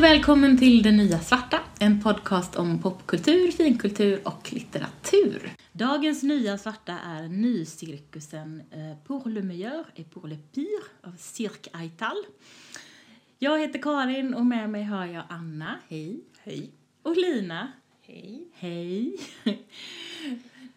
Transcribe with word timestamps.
och 0.00 0.04
välkommen 0.04 0.58
till 0.58 0.82
Det 0.82 0.92
Nya 0.92 1.18
Svarta, 1.18 1.60
en 1.78 2.02
podcast 2.02 2.56
om 2.56 2.82
popkultur, 2.82 3.50
finkultur 3.50 4.20
och 4.24 4.52
litteratur. 4.52 5.50
Dagens 5.72 6.22
Nya 6.22 6.58
Svarta 6.58 6.98
är 7.06 7.28
nycirkusen 7.28 8.62
eh, 8.70 9.06
Pour 9.06 9.28
le 9.28 9.42
meilleur 9.42 9.84
et 9.94 10.10
pour 10.10 10.28
le 10.28 10.36
pire 10.54 10.84
av 11.02 11.16
Cirque 11.18 11.70
Aital. 11.72 12.16
Jag 13.38 13.60
heter 13.60 13.82
Karin 13.82 14.34
och 14.34 14.46
med 14.46 14.70
mig 14.70 14.84
har 14.84 15.06
jag 15.06 15.24
Anna, 15.28 15.78
hej. 15.88 16.20
Hej. 16.42 16.70
Och 17.02 17.16
Lina, 17.16 17.72
Hej. 18.06 18.48
hej. 18.54 19.16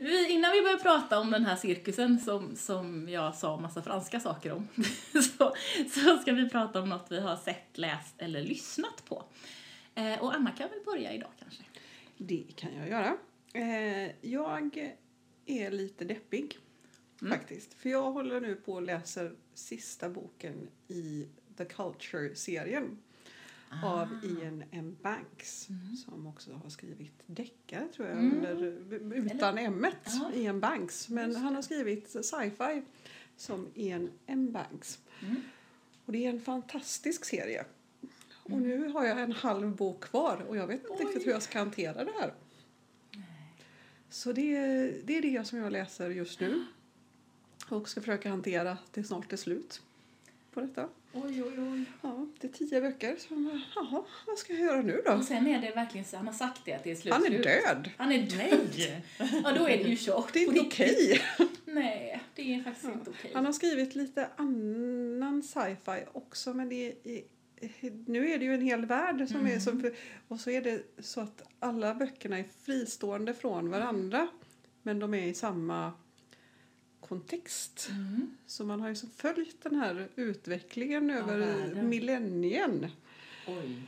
Vi, 0.03 0.29
innan 0.29 0.51
vi 0.51 0.61
börjar 0.61 0.77
prata 0.77 1.19
om 1.19 1.31
den 1.31 1.45
här 1.45 1.55
cirkusen 1.55 2.19
som, 2.19 2.55
som 2.55 3.09
jag 3.09 3.35
sa 3.35 3.57
massa 3.57 3.81
franska 3.81 4.19
saker 4.19 4.51
om 4.51 4.67
så, 5.13 5.55
så 5.89 6.17
ska 6.17 6.33
vi 6.33 6.49
prata 6.49 6.81
om 6.81 6.89
något 6.89 7.07
vi 7.09 7.19
har 7.19 7.35
sett, 7.35 7.77
läst 7.77 8.15
eller 8.17 8.41
lyssnat 8.41 9.05
på. 9.05 9.23
Eh, 9.95 10.23
och 10.23 10.35
Anna 10.35 10.51
kan 10.51 10.69
väl 10.69 10.79
börja 10.85 11.13
idag 11.13 11.29
kanske? 11.39 11.63
Det 12.17 12.43
kan 12.55 12.75
jag 12.75 12.89
göra. 12.89 13.17
Eh, 13.53 14.11
jag 14.21 14.93
är 15.45 15.71
lite 15.71 16.05
deppig 16.05 16.57
faktiskt. 17.29 17.73
För 17.73 17.89
jag 17.89 18.11
håller 18.11 18.41
nu 18.41 18.55
på 18.55 18.73
och 18.73 18.81
läser 18.81 19.31
sista 19.53 20.09
boken 20.09 20.67
i 20.87 21.27
The 21.57 21.65
Culture-serien. 21.65 22.97
Av 23.83 24.07
Ian 24.23 24.63
M. 24.71 24.97
Banks 25.01 25.67
som 26.05 26.27
också 26.27 26.53
har 26.53 26.69
skrivit 26.69 27.23
deckare 27.25 27.87
tror 27.87 28.07
jag 28.07 28.17
under, 28.17 28.63
utan 29.15 29.57
m 29.57 29.85
Ja. 30.05 30.31
Ian 30.35 30.59
Banks. 30.59 31.09
Men 31.09 31.35
han 31.35 31.55
har 31.55 31.61
skrivit 31.61 32.09
sci-fi 32.09 32.83
som 33.37 33.67
Ian 33.75 34.09
M. 34.25 34.51
Banks. 34.51 34.99
Mm. 35.21 35.35
Och 36.05 36.11
det 36.13 36.25
är 36.25 36.29
en 36.29 36.41
fantastisk 36.41 37.25
serie. 37.25 37.65
Och 38.43 38.61
nu 38.61 38.87
har 38.87 39.05
jag 39.05 39.21
en 39.21 39.31
halv 39.31 39.75
bok 39.75 40.03
kvar 40.03 40.45
och 40.47 40.57
jag 40.57 40.67
vet 40.67 40.89
inte 40.89 41.03
riktigt 41.03 41.27
hur 41.27 41.31
jag 41.31 41.43
ska 41.43 41.59
hantera 41.59 42.03
det 42.03 42.13
här. 42.19 42.33
Så 44.09 44.33
det, 44.33 44.51
det 45.03 45.17
är 45.17 45.21
det 45.21 45.47
som 45.47 45.59
jag 45.59 45.71
läser 45.71 46.09
just 46.09 46.39
nu. 46.39 46.65
Och 47.69 47.89
ska 47.89 48.01
försöka 48.01 48.29
hantera 48.29 48.77
det 48.91 49.03
snart 49.03 49.33
är 49.33 49.37
slut 49.37 49.81
på 50.53 50.61
detta. 50.61 50.89
Oj, 51.15 51.43
oj, 51.43 51.53
oj. 51.57 51.85
Ja, 52.01 52.27
det 52.39 52.47
är 52.47 52.51
tio 52.51 52.81
böcker. 52.81 53.15
Så 53.19 53.33
man, 53.33 53.61
jaha, 53.75 54.03
vad 54.27 54.37
ska 54.37 54.53
jag 54.53 54.61
göra 54.61 54.81
nu 54.81 55.01
då? 55.05 55.13
Och 55.13 55.23
sen 55.23 55.47
är 55.47 55.61
det 55.61 55.71
verkligen 55.71 56.05
så, 56.05 56.17
han 56.17 56.27
har 56.27 56.33
sagt 56.33 56.61
det 56.65 56.73
att 56.73 56.83
det 56.83 56.91
är 56.91 56.95
slut. 56.95 57.13
Han 57.13 57.23
är 57.25 57.27
slut. 57.27 57.43
död. 57.43 57.89
Han 57.97 58.11
är 58.11 58.21
död! 58.21 59.03
Ja, 59.43 59.51
då 59.51 59.67
är 59.67 59.77
det 59.77 59.89
ju 59.89 59.97
kört. 59.97 60.33
Det 60.33 60.43
är 60.43 60.47
inte 60.47 60.61
okej. 60.61 61.21
Nej, 61.65 62.23
det 62.35 62.53
är 62.53 62.63
faktiskt 62.63 62.85
inte 62.85 63.09
okej. 63.09 63.31
Han 63.33 63.45
har 63.45 63.53
skrivit 63.53 63.95
lite 63.95 64.29
annan 64.35 65.43
sci-fi 65.43 66.05
också 66.13 66.53
men 66.53 66.69
det 66.69 66.87
är, 67.03 67.23
nu 68.09 68.31
är 68.31 68.39
det 68.39 68.45
ju 68.45 68.53
en 68.53 68.61
hel 68.61 68.85
värld 68.85 69.27
som 69.27 69.47
är 69.47 69.59
som, 69.59 69.91
och 70.27 70.39
så 70.39 70.49
är 70.49 70.61
det 70.61 70.83
så 70.99 71.21
att 71.21 71.43
alla 71.59 71.95
böckerna 71.95 72.39
är 72.39 72.45
fristående 72.65 73.33
från 73.33 73.69
varandra 73.69 74.27
men 74.81 74.99
de 74.99 75.13
är 75.13 75.27
i 75.27 75.33
samma 75.33 75.93
kontext. 77.07 77.87
Mm. 77.91 78.37
Så 78.45 78.65
man 78.65 78.81
har 78.81 78.89
ju 78.89 78.95
följt 78.95 79.63
den 79.63 79.75
här 79.75 80.07
utvecklingen 80.15 81.09
över 81.09 81.37
världen. 81.37 81.89
millenien. 81.89 82.87
Oj. 83.47 83.81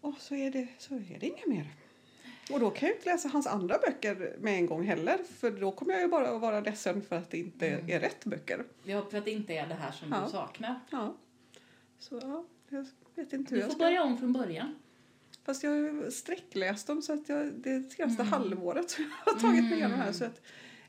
Och 0.00 0.14
så 0.18 0.34
är 0.34 0.50
det, 0.50 0.68
så 0.78 0.94
är 0.94 1.16
det 1.20 1.26
inget 1.26 1.46
mer. 1.46 1.66
Och 2.50 2.60
då 2.60 2.70
kan 2.70 2.88
jag 2.88 2.96
inte 2.98 3.10
läsa 3.10 3.28
hans 3.28 3.46
andra 3.46 3.78
böcker 3.78 4.36
med 4.40 4.54
en 4.54 4.66
gång 4.66 4.84
heller 4.86 5.18
för 5.38 5.50
då 5.50 5.72
kommer 5.72 5.92
jag 5.92 6.02
ju 6.02 6.08
bara 6.08 6.28
att 6.30 6.40
vara 6.40 6.60
ledsen 6.60 7.02
för 7.02 7.16
att 7.16 7.30
det 7.30 7.38
inte 7.38 7.66
är 7.66 8.00
rätt 8.00 8.24
böcker. 8.24 8.64
Ja, 8.84 9.06
för 9.10 9.18
att 9.18 9.24
det 9.24 9.30
inte 9.30 9.52
är 9.52 9.66
det 9.66 9.74
här 9.74 9.92
som 9.92 10.12
Ja. 10.12 10.22
du 10.24 10.30
saknar. 10.30 10.80
Ja. 10.90 11.16
Så 11.98 12.18
ja, 12.22 12.44
jag 12.68 12.86
vet 13.14 13.32
inte 13.32 13.50
hur 13.54 13.56
Du 13.56 13.60
jag 13.60 13.66
får 13.70 13.74
ska... 13.74 13.84
börja 13.84 14.02
om 14.02 14.18
från 14.18 14.32
början. 14.32 14.74
Fast 15.44 15.62
jag 15.62 15.70
har 15.70 15.76
ju 15.78 16.10
sträckläst 16.10 16.86
dem 16.86 17.02
så 17.02 17.12
att 17.12 17.28
jag, 17.28 17.52
det 17.54 17.82
senaste 17.92 18.22
Mm. 18.22 18.32
halvåret 18.32 18.92
har 18.98 19.32
jag 19.32 19.40
tagit 19.40 19.64
mig 19.64 19.72
igenom 19.72 19.98
här 20.00 20.12
så 20.12 20.24
att 20.24 20.40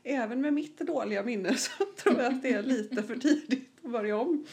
även 0.06 0.40
med 0.40 0.54
mitt 0.54 0.78
dåliga 0.78 1.22
minne 1.22 1.54
så 1.56 1.84
tror 1.96 2.20
jag 2.20 2.34
att 2.34 2.42
det 2.42 2.52
är 2.52 2.62
lite 2.62 3.02
för 3.02 3.16
tidigt 3.16 3.70
att 3.84 3.90
börja 3.90 4.16
om. 4.16 4.46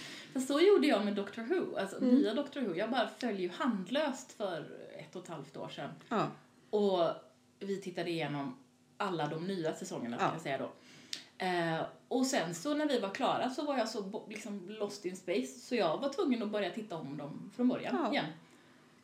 Så 0.48 0.60
gjorde 0.60 0.88
jag 0.88 1.06
med 1.06 1.16
Doctor 1.16 1.42
Who, 1.42 1.78
alltså 1.80 1.98
Mm. 1.98 2.16
nya 2.16 2.34
Doctor 2.34 2.62
Who. 2.62 2.76
Jag 2.76 2.92
bara 2.92 3.10
följde 3.18 3.42
ju 3.44 3.50
handlöst 3.50 4.32
för 4.32 4.66
ett 5.00 5.16
och 5.16 5.24
ett 5.24 5.30
halvt 5.30 5.58
år 5.58 5.70
sedan. 5.70 5.90
Ja. 6.10 6.28
Och 6.70 7.10
vi 7.60 7.78
tittade 7.82 8.10
igenom 8.10 8.58
alla 8.98 9.28
de 9.28 9.48
nya 9.48 9.74
säsongerna, 9.74 10.16
Ja. 10.20 10.26
kan 10.26 10.34
jag 10.34 10.42
säga 10.42 10.58
då. 10.58 10.72
Eh, 11.46 11.82
och 12.08 12.26
sen 12.26 12.56
så 12.56 12.74
när 12.74 12.88
vi 12.88 13.00
var 13.00 13.10
klara 13.10 13.50
så 13.50 13.64
var 13.66 13.78
jag 13.78 13.90
så 13.90 14.24
liksom 14.30 14.70
lost 14.70 15.06
in 15.06 15.16
space 15.18 15.60
så 15.60 15.76
jag 15.76 15.98
var 15.98 16.10
tvungen 16.10 16.44
att 16.44 16.50
börja 16.50 16.70
titta 16.70 16.96
om 16.96 17.18
dem 17.18 17.52
från 17.56 17.68
början 17.68 17.96
Ja. 18.04 18.12
igen. 18.12 18.26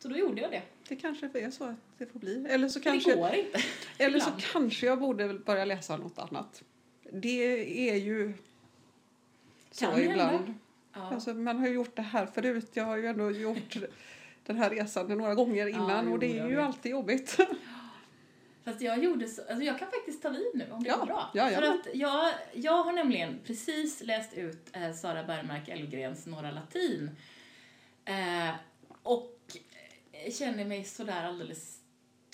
Så 0.02 0.08
då 0.08 0.18
gjorde 0.18 0.42
jag 0.42 0.52
det. 0.52 0.62
Det 0.88 0.96
kanske 0.96 1.30
är 1.34 1.50
så 1.52 1.64
att 1.64 1.76
det 1.98 2.06
får 2.06 2.20
bli. 2.20 2.46
Eller 2.50 2.68
så 2.68 2.80
För 2.80 2.90
det 2.92 2.92
kanske, 2.92 3.16
går 3.16 3.34
inte. 3.34 3.60
eller 3.98 4.20
så 4.20 4.32
kanske 4.52 4.86
jag 4.86 5.00
borde 5.00 5.34
börja 5.34 5.66
läsa 5.66 5.98
något 5.98 6.20
annat. 6.20 6.64
Det 7.12 7.90
är 7.90 7.96
ju 7.96 8.34
så 9.72 9.86
Kan 9.86 9.94
hända. 9.96 10.12
ibland. 10.12 10.54
Ja. 10.94 11.02
Alltså, 11.14 11.34
man 11.34 11.58
har 11.60 11.68
ju 11.68 11.74
gjort 11.74 11.96
det 11.96 12.02
här 12.02 12.26
förut. 12.26 12.70
Jag 12.74 12.84
har 12.86 12.98
ju 12.98 13.06
ändå 13.08 13.32
gjort 13.32 13.78
den 14.46 14.58
här 14.58 14.70
resan 14.70 15.08
några 15.18 15.36
gånger 15.36 15.68
innan 15.68 16.06
jo, 16.06 16.12
och 16.14 16.20
det 16.20 16.40
är 16.40 16.48
ju 16.50 16.56
vet. 16.56 16.66
alltid 16.66 16.92
jobbigt. 16.92 17.38
Fast 18.66 18.82
jag 18.82 19.04
gjorde 19.04 19.28
så, 19.28 19.42
alltså 19.50 19.64
jag 19.66 19.80
kan 19.80 19.88
faktiskt 19.92 20.22
ta 20.22 20.30
vid 20.30 20.52
nu 20.54 20.72
om 20.72 20.84
det 20.84 20.90
Ja, 20.90 20.98
går 20.98 21.06
bra. 21.06 21.32
ja, 21.34 21.50
För 21.50 21.62
ja. 21.64 21.74
att 21.74 21.88
jag, 21.96 22.34
jag 22.54 22.84
har 22.84 22.92
nämligen 22.94 23.40
precis 23.46 24.02
läst 24.04 24.34
ut 24.34 24.70
eh, 24.74 24.94
Sara 24.94 25.24
Bergmark 25.24 25.68
Elfgrens 25.70 26.26
Norra 26.26 26.52
Latin. 26.52 27.10
Eh, 28.06 28.50
och 29.04 29.39
känner 30.32 30.66
mig 30.66 30.84
sådär 30.84 31.24
alldeles 31.24 31.80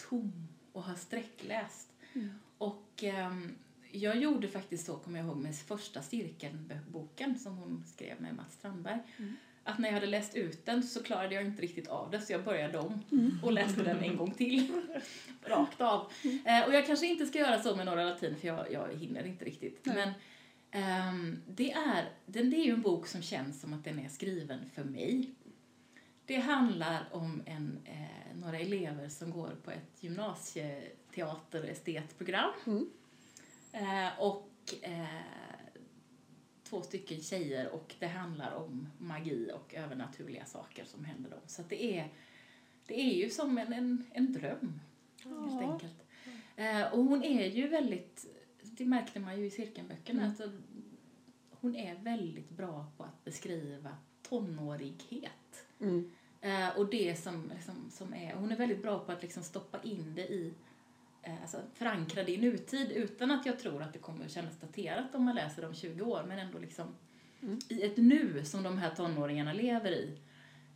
tom 0.09 0.47
och 0.71 0.83
har 0.83 0.95
sträckläst. 0.95 1.89
Mm. 2.13 2.29
Och 2.57 3.03
ehm, 3.03 3.55
jag 3.91 4.17
gjorde 4.17 4.47
faktiskt 4.47 4.85
så, 4.85 4.95
kommer 4.95 5.19
jag 5.19 5.27
ihåg, 5.27 5.37
med 5.37 5.55
första 5.55 6.01
Cirkeln-boken 6.01 7.39
som 7.39 7.57
hon 7.57 7.83
skrev 7.87 8.21
med 8.21 8.35
Mats 8.35 8.53
Strandberg. 8.53 8.99
Mm. 9.17 9.35
Att 9.63 9.79
när 9.79 9.87
jag 9.87 9.93
hade 9.93 10.07
läst 10.07 10.35
ut 10.35 10.65
den 10.65 10.83
så 10.83 11.03
klarade 11.03 11.35
jag 11.35 11.45
inte 11.45 11.61
riktigt 11.61 11.87
av 11.87 12.11
det 12.11 12.21
så 12.21 12.33
jag 12.33 12.43
började 12.43 12.77
om 12.77 13.03
Mm. 13.11 13.39
och 13.43 13.51
läste 13.53 13.83
den 13.83 14.03
en 14.03 14.17
gång 14.17 14.31
till. 14.31 14.81
Rakt 15.43 15.81
av. 15.81 16.11
Eh, 16.45 16.67
och 16.67 16.73
jag 16.73 16.85
kanske 16.87 17.07
inte 17.07 17.25
ska 17.25 17.39
göra 17.39 17.61
så 17.61 17.75
med 17.75 17.85
Norra 17.85 18.05
Latin 18.05 18.35
för 18.35 18.47
jag, 18.47 18.71
jag 18.71 18.93
hinner 18.99 19.25
inte 19.25 19.45
riktigt. 19.45 19.79
Nej. 19.83 19.95
Men 19.95 20.13
ehm, 20.71 21.41
det, 21.47 21.71
är, 21.71 22.09
den, 22.25 22.49
det 22.49 22.57
är 22.57 22.65
ju 22.65 22.71
en 22.71 22.81
bok 22.81 23.07
som 23.07 23.21
känns 23.21 23.61
som 23.61 23.73
att 23.73 23.83
den 23.83 23.99
är 23.99 24.09
skriven 24.09 24.69
för 24.73 24.83
mig. 24.83 25.29
Det 26.25 26.35
handlar 26.35 27.05
om 27.11 27.41
en, 27.45 27.79
eh, 27.85 28.35
några 28.35 28.59
elever 28.59 29.09
som 29.09 29.31
går 29.31 29.51
på 29.63 29.71
ett 29.71 30.03
gymnasieteater-estetprogram. 30.03 32.51
Mm. 32.65 32.89
Eh, 33.71 34.19
och 34.19 34.49
eh, 34.81 35.05
två 36.63 36.81
stycken 36.81 37.21
tjejer 37.21 37.69
och 37.69 37.95
det 37.99 38.07
handlar 38.07 38.51
om 38.55 38.87
magi 38.97 39.51
och 39.53 39.73
övernaturliga 39.75 40.45
saker 40.45 40.85
som 40.85 41.05
händer 41.05 41.29
dem. 41.29 41.39
Så 41.47 41.61
det 41.69 41.97
är, 41.97 42.07
det 42.85 42.99
är 43.01 43.13
ju 43.23 43.29
som 43.29 43.57
en, 43.57 43.73
en, 43.73 44.05
en 44.11 44.33
dröm, 44.33 44.79
helt 45.23 45.61
Ja. 45.61 45.71
enkelt. 45.73 46.03
Eh, 46.55 46.93
och 46.93 47.03
hon 47.03 47.23
är 47.23 47.45
ju 47.45 47.67
väldigt, 47.67 48.25
det 48.61 48.85
märkte 48.85 49.19
man 49.19 49.39
ju 49.39 49.45
i 49.45 49.51
cirkelböckerna, 49.51 50.19
Mm. 50.19 50.29
alltså, 50.29 50.51
hon 51.49 51.75
är 51.75 51.95
väldigt 51.95 52.49
bra 52.49 52.91
på 52.97 53.03
att 53.03 53.23
beskriva 53.23 53.97
tonårighet. 54.29 55.31
Mm. 55.81 56.11
Eh, 56.41 56.77
och 56.77 56.89
det 56.89 57.15
som, 57.15 57.51
liksom, 57.55 57.89
som 57.91 58.13
är, 58.13 58.33
hon 58.33 58.51
är 58.51 58.55
väldigt 58.55 58.81
bra 58.81 58.99
på 58.99 59.11
att 59.11 59.21
liksom 59.21 59.43
stoppa 59.43 59.83
in 59.83 60.15
det 60.15 60.27
i, 60.27 60.53
eh, 61.23 61.41
alltså 61.41 61.57
förankra 61.73 62.23
det 62.23 62.31
i 62.31 62.37
nutid 62.37 62.91
utan 62.91 63.31
att 63.31 63.45
jag 63.45 63.59
tror 63.59 63.81
att 63.81 63.93
det 63.93 63.99
kommer 63.99 64.25
att 64.25 64.31
kännas 64.31 64.59
daterat 64.59 65.15
om 65.15 65.23
man 65.23 65.35
läser 65.35 65.61
det 65.61 65.67
om 65.67 65.73
20 65.73 66.01
år 66.01 66.23
men 66.27 66.39
ändå 66.39 66.59
liksom 66.59 66.95
Mm. 67.41 67.59
i 67.69 67.83
ett 67.83 67.97
nu 67.97 68.45
som 68.45 68.63
de 68.63 68.77
här 68.77 68.95
tonåringarna 68.95 69.53
lever 69.53 69.91
i. 69.91 70.19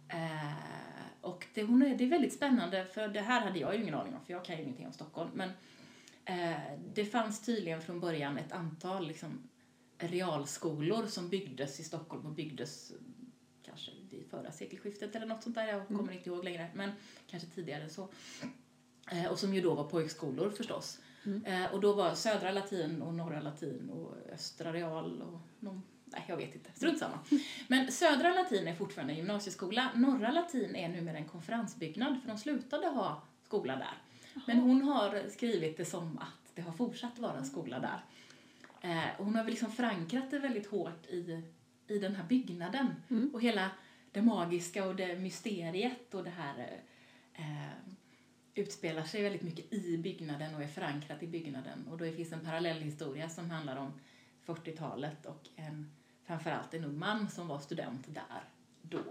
Eh, 0.07 0.53
och 1.21 1.47
det, 1.53 1.63
hon 1.63 1.81
är, 1.81 1.97
det 1.97 2.03
är 2.03 2.09
väldigt 2.09 2.33
spännande 2.33 2.85
för 2.85 3.07
det 3.07 3.21
här 3.21 3.41
hade 3.41 3.59
jag 3.59 3.75
ju 3.75 3.81
ingen 3.81 3.93
aning 3.95 4.15
om 4.15 4.25
för 4.25 4.33
jag 4.33 4.45
kan 4.45 4.57
ju 4.57 4.63
ingenting 4.63 4.87
om 4.87 4.93
Stockholm 4.93 5.29
men 5.33 5.49
eh, 6.25 6.59
det 6.93 7.05
fanns 7.05 7.45
tydligen 7.45 7.81
från 7.81 7.99
början 7.99 8.37
ett 8.37 8.51
antal 8.51 9.07
liksom, 9.07 9.49
realskolor 9.97 11.05
som 11.05 11.29
byggdes 11.29 11.79
i 11.79 11.83
Stockholm 11.83 12.25
och 12.25 12.31
byggdes 12.31 12.91
kanske 13.63 13.91
förra 14.29 14.51
sekelskiftet 14.51 15.15
eller 15.15 15.25
något 15.25 15.43
sånt 15.43 15.55
där, 15.55 15.67
jag 15.67 15.87
kommer 15.87 16.13
inte 16.13 16.29
ihåg 16.29 16.43
längre, 16.43 16.69
men 16.73 16.91
kanske 17.27 17.49
tidigare 17.49 17.89
så. 17.89 18.07
Eh, 19.11 19.31
och 19.31 19.39
som 19.39 19.53
ju 19.53 19.61
då 19.61 19.73
var 19.73 19.83
pojkskolor 19.83 20.49
förstås. 20.49 20.99
Mm. 21.25 21.45
Eh, 21.45 21.73
och 21.73 21.81
då 21.81 21.93
var 21.93 22.15
södra 22.15 22.51
latin 22.51 23.01
och 23.01 23.13
norra 23.13 23.41
latin 23.41 23.89
och 23.89 24.33
östra 24.33 24.73
real 24.73 25.21
och 25.21 25.39
någon, 25.59 25.83
nej 26.05 26.25
jag 26.27 26.37
vet 26.37 26.55
inte, 26.55 26.71
strunt 26.73 26.99
samma. 26.99 27.19
Men 27.67 27.91
södra 27.91 28.33
latin 28.33 28.67
är 28.67 28.75
fortfarande 28.75 29.13
en 29.13 29.17
gymnasieskola, 29.17 29.89
norra 29.95 30.31
latin 30.31 30.75
är 30.75 30.89
numera 30.89 31.17
en 31.17 31.27
konferensbyggnad 31.27 32.21
för 32.21 32.27
de 32.27 32.37
slutade 32.37 32.87
ha 32.87 33.23
skola 33.43 33.75
där. 33.75 33.97
Men 34.47 34.59
hon 34.59 34.81
har 34.81 35.29
skrivit 35.29 35.77
det 35.77 35.85
som 35.85 36.17
att 36.17 36.55
det 36.55 36.61
har 36.61 36.71
fortsatt 36.71 37.19
vara 37.19 37.43
skola 37.43 37.79
där. 37.79 38.03
Eh, 38.81 39.19
och 39.19 39.25
hon 39.25 39.35
har 39.35 39.43
väl 39.43 39.51
liksom 39.51 39.71
förankrat 39.71 40.31
det 40.31 40.39
väldigt 40.39 40.67
hårt 40.67 41.05
i, 41.05 41.43
i 41.87 41.99
den 41.99 42.15
här 42.15 42.23
byggnaden. 42.23 42.87
Mm. 43.09 43.29
Och 43.33 43.41
hela 43.41 43.69
det 44.11 44.21
magiska 44.21 44.87
och 44.87 44.95
det 44.95 45.19
mysteriet 45.19 46.13
och 46.13 46.23
det 46.23 46.29
här 46.29 46.79
eh, 47.33 47.93
utspelar 48.53 49.03
sig 49.03 49.23
väldigt 49.23 49.41
mycket 49.41 49.73
i 49.73 49.97
byggnaden 49.97 50.55
och 50.55 50.63
är 50.63 50.67
förankrat 50.67 51.23
i 51.23 51.27
byggnaden. 51.27 51.87
Och 51.87 51.97
då 51.97 52.11
finns 52.11 52.31
en 52.31 52.45
parallellhistoria 52.45 53.29
som 53.29 53.49
handlar 53.49 53.75
om 53.75 53.93
40-talet 54.45 55.25
och 55.25 55.47
en, 55.55 55.91
framförallt 56.25 56.73
en 56.73 56.83
ung 56.83 56.99
man 56.99 57.29
som 57.29 57.47
var 57.47 57.59
student 57.59 58.05
där 58.07 58.43
då. 58.81 59.03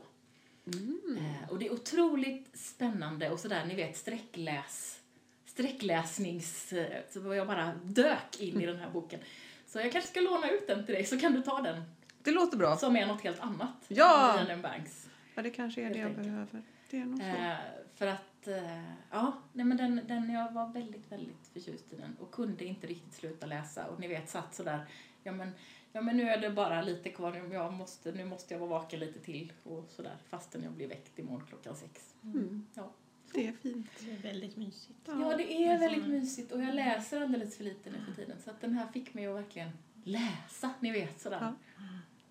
Eh, 1.18 1.50
och 1.50 1.58
det 1.58 1.66
är 1.66 1.72
otroligt 1.72 2.58
spännande 2.58 3.30
och 3.30 3.40
sådär, 3.40 3.64
ni 3.66 3.74
vet 3.74 3.96
sträckläs, 3.96 5.00
sträckläsnings... 5.46 6.72
eh, 6.72 7.02
Så 7.10 7.34
jag 7.34 7.46
bara 7.46 7.74
dök 7.84 8.40
in 8.40 8.60
i 8.60 8.66
den 8.66 8.76
här 8.78 8.90
boken. 8.90 9.20
Så 9.66 9.78
jag 9.78 9.92
kanske 9.92 10.10
ska 10.10 10.20
låna 10.20 10.50
ut 10.50 10.66
den 10.66 10.86
till 10.86 10.94
dig 10.94 11.04
så 11.04 11.20
kan 11.20 11.32
du 11.32 11.42
ta 11.42 11.60
den 11.62 11.82
Det 12.22 12.30
låter 12.30 12.56
bra. 12.56 12.76
som 12.76 12.96
är 12.96 13.06
något 13.06 13.20
helt 13.20 13.40
annat. 13.40 13.84
Ja! 13.88 14.38
än 14.38 14.62
Banks. 14.62 15.08
Ja, 15.34 15.42
det 15.42 15.50
kanske 15.50 15.82
är 15.82 15.90
det 15.90 15.98
jag 15.98 16.08
enkelt. 16.08 16.26
behöver. 16.26 16.62
Det 16.90 16.98
är 16.98 17.04
nog 17.04 17.18
så. 17.18 17.24
Eh, 17.24 17.56
för 17.94 18.06
att, 18.06 18.48
eh, 18.48 18.82
ja, 19.10 19.32
nej 19.52 19.66
men 19.66 19.76
den, 19.76 20.00
den, 20.06 20.30
jag 20.30 20.52
var 20.52 20.68
väldigt, 20.72 21.12
väldigt 21.12 21.46
förtjust 21.52 21.92
i 21.92 21.96
den 21.96 22.16
och 22.20 22.30
kunde 22.30 22.64
inte 22.64 22.86
riktigt 22.86 23.14
sluta 23.14 23.46
läsa 23.46 23.86
och 23.86 24.00
ni 24.00 24.08
vet 24.08 24.28
satt 24.30 24.54
sådär, 24.54 24.86
ja 25.22 25.32
men, 25.32 25.50
ja 25.92 26.00
men 26.00 26.16
nu 26.16 26.28
är 26.28 26.40
det 26.40 26.50
bara 26.50 26.82
lite 26.82 27.10
kvar, 27.10 27.48
jag 27.52 27.72
måste, 27.72 28.12
nu 28.12 28.24
måste 28.24 28.54
jag 28.54 28.58
vara 28.58 28.70
vaken 28.70 29.00
lite 29.00 29.18
till 29.20 29.52
och 29.64 29.90
sådär 29.90 30.16
fastän 30.28 30.62
jag 30.62 30.72
blir 30.72 30.88
väckt 30.88 31.18
imorgon 31.18 31.46
klockan 31.48 31.76
sex. 31.76 32.14
Mm. 32.22 32.66
Ja. 32.74 32.90
Det 33.32 33.46
är 33.46 33.52
fint. 33.52 33.90
Det 34.04 34.10
är 34.12 34.32
väldigt 34.32 34.56
mysigt. 34.56 34.98
Ja, 35.06 35.36
det 35.36 35.52
är 35.52 35.78
väldigt 35.78 36.06
mysigt 36.06 36.52
och 36.52 36.62
jag 36.62 36.74
läser 36.74 37.20
alldeles 37.20 37.56
för 37.56 37.64
lite 37.64 37.90
nu 37.90 37.96
för 38.06 38.12
tiden 38.12 38.36
så 38.44 38.50
att 38.50 38.60
den 38.60 38.72
här 38.74 38.86
fick 38.86 39.14
mig 39.14 39.26
att 39.26 39.36
verkligen 39.36 39.70
läsa, 40.04 40.70
ni 40.80 40.92
vet 40.92 41.20
sådär 41.20 41.38
Ja. 41.40 41.54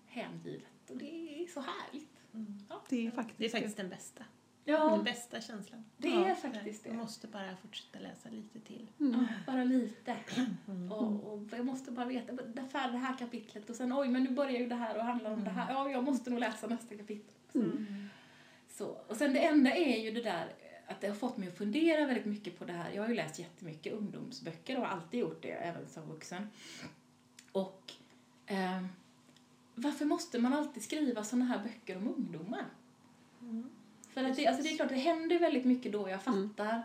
hängivet 0.06 0.90
och 0.90 0.96
det 0.96 1.42
är 1.42 1.46
så 1.46 1.60
härligt. 1.60 2.08
Det 2.88 3.06
är 3.06 3.10
faktiskt 3.10 3.38
Det 3.38 3.44
är 3.44 3.50
faktiskt 3.50 3.76
den 3.76 3.88
bästa. 3.88 4.24
Ja, 4.64 4.90
Den 4.90 5.04
bästa 5.04 5.40
känslan. 5.40 5.84
det 5.96 6.08
Ja. 6.08 6.26
är 6.26 6.34
faktiskt 6.34 6.84
det. 6.84 6.88
Jag 6.90 6.96
måste 6.98 7.26
bara 7.26 7.56
fortsätta 7.56 7.98
läsa 7.98 8.28
lite 8.30 8.60
till. 8.60 8.86
Mm. 9.00 9.12
Ja, 9.20 9.52
bara 9.52 9.64
lite. 9.64 10.16
Och, 10.90 11.32
och 11.32 11.42
jag 11.50 11.66
måste 11.66 11.90
bara 11.90 12.06
veta, 12.06 12.32
det 12.32 12.64
här, 12.72 12.92
det 12.92 12.98
här 12.98 13.16
kapitlet 13.18 13.70
och 13.70 13.76
sen 13.76 13.92
oj, 13.92 14.08
men 14.08 14.24
nu 14.24 14.30
börjar 14.30 14.58
ju 14.60 14.66
det 14.68 14.74
här 14.74 14.96
och 14.98 15.04
handlar 15.04 15.30
om 15.30 15.44
det 15.44 15.50
här. 15.50 15.72
Ja, 15.72 15.90
jag 15.90 16.04
måste 16.04 16.30
nog 16.30 16.38
läsa 16.40 16.66
nästa 16.66 16.96
kapitel. 16.96 17.34
Så, 18.68 18.86
och 18.86 19.16
sen 19.16 19.32
det 19.32 19.40
enda 19.46 19.70
är 19.74 19.98
ju 20.04 20.10
det 20.10 20.22
där 20.22 20.52
att 20.86 21.00
det 21.00 21.08
har 21.08 21.14
fått 21.14 21.36
mig 21.36 21.48
att 21.48 21.58
fundera 21.58 22.06
väldigt 22.06 22.24
mycket 22.26 22.58
på 22.58 22.64
det 22.64 22.72
här. 22.72 22.90
Jag 22.92 23.02
har 23.02 23.08
ju 23.08 23.14
läst 23.14 23.38
jättemycket 23.38 23.92
ungdomsböcker 23.92 24.76
och 24.78 24.82
har 24.86 24.88
alltid 24.96 25.20
gjort 25.20 25.42
det, 25.42 25.50
även 25.52 25.88
som 25.88 26.08
vuxen. 26.08 26.48
Och 27.52 27.92
eh, 28.46 28.82
varför 29.74 30.04
måste 30.04 30.38
man 30.38 30.52
alltid 30.52 30.82
skriva 30.82 31.24
såna 31.24 31.44
här 31.44 31.58
böcker 31.58 31.96
om 31.96 32.08
ungdomar? 32.08 32.64
För 34.10 34.24
att 34.24 34.36
det, 34.36 34.46
alltså 34.46 34.62
det 34.62 34.68
är 34.68 34.76
klart, 34.76 34.88
det 34.88 34.94
händer 34.94 35.38
väldigt 35.38 35.64
mycket 35.64 35.92
då, 35.92 36.08
jag 36.08 36.22
fattar. 36.22 36.82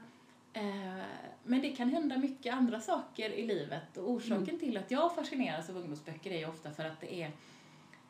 Eh, 0.53 1.03
men 1.43 1.61
det 1.61 1.69
kan 1.69 1.89
hända 1.89 2.17
mycket 2.17 2.53
andra 2.53 2.81
saker 2.81 3.29
i 3.29 3.47
livet. 3.47 3.97
Och 3.97 4.11
orsaken 4.11 4.59
till 4.59 4.77
att 4.77 4.91
jag 4.91 5.15
fascineras 5.15 5.69
av 5.69 5.77
ungdomsböcker 5.77 6.31
är 6.31 6.37
ju 6.37 6.45
ofta 6.45 6.71
för 6.71 6.85
att 6.85 7.01
det 7.01 7.21
är, 7.21 7.31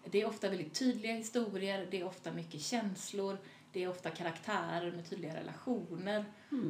det 0.06 0.22
är 0.22 0.28
ofta 0.28 0.50
väldigt 0.50 0.74
tydliga 0.74 1.14
historier, 1.14 1.88
det 1.92 2.00
är 2.00 2.06
ofta 2.06 2.32
mycket 2.32 2.62
känslor, 2.62 3.38
det 3.72 3.84
är 3.84 3.90
ofta 3.90 4.10
karaktärer 4.10 4.92
med 4.92 5.10
tydliga 5.10 5.36
relationer. 5.36 6.26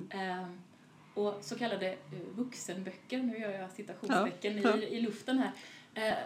Eh, 0.09 0.47
och 1.13 1.37
så 1.41 1.55
kallade 1.55 1.91
eh, 1.91 1.97
vuxenböcker, 2.35 3.19
nu 3.19 3.37
gör 3.37 3.51
jag 3.51 3.71
citationstecken 3.71 4.57
Ja, 4.61 4.69
ja. 4.69 4.77
i, 4.77 4.95
i 4.95 5.01
luften 5.01 5.39
här. 5.39 5.51
Eh, 5.93 6.17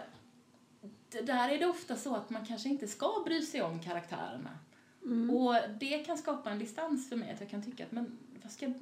där 1.22 1.48
är 1.48 1.58
det 1.58 1.66
ofta 1.66 1.96
så 1.96 2.14
att 2.14 2.30
man 2.30 2.46
kanske 2.46 2.68
inte 2.68 2.88
ska 2.88 3.22
bry 3.24 3.42
sig 3.42 3.62
om 3.62 3.80
karaktärerna. 3.80 4.58
Och 5.32 5.54
det 5.80 5.98
kan 5.98 6.18
skapa 6.18 6.50
en 6.50 6.58
distans 6.58 7.08
för 7.08 7.16
mig, 7.16 7.30
att 7.30 7.40
jag 7.40 7.50
kan 7.50 7.62
tycka 7.62 7.84
att 7.84 7.92
men 7.92 8.18
vad 8.42 8.52
ska 8.52 8.66
jag, 8.66 8.74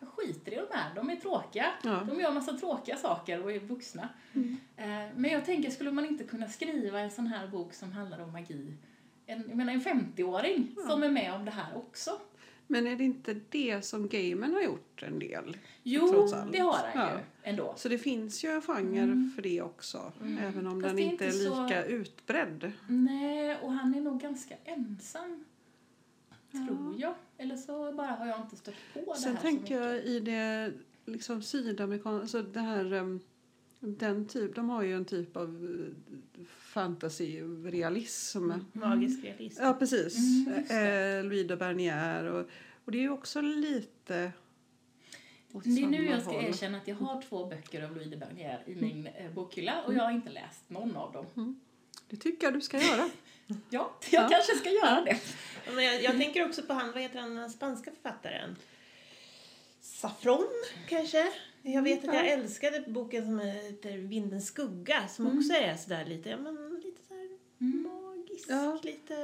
jag 0.00 0.08
skiter 0.08 0.52
i 0.52 0.54
de 0.54 0.66
här, 0.70 0.94
de 0.94 1.10
är 1.10 1.16
tråkiga. 1.16 1.66
Ja. 1.82 2.06
De 2.08 2.20
gör 2.20 2.32
massa 2.32 2.52
tråkiga 2.52 2.96
saker 2.96 3.42
och 3.42 3.52
är 3.52 3.60
vuxna. 3.60 4.08
Eh, 4.76 4.86
men 5.16 5.30
jag 5.30 5.44
tänker, 5.44 5.70
skulle 5.70 5.92
man 5.92 6.06
inte 6.06 6.24
kunna 6.24 6.48
skriva 6.48 7.00
en 7.00 7.10
sån 7.10 7.26
här 7.26 7.46
bok 7.46 7.74
som 7.74 7.92
handlar 7.92 8.18
om 8.18 8.32
magi? 8.32 8.72
En, 9.26 9.44
jag 9.48 9.56
menar 9.56 9.72
en 9.72 9.80
50-åring 9.80 10.76
som 10.88 11.02
är 11.02 11.10
med 11.10 11.34
om 11.34 11.44
det 11.44 11.50
här 11.50 11.76
också. 11.76 12.10
Men 12.66 12.86
är 12.86 12.96
det 12.96 13.04
inte 13.04 13.36
det 13.50 13.84
som 13.84 14.08
gamen 14.08 14.52
har 14.54 14.62
gjort 14.62 15.02
en 15.02 15.18
del? 15.18 15.56
Jo, 15.82 16.08
Trots 16.08 16.32
allt. 16.32 16.52
det 16.52 16.58
har 16.58 16.72
han 16.94 17.08
Ja. 17.08 17.12
ju 17.12 17.18
ändå. 17.50 17.74
Så 17.76 17.88
det 17.88 17.98
finns 17.98 18.44
ju 18.44 18.48
en 18.48 18.62
genre 18.62 19.30
för 19.34 19.42
det 19.42 19.62
också. 19.62 20.12
Även 20.40 20.66
om 20.66 20.82
Fast 20.82 20.96
den 20.96 21.04
är 21.06 21.10
inte 21.12 21.24
är 21.24 21.28
inte 21.28 21.38
så- 21.44 21.62
lika 21.62 21.84
utbredd. 21.84 22.72
Nej, 22.88 23.56
och 23.62 23.72
han 23.72 23.94
är 23.94 24.00
nog 24.00 24.20
ganska 24.20 24.54
ensam. 24.64 25.44
Tror 26.66 26.94
jag. 26.98 27.14
Eller 27.38 27.56
så 27.56 27.92
bara 27.92 28.06
har 28.06 28.26
jag 28.26 28.40
inte 28.40 28.56
stött 28.56 28.74
på 28.94 29.12
det 29.14 29.20
Sen 29.20 29.34
här 29.36 29.42
tänker 29.42 29.66
så 29.66 29.72
jag 29.74 29.94
mycket. 29.94 30.08
i 30.10 30.20
det 30.20 30.72
liksom 31.06 31.42
sydamerikanska, 31.42 32.20
alltså 32.20 32.42
det 32.42 32.60
här 32.60 32.92
um, 32.92 33.20
den 33.80 34.26
typ, 34.26 34.54
de 34.54 34.68
har 34.68 34.82
ju 34.82 34.96
en 34.96 35.04
typ 35.04 35.36
av 35.36 35.64
uh, 35.64 35.86
fantasy-realism. 36.74 38.52
Magisk 38.72 39.24
realism. 39.24 39.62
Ja, 39.62 39.74
precis. 39.74 40.16
Mm, 40.46 40.58
eh, 41.18 41.24
Louis 41.24 41.48
de 41.48 41.56
Bernier 41.56 42.24
och, 42.24 42.48
och 42.84 42.92
det 42.92 42.98
är 42.98 43.02
ju 43.02 43.10
också 43.10 43.40
lite 43.40 44.32
Det 45.64 45.82
är 45.82 45.86
nu 45.86 46.06
jag 46.06 46.22
ska 46.22 46.30
håll. 46.30 46.44
erkänna 46.44 46.78
att 46.78 46.88
jag 46.88 46.96
har 46.96 47.22
två 47.22 47.46
böcker 47.46 47.82
av 47.84 47.94
Louis 47.96 48.10
de 48.10 48.16
Bernier 48.16 48.62
i 48.66 48.74
min 48.74 49.06
eh, 49.06 49.30
bokhylla 49.30 49.82
och 49.82 49.94
jag 49.94 50.02
har 50.02 50.10
inte 50.10 50.30
läst 50.30 50.70
någon 50.70 50.96
av 50.96 51.12
dem. 51.12 51.60
Det 52.08 52.16
tycker 52.16 52.46
jag 52.46 52.54
du 52.54 52.60
ska 52.60 52.78
göra. 52.78 53.10
Ja, 53.70 53.92
jag 54.10 54.22
Ja. 54.24 54.28
kanske 54.28 54.54
ska 54.54 54.70
göra 54.70 55.00
det. 55.04 55.18
Men 55.74 55.84
jag, 55.84 56.02
jag 56.02 56.12
tänker 56.18 56.48
också 56.48 56.62
på 56.62 56.72
han, 56.72 56.92
vad 56.92 57.02
heter 57.02 57.18
han, 57.20 57.34
den 57.34 57.50
spanska 57.50 57.90
författaren? 57.90 58.56
Saffron, 59.80 60.48
kanske? 60.88 61.32
Jag 61.66 61.82
vet 61.82 62.08
att 62.08 62.14
jag 62.14 62.28
älskade 62.28 62.84
boken 62.86 63.24
som 63.24 63.38
heter 63.38 63.98
Vindens 63.98 64.46
skugga 64.46 65.08
som 65.08 65.38
också 65.38 65.52
är 65.52 65.76
sådär 65.76 66.04
lite, 66.04 66.28
ja 66.28 66.36
men 66.36 66.80
lite 66.84 67.02
såhär 67.08 67.28
magisk, 67.58 68.46
Ja. 68.50 68.80
lite... 68.82 69.14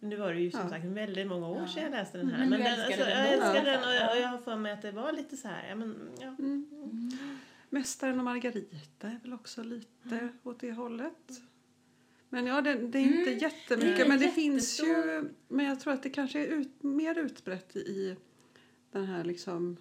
Nu 0.00 0.16
var 0.16 0.32
det 0.34 0.40
ju 0.40 0.50
som 0.50 0.60
Ja. 0.60 0.68
sagt 0.68 0.84
väldigt 0.84 1.26
många 1.26 1.48
år 1.48 1.66
sedan 1.66 1.82
jag 1.82 1.90
läste 1.90 2.18
den 2.18 2.30
här. 2.30 2.38
Men 2.46 2.50
du 2.50 2.64
den, 2.64 2.66
älskade 2.80 3.04
den 3.10 3.18
jag 3.24 3.32
älskade 3.32 3.70
den 3.70 3.80
och 3.82 3.94
jag, 3.94 4.00
Ja. 4.02 4.10
och 4.14 4.18
jag 4.22 4.28
har 4.28 4.38
för 4.38 4.56
mig 4.56 4.72
att 4.72 4.82
det 4.82 4.92
var 4.92 5.12
lite 5.12 5.36
så 5.36 5.48
här, 5.48 5.68
ja 5.68 5.74
men 5.74 6.08
ja. 6.20 6.26
Mm. 6.38 7.10
Mästaren 7.70 8.18
och 8.18 8.24
Margarita 8.24 9.06
är 9.08 9.18
väl 9.22 9.32
också 9.32 9.62
lite 9.62 10.28
åt 10.42 10.60
det 10.60 10.72
hållet. 10.72 11.30
Men 12.28 12.46
ja, 12.46 12.60
det, 12.62 12.74
det 12.74 12.98
är 12.98 13.02
inte 13.02 13.30
Mm, 13.30 13.38
jättemycket. 13.38 13.96
det 13.98 14.08
men 14.08 14.18
det 14.18 14.28
finns 14.30 14.80
ju... 14.82 15.24
Men 15.48 15.66
jag 15.66 15.80
tror 15.80 15.92
att 15.92 16.02
det 16.02 16.10
kanske 16.10 16.40
är 16.40 16.46
ut, 16.46 16.82
mer 16.82 17.18
utbrett 17.18 17.76
i 17.76 18.16
den 18.92 19.04
här 19.06 19.24
liksom 19.24 19.76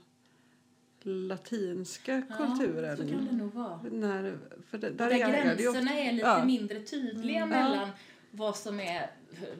latinska 1.05 2.21
kulturen. 2.37 2.89
Ja, 2.89 2.97
så 2.97 3.07
kan 3.09 3.25
det 3.25 3.31
nog 3.35 3.53
vara. 3.53 3.79
När, 3.91 4.37
för 4.69 4.77
det, 4.77 4.89
där 4.89 5.09
Där 5.09 5.15
är 5.15 5.55
gränserna 5.55 5.93
är 5.93 6.11
lite 6.11 6.27
ja. 6.27 6.45
mindre 6.45 6.79
tydliga 6.79 7.37
Mm. 7.43 7.49
mellan 7.49 7.89
vad 8.31 8.57
som 8.57 8.79
är 8.79 9.11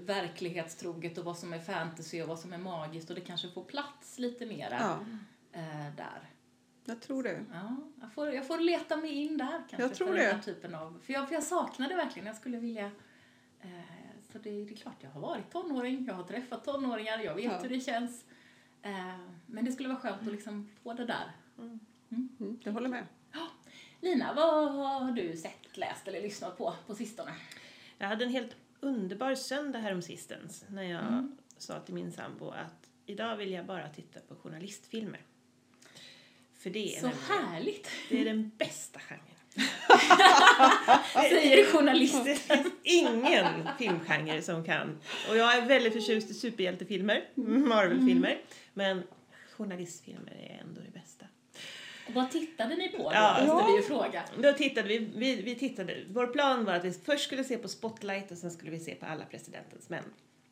verklighetstroget 0.06 1.18
och 1.18 1.26
vad 1.26 1.38
som 1.38 1.54
är 1.54 1.60
fantasy 1.60 2.22
och 2.22 2.28
vad 2.28 2.40
som 2.40 2.54
är 2.54 2.58
magiskt 2.58 3.10
och 3.10 3.16
det 3.16 3.22
kanske 3.22 3.50
får 3.50 3.64
plats 3.64 4.20
lite 4.20 4.46
mera 4.46 4.78
Ja, 4.80 5.00
eh, 5.60 5.96
där. 5.98 6.30
jag 6.86 7.02
tror 7.02 7.24
det. 7.24 7.46
Ja, 7.54 7.76
jag, 8.02 8.12
får, 8.14 8.30
jag 8.30 8.48
får 8.48 8.60
leta 8.60 8.98
mig 8.98 9.12
in 9.12 9.38
där 9.38 9.52
kanske. 9.70 9.82
Jag 9.82 9.96
tror 9.96 10.08
för 10.08 10.14
det. 10.16 10.22
Den 10.28 10.36
här 10.36 10.42
typen 10.42 10.76
av, 10.76 11.00
för, 11.04 11.14
jag, 11.14 11.28
för 11.28 11.36
jag 11.36 11.44
saknar 11.44 11.90
det 11.90 11.96
verkligen. 11.96 12.26
Jag 12.28 12.36
skulle 12.36 12.58
vilja... 12.58 12.86
Eh, 13.62 13.70
så 14.32 14.38
det, 14.38 14.50
det 14.66 14.74
är 14.74 14.76
klart, 14.76 14.96
jag 15.00 15.10
har 15.10 15.22
varit 15.22 15.52
tonåring, 15.52 16.06
jag 16.08 16.14
har 16.14 16.24
träffat 16.24 16.66
tonåringar, 16.66 17.20
jag 17.20 17.36
vet 17.36 17.46
Ja. 17.46 17.60
hur 17.62 17.70
det 17.70 17.80
känns. 17.80 18.26
Eh, 18.86 19.16
men 19.46 19.66
det 19.66 19.72
skulle 19.72 19.90
vara 19.90 20.00
skönt 20.00 20.22
att 20.22 20.32
liksom 20.32 20.70
få 20.84 20.94
det 20.94 21.06
där. 21.06 21.32
Mm, 21.58 22.60
jag 22.64 22.72
håller 22.74 22.90
med. 22.90 23.06
Lina, 24.02 24.34
vad 24.34 24.74
har 24.74 25.12
du 25.12 25.38
sett, 25.38 25.78
läst 25.78 26.08
eller 26.08 26.22
lyssnat 26.22 26.58
på 26.58 26.74
på 26.88 26.96
sistone? 26.96 27.32
Jag 27.98 28.08
hade 28.08 28.26
en 28.26 28.32
helt 28.32 28.56
underbar 28.80 29.36
söndag 29.36 29.80
här 29.80 29.94
om 29.94 30.02
sistens 30.02 30.66
när 30.70 30.84
jag 30.84 31.02
Mm. 31.08 31.38
sa 31.58 31.80
till 31.80 31.94
min 31.94 32.12
sambo 32.12 32.50
att 32.50 32.88
idag 33.06 33.36
vill 33.38 33.52
jag 33.52 33.66
bara 33.66 33.90
titta 33.90 34.20
på 34.20 34.36
journalistfilmer. 34.36 35.22
För 36.54 36.70
det 36.70 36.96
är, 36.96 37.00
Så 37.02 37.08
nämligen, 37.08 37.48
härligt! 37.54 37.88
det 38.10 38.22
är 38.22 38.26
den 38.26 38.52
bästa 38.58 39.00
genren. 39.00 39.22
Säger 41.14 41.66
journalist. 41.72 42.24
Det 42.26 42.36
finns 42.36 42.68
ingen 42.84 43.70
filmgenre 43.78 44.42
som 44.42 44.64
kan. 44.66 44.98
Och 45.30 45.38
jag 45.38 45.56
är 45.58 45.66
väldigt 45.66 45.94
förtjust 45.94 46.30
i 46.30 46.34
superhjältefilmer, 46.34 47.24
Marvel-filmer. 47.36 48.38
Men 48.76 49.04
journalistfilmer 49.58 50.32
är 50.32 50.62
ändå 50.62 50.82
det 50.82 50.92
bästa. 50.92 51.26
Vad 52.14 52.32
tittade 52.32 52.76
ni 52.76 52.90
på 52.90 52.98
då? 52.98 53.12
Ja, 53.14 53.46
måste 53.46 53.72
vi 53.72 53.78
ju 53.78 53.84
fråga. 53.84 54.24
Då 54.38 54.54
tittade 54.54 54.88
vi, 54.88 54.98
vi, 55.16 55.42
vi 55.42 55.56
tittade, 55.56 56.04
vår 56.10 56.28
plan 56.28 56.66
var 56.66 56.74
att 56.74 56.86
vi 56.86 56.92
först 56.92 57.24
skulle 57.24 57.44
se 57.44 57.58
på 57.58 57.68
Spotlight 57.68 58.32
och 58.32 58.38
sen 58.38 58.52
skulle 58.52 58.72
vi 58.72 58.80
se 58.80 58.96
på 58.96 59.06
alla 59.06 59.26
presidentens 59.26 59.90
män. 59.90 60.04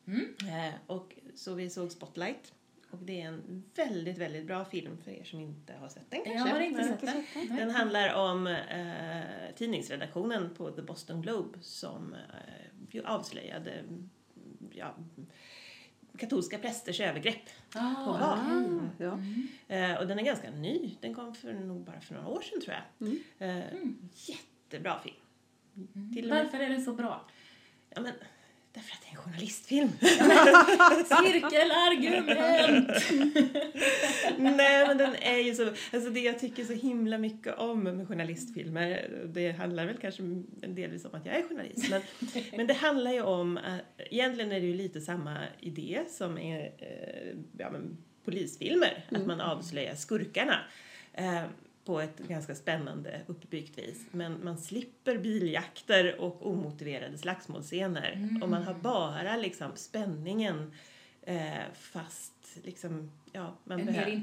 Mm. 0.06 0.34
Eh, 0.40 0.74
och 0.86 1.14
så 1.34 1.54
vi 1.54 1.70
såg 1.70 1.92
Spotlight. 1.92 2.52
Och 2.90 2.98
det 3.02 3.20
är 3.20 3.28
en 3.28 3.64
väldigt, 3.74 4.18
väldigt 4.18 4.46
bra 4.46 4.64
film 4.64 4.98
för 5.04 5.10
er 5.10 5.24
som 5.24 5.40
inte 5.40 5.72
har 5.72 5.88
sett 5.88 6.10
den 6.10 6.24
kanske. 6.24 6.48
Jag 6.48 6.54
har 6.54 6.60
inte 6.60 6.84
sett 6.84 7.00
den. 7.00 7.56
Den 7.56 7.70
handlar 7.70 8.14
om 8.14 8.46
eh, 8.46 9.54
tidningsredaktionen 9.56 10.54
på 10.54 10.70
The 10.70 10.82
Boston 10.82 11.22
Globe 11.22 11.58
som 11.60 12.14
eh, 12.92 13.00
avslöjade 13.04 13.84
ja, 14.70 14.94
katolska 16.18 16.58
prästers 16.58 17.00
övergrepp. 17.00 17.42
Ah, 17.74 17.94
På 18.04 18.10
okej. 18.10 18.80
Ja. 18.98 19.18
Eh, 19.76 20.00
och 20.00 20.06
den 20.06 20.18
är 20.18 20.22
ganska 20.22 20.50
ny. 20.50 20.96
Den 21.00 21.14
kom 21.14 21.34
för 21.34 21.52
nog 21.52 21.84
bara 21.84 22.00
för 22.00 22.14
några 22.14 22.28
år 22.28 22.40
sedan 22.42 22.60
tror 22.60 22.76
jag. 23.38 23.48
Eh, 23.48 23.64
Jättebra 24.14 25.00
film. 25.00 25.16
Med, 25.92 26.24
Varför 26.28 26.58
är 26.60 26.68
den 26.70 26.84
så 26.84 26.92
bra? 26.92 27.24
ja, 27.90 28.00
men, 28.00 28.12
därför 28.74 28.92
att 28.92 29.00
det 29.02 29.08
är 29.08 29.10
en 29.10 29.16
journalistfilm. 29.16 29.90
Cirkelargument! 31.22 32.88
Nej 34.38 34.86
men 34.86 34.98
den 34.98 35.14
är 35.14 35.38
ju 35.38 35.54
så, 35.54 35.72
alltså 35.92 36.10
det 36.10 36.20
jag 36.20 36.38
tycker 36.38 36.64
så 36.64 36.72
himla 36.72 37.18
mycket 37.18 37.54
om 37.54 37.82
med 37.82 38.08
journalistfilmer, 38.08 39.10
det 39.26 39.52
handlar 39.52 39.86
väl 39.86 39.96
kanske 39.96 40.22
delvis 40.66 41.04
om 41.04 41.14
att 41.14 41.26
jag 41.26 41.36
är 41.36 41.42
journalist, 41.42 41.90
men, 41.90 42.02
men 42.56 42.66
det 42.66 42.74
handlar 42.74 43.12
ju 43.12 43.22
om, 43.22 43.56
att, 43.56 43.80
egentligen 43.96 44.52
är 44.52 44.60
det 44.60 44.66
ju 44.66 44.74
lite 44.74 45.00
samma 45.00 45.38
idé 45.60 46.00
som 46.08 46.38
är 46.38 46.60
eh, 46.78 47.36
ja, 47.58 47.70
men 47.70 47.96
polisfilmer, 48.24 49.04
att 49.10 49.26
man 49.26 49.40
avslöjar 49.40 49.94
skurkarna. 49.94 50.60
På 51.84 52.00
ett 52.00 52.18
ganska 52.18 52.54
spännande 52.54 53.20
uppbyggt 53.26 53.78
vis. 53.78 54.06
Men 54.10 54.44
man 54.44 54.58
slipper 54.58 55.18
biljakter 55.18 56.20
och 56.20 56.46
omotiverade 56.46 57.18
slagsmålscener. 57.18 58.38
Och 58.42 58.48
man 58.48 58.62
har 58.62 58.74
bara 58.74 59.36
liksom 59.36 59.70
spänningen 59.74 60.72
eh, 61.22 61.72
fast 61.74 62.58
liksom, 62.62 63.10
ja, 63.32 63.56
man 63.64 63.80
En 63.80 63.86
behöver... 63.86 64.06
mer 64.10 64.16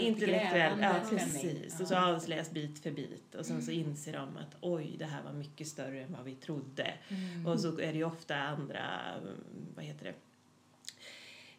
Intellektuell, 0.00 0.52
grävande 0.52 0.84
ja 0.84 0.94
precis. 1.10 1.80
Och 1.80 1.88
så 1.88 1.96
avslöjas 1.96 2.50
bit 2.50 2.82
för 2.82 2.90
bit 2.90 3.34
och 3.34 3.46
sen 3.46 3.62
så 3.62 3.70
inser 3.70 4.12
de 4.12 4.36
att 4.36 4.56
oj, 4.60 4.96
det 4.98 5.04
här 5.04 5.22
var 5.22 5.32
mycket 5.32 5.68
större 5.68 6.02
än 6.02 6.12
vad 6.12 6.24
vi 6.24 6.34
trodde. 6.34 6.94
Och 7.46 7.60
så 7.60 7.68
är 7.68 7.92
det 7.92 7.98
ju 7.98 8.04
ofta 8.04 8.36
andra, 8.36 9.14
mm, 9.22 9.36
vad 9.76 9.84
heter 9.84 10.04
det, 10.04 10.14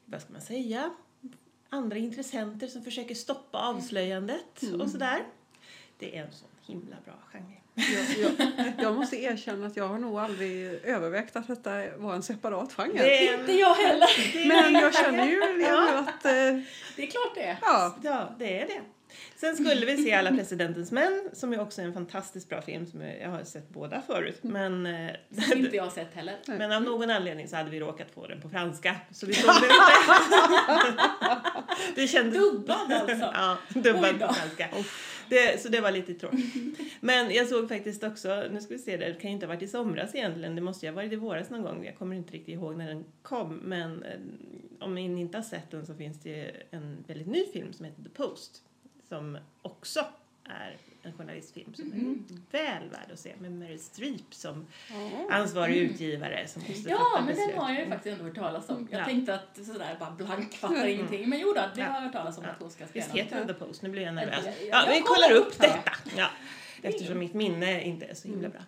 vad 0.06 0.22
ska 0.22 0.34
man 0.34 0.42
säga, 0.42 0.96
andra 1.70 1.98
intressenter 1.98 2.68
som 2.68 2.84
försöker 2.84 3.16
stoppa 3.16 3.58
avslöjandet 3.58 4.64
och 4.80 4.90
sådär. 4.90 5.25
Det 6.00 6.18
är 6.18 6.22
en 6.24 6.32
sån 6.32 6.50
himla 6.68 6.96
bra 7.06 7.14
genre. 7.32 7.62
Jag, 7.75 8.32
jag, 8.40 8.74
jag 8.84 8.96
måste 8.96 9.16
erkänna 9.18 9.68
att 9.68 9.78
jag 9.78 9.88
har 9.88 9.98
nog 9.98 10.20
aldrig 10.20 10.66
övervägt 10.84 11.36
att 11.36 11.48
detta 11.48 11.98
var 11.98 12.14
en 12.16 12.24
separat 12.24 12.74
genre. 12.74 12.94
Det 12.98 13.28
är 13.28 13.40
Inte 13.40 13.52
jag 13.54 13.74
heller. 13.75 14.48
Men 14.48 14.66
en 14.75 14.82
jag 14.82 14.96
känner 14.96 15.25
ju 15.25 15.40
det 15.40 15.62
Ja. 15.68 16.00
att... 16.00 16.25
Eh, 16.25 16.32
Det 16.96 17.04
är 17.04 17.08
klart 17.08 17.36
det 17.36 17.44
är. 17.44 17.58
ja, 17.62 17.96
Ja, 18.04 18.36
det 18.40 18.62
är 18.62 18.68
det. 18.68 18.82
Sen 19.36 19.56
skulle 19.56 19.86
vi 19.86 20.04
se 20.04 20.14
Alla 20.14 20.32
presidentens 20.32 20.92
män, 20.92 21.30
som 21.34 21.54
ju 21.54 21.60
också 21.60 21.82
är 21.82 21.86
en 21.86 21.94
fantastiskt 21.94 22.50
bra 22.50 22.62
film. 22.62 22.86
Som 22.88 23.02
jag 23.02 23.30
har 23.30 23.44
sett 23.44 23.70
båda 23.70 24.02
förut. 24.02 24.40
Men, 24.42 24.86
eh, 24.86 25.12
Som 25.50 25.58
inte 25.60 25.75
jag 25.75 25.84
har 25.84 25.92
sett 25.92 26.14
heller. 26.14 26.36
men 26.46 26.72
av 26.72 26.82
någon 26.84 27.10
anledning 27.12 27.48
så 27.48 27.56
hade 27.56 27.70
vi 27.70 27.80
råkat 27.80 28.08
få 28.14 28.28
den 28.28 28.42
på 28.42 28.50
franska. 28.50 28.96
Så 29.12 29.25
vi 29.25 29.34
såg 29.34 29.54
den 29.56 29.64
inte. 29.64 31.04
det 31.96 32.08
kändes... 32.08 32.40
Dubbad 32.40 32.94
alltså. 32.94 33.32
Ja, 33.34 33.58
dubbad 33.70 34.20
på 34.20 34.34
franska. 34.34 34.68
Det, 35.29 35.62
så 35.62 35.70
det 35.70 35.82
var 35.82 35.91
lite 35.91 36.13
tråkigt. 36.13 36.79
Men 37.01 37.32
jag 37.32 37.48
såg 37.48 37.70
faktiskt 37.70 38.03
också, 38.03 38.48
nu 38.51 38.62
ska 38.62 38.74
vi 38.74 38.79
se, 38.79 38.98
det 38.98 39.13
kan 39.13 39.29
ju 39.29 39.34
inte 39.34 39.46
ha 39.46 39.53
varit 39.53 39.63
i 39.63 39.67
somras 39.67 40.15
egentligen, 40.15 40.55
det 40.55 40.62
måste 40.62 40.86
ju 40.86 40.91
ha 40.91 40.96
varit 40.96 41.13
i 41.13 41.15
våras 41.15 41.50
någon 41.50 41.62
gång, 41.62 41.86
jag 41.86 41.98
kommer 41.98 42.15
inte 42.15 42.34
riktigt 42.34 42.53
ihåg 42.53 42.77
när 42.77 42.88
den 42.88 43.05
kom, 43.22 43.55
men 43.55 44.03
eh, 44.03 44.20
om 44.79 44.96
ni 44.96 45.22
inte 45.22 45.38
har 45.38 45.44
sett 45.44 45.72
den 45.72 45.86
så 45.86 45.96
finns 45.96 46.20
det 46.20 46.29
ju 46.29 46.51
en 46.72 47.03
väldigt 47.08 47.27
ny 47.27 47.46
film 47.53 47.74
som 47.74 47.86
heter 47.86 48.03
The 48.03 48.10
Post, 48.10 48.63
som 49.10 49.38
också 49.62 50.05
är 50.44 50.77
en 51.05 51.13
journalistfilm 51.13 51.74
som 51.74 51.85
är 51.93 52.57
väl 52.57 52.89
värd 52.89 53.12
att 53.13 53.19
se 53.19 53.33
med 53.39 53.51
Meryl 53.51 53.79
Streep 53.79 54.33
som 54.33 54.67
ansvarig 55.29 55.77
utgivare 55.77 56.47
som 56.47 56.62
måste 56.69 56.89
Ja, 56.89 56.97
fatta 56.97 57.25
men 57.25 57.35
den 57.35 57.57
har 57.57 57.74
jag 57.74 57.83
ju 57.83 57.89
faktiskt 57.89 58.13
ändå 58.13 58.25
hört 58.25 58.35
talas 58.35 58.69
om. 58.69 58.88
Jag 58.91 59.01
Ja. 59.01 59.05
tänkte 59.05 59.35
att 59.35 59.65
sådär 59.65 59.95
bara 60.00 60.12
blank 60.12 60.53
fattar 60.53 60.85
ingenting. 60.88 61.29
Men 61.29 61.39
jo 61.39 61.47
då, 61.47 61.53
det 61.53 61.81
Ja. 61.81 61.85
har 61.85 61.93
jag 61.95 62.01
hört 62.01 62.13
talas 62.13 62.38
om 62.38 62.43
att 62.45 62.62
hon 62.62 62.69
ska 62.71 62.88
spela. 62.88 63.05
Visst 63.05 63.15
heter 63.17 63.38
den 63.38 63.47
The 63.47 63.53
Post? 63.53 63.81
Nu 63.81 63.89
blir 63.89 64.01
jag 64.01 64.13
nervös. 64.13 64.45
Ja, 64.45 64.51
Ja, 64.69 64.85
vi 64.89 65.01
kollar 65.01 65.31
upp 65.31 65.47
upp 65.47 65.59
det. 65.62 65.67
detta. 65.67 65.91
Ja, 66.17 66.27
eftersom 66.81 67.19
mitt 67.19 67.33
minne 67.33 67.81
inte 67.83 68.05
är 68.05 68.13
så 68.13 68.27
himla 68.27 68.50
bra. 68.50 68.62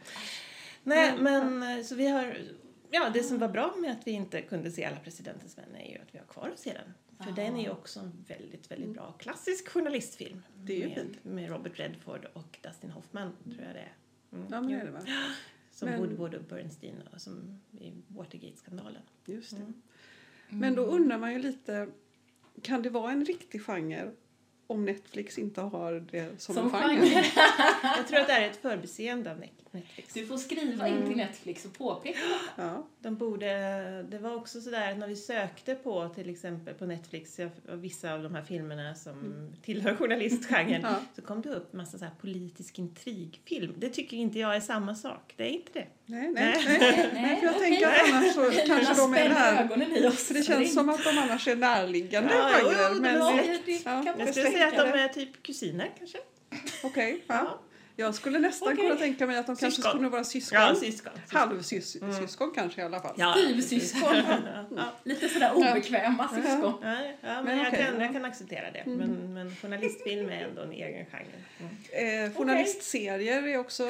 Nej, 0.84 1.14
men 1.20 1.64
eh, 1.64 1.84
så 1.84 1.96
vi 1.96 2.08
har... 2.08 2.38
Ja, 2.92 3.10
det 3.14 3.24
som 3.24 3.38
var 3.40 3.48
bra 3.48 3.74
med 3.78 3.92
att 3.92 4.08
vi 4.08 4.12
inte 4.12 4.42
kunde 4.42 4.72
se 4.72 4.86
alla 4.86 4.96
presidentens 4.96 5.58
män 5.58 5.76
är 5.76 5.90
ju 5.92 5.96
att 5.98 6.08
vi 6.16 6.18
har 6.18 6.26
kvar 6.26 6.50
att 6.54 6.60
se 6.60 6.74
den. 6.74 6.94
För 7.20 7.32
den 7.32 7.56
är 7.56 7.64
ju 7.64 7.70
också 7.70 8.00
en 8.00 8.26
väldigt, 8.28 8.72
väldigt 8.72 8.94
bra 8.94 9.12
klassisk 9.12 9.70
journalistfilm. 9.70 10.44
Det 10.64 10.74
är 10.74 10.78
ju 10.78 10.88
med, 10.88 10.96
fint. 10.96 11.24
med 11.24 11.50
Robert 11.50 11.80
Redford 11.80 12.26
och 12.34 12.60
Dustin 12.64 12.90
Hoffman, 12.92 13.32
tror 13.44 13.66
jag 13.66 13.76
det 13.76 13.80
är. 13.80 13.94
Mm. 14.32 14.48
ja, 14.52 14.62
men 14.62 14.70
det 14.72 14.76
är 14.76 14.86
det 14.86 14.92
va? 14.92 15.02
Som 15.72 15.90
Men- 15.90 16.00
Woodward 16.00 16.34
och 16.34 16.44
Bernstein 16.44 16.96
som 17.18 17.62
i 17.72 17.94
Watergate-skandalen. 18.08 19.02
Just 19.26 19.50
det. 19.52 19.58
Mm. 19.58 19.74
Men 20.50 20.76
då 20.76 20.82
undrar 20.82 21.18
man 21.18 21.34
ju 21.34 21.40
lite, 21.40 21.90
kan 22.62 22.82
det 22.82 22.90
vara 22.90 23.12
en 23.12 23.26
riktig 23.26 23.62
genre 23.62 24.12
om 24.68 24.86
Netflix 24.86 25.38
inte 25.38 25.62
har 25.62 25.94
det 26.12 26.42
som, 26.42 26.56
Som 26.56 26.66
en 26.66 26.72
genre? 26.72 27.06
genre. 27.06 27.24
Jag 27.98 28.08
tror 28.08 28.20
att 28.20 28.28
det 28.28 28.34
är 28.34 28.50
ett 28.50 28.58
förbiseende 28.58 29.32
av 29.32 29.40
Netflix. 29.40 29.67
Du 30.14 30.28
får 30.28 30.38
skriva 30.38 30.88
in 30.88 31.08
till 31.08 31.18
Netflix 31.18 31.66
och 31.66 31.74
påpeka 31.74 32.20
detta. 32.20 32.68
Ja. 32.68 32.88
De 33.00 33.16
borde, 33.16 33.48
det 34.10 34.20
var 34.20 34.36
också 34.36 34.62
sådär 34.62 34.96
när 34.96 35.08
vi 35.08 35.16
sökte 35.16 35.76
på 35.76 36.10
till 36.10 36.30
exempel 36.30 36.74
på 36.74 36.86
Netflix 36.86 37.40
ja, 37.40 37.50
vissa 37.66 38.14
av 38.14 38.24
de 38.24 38.36
här 38.36 38.42
filmerna 38.42 38.96
som 38.96 39.50
tillhör 39.64 39.96
journalistgenren 39.96 40.82
Ja. 40.84 40.96
så 41.16 41.22
kom 41.22 41.42
det 41.42 41.50
upp 41.50 41.74
massa 41.74 41.98
så 41.98 42.06
här 42.06 42.14
politisk 42.22 42.80
intrigfilm. 42.80 43.74
Det 43.78 43.90
tycker 43.90 44.18
inte 44.18 44.40
jag 44.40 44.56
är 44.56 44.60
samma 44.60 44.96
sak. 44.96 45.34
Det 45.38 45.44
är 45.44 45.50
inte 45.50 45.72
det. 45.74 45.88
Nej, 46.06 46.32
nej, 46.32 46.64
Nej. 46.66 46.78
nej. 46.80 47.10
Nej, 47.14 47.40
jag 47.44 47.56
okej. 47.56 47.70
tänker 47.70 47.88
att 47.88 48.14
annars 48.14 48.34
så 48.34 48.52
kanske 48.68 48.94
de 48.94 49.14
är 49.14 49.30
när... 49.30 50.08
oss. 50.08 50.28
För 50.28 50.34
det 50.34 50.44
känns 50.44 50.74
som 50.74 50.90
att 50.90 51.04
de 51.04 51.18
annars 51.18 51.48
är 51.48 51.56
närliggande 51.56 52.34
Ja, 52.34 52.50
genrer. 52.54 52.94
det 52.96 53.02
Men 53.02 53.16
ja, 53.16 54.14
Jag 54.18 54.30
skulle 54.30 54.52
säga 54.52 54.68
att 54.68 54.76
de 54.76 55.00
är 55.00 55.08
typ 55.08 55.44
kusiner 55.44 55.92
kanske. 55.98 56.18
Okej, 56.84 57.24
ja. 57.28 57.60
Jag 58.00 58.16
skulle 58.16 58.40
nästan 58.40 58.74
Okej. 58.74 58.88
kunna 58.88 58.96
tänka 59.00 59.28
mig 59.28 59.38
att 59.38 59.46
de 59.46 59.56
kanske 59.56 59.76
Syskon. 59.76 59.92
skulle 59.92 60.10
vara 60.10 60.24
syskon. 60.24 60.60
Ja, 60.62 60.76
syskon. 60.76 61.14
Halvsyskon 61.32 62.52
kanske 62.56 62.82
i 62.82 62.84
alla 62.84 63.00
fall. 63.00 63.14
Ja. 63.18 63.34
Styvsyskon. 63.34 64.16
Ja. 64.76 64.84
Lite 65.04 65.30
sådär 65.30 65.52
obekväma 65.56 66.28
syskon. 66.28 66.74
Ja, 66.84 66.90
ja, 66.90 67.18
men, 67.22 67.46
Men 67.46 67.58
jag, 67.58 67.72
kan, 67.72 67.80
ja. 67.80 68.04
jag 68.04 68.14
kan 68.14 68.26
acceptera 68.26 68.72
det. 68.72 68.84
Men, 68.86 69.34
men 69.34 69.56
journalistfilm 69.56 70.30
är 70.30 70.44
ändå 70.44 70.62
en 70.62 70.72
egen 70.72 71.06
genre. 71.06 71.26
Mm. 71.92 72.26
Eh, 72.26 72.38
journalistserier 72.38 73.48
är 73.48 73.58
också... 73.58 73.88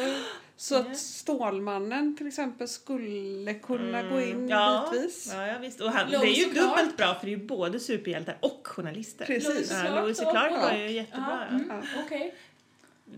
Så 0.59 0.73
Ja. 0.75 0.79
att 0.79 0.97
Stålmannen 0.97 2.17
till 2.17 2.27
exempel 2.27 2.67
skulle 2.67 3.53
kunna 3.53 4.03
gå 4.03 4.21
in 4.21 4.49
ja, 4.49 4.89
bitvis. 4.91 5.31
Ja, 5.33 5.47
ja, 5.47 5.57
visst. 5.61 5.81
Och 5.81 5.91
han, 5.91 6.09
det 6.11 6.17
är 6.17 6.25
ju 6.25 6.45
dubbelt 6.45 6.97
bra 6.97 7.15
för 7.15 7.25
det 7.25 7.33
är 7.33 7.37
ju 7.37 7.45
både 7.45 7.79
superhjältar 7.79 8.37
och 8.39 8.67
journalister. 8.67 9.25
Precis. 9.25 9.71
Ja, 9.85 10.01
Lois 10.01 10.19
och 10.21 10.31
Clark 10.31 10.51
var 10.51 10.73
ju 10.77 10.91
jättebra. 10.91 11.47
Ja, 11.49 11.55
mm, 11.55 11.83
Okej. 12.05 12.35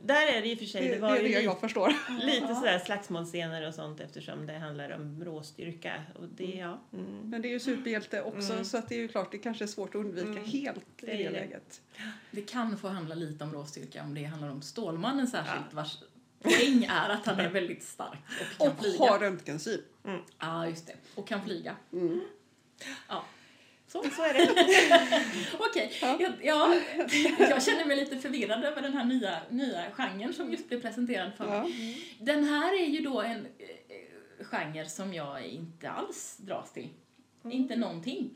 Där 0.04 0.28
är 0.28 0.42
det 0.42 0.48
i 0.48 0.56
och 0.56 0.60
för 0.60 0.66
sig, 0.66 0.82
Det, 0.82 0.88
det 0.88 0.96
det 0.96 1.02
var 1.02 1.10
är 1.10 1.16
ju 1.16 1.22
det 1.22 1.28
lite, 1.28 1.42
jag 1.42 1.60
förstår. 1.60 1.94
lite 2.26 2.46
Ja. 2.50 2.56
sådär 2.56 2.80
slagsmålscener 2.80 3.68
och 3.68 3.74
sånt 3.74 4.00
eftersom 4.00 4.46
det 4.46 4.54
handlar 4.58 4.90
om 4.92 5.24
råstyrka. 5.26 6.04
Och 6.20 6.28
det, 6.28 6.44
ja. 6.46 6.80
Mm. 6.94 7.30
Men 7.30 7.42
det 7.42 7.48
är 7.48 7.50
ju 7.52 7.60
superhjälte 7.60 8.22
också 8.22 8.52
Mm. 8.54 8.66
så 8.66 8.78
att 8.78 8.90
det 8.90 8.96
är 8.96 9.00
ju 9.00 9.08
klart 9.08 9.32
det 9.32 9.38
kanske 9.38 9.64
är 9.64 9.68
svårt 9.68 9.90
att 9.90 9.96
undvika 9.96 10.28
Mm. 10.30 10.44
helt 10.46 10.78
i 10.78 11.06
Det 11.06 11.12
det 11.12 11.24
det. 11.24 11.30
läget. 11.30 11.82
Det 12.32 12.42
kan 12.42 12.78
få 12.78 12.88
handla 12.88 13.16
lite 13.16 13.44
om 13.44 13.54
råstyrka 13.54 14.04
om 14.04 14.14
det 14.14 14.24
handlar 14.24 14.50
om 14.50 14.62
Stålmannen 14.62 15.28
särskilt 15.28 15.74
vars 15.74 15.98
poäng 16.42 16.84
är 16.90 17.10
att 17.10 17.26
han 17.26 17.40
är 17.40 17.50
väldigt 17.50 17.84
stark 17.84 18.20
och 18.30 18.58
kan 18.58 18.68
Och 18.68 18.80
flyga. 18.84 19.00
har 19.00 19.20
röntgensyn. 19.20 19.82
Ja, 20.40 20.68
just 20.68 20.88
det. 20.88 20.94
Och 21.16 21.28
kan 21.28 21.46
flyga. 21.46 21.76
Mm. 21.94 22.22
Ja. 23.10 23.24
Så. 23.92 24.04
Så 24.16 24.24
är 24.24 24.34
det. 24.34 24.50
Okej, 25.60 25.92
Ja. 26.02 26.18
jag, 26.20 26.34
ja, 26.44 26.76
jag 27.40 27.64
känner 27.64 27.86
mig 27.86 27.98
lite 27.98 28.18
förvirrad 28.18 28.64
över 28.64 28.82
den 28.82 28.94
här 28.94 29.06
nya, 29.06 29.42
nya 29.50 29.92
genren 29.92 30.34
som 30.34 30.52
just 30.52 30.68
blev 30.70 30.82
presenterad 30.82 31.32
för 31.38 31.46
mig. 31.46 31.98
Ja. 32.20 32.26
Den 32.26 32.44
här 32.44 32.82
är 32.84 32.86
ju 32.88 33.02
då 33.02 33.22
en 33.22 33.46
eh, 33.46 34.46
genre 34.46 34.86
som 34.86 35.14
jag 35.14 35.46
inte 35.46 35.90
alls 35.90 36.38
dras 36.38 36.74
till. 36.74 36.90
Inte 37.44 37.76
någonting. 37.76 38.30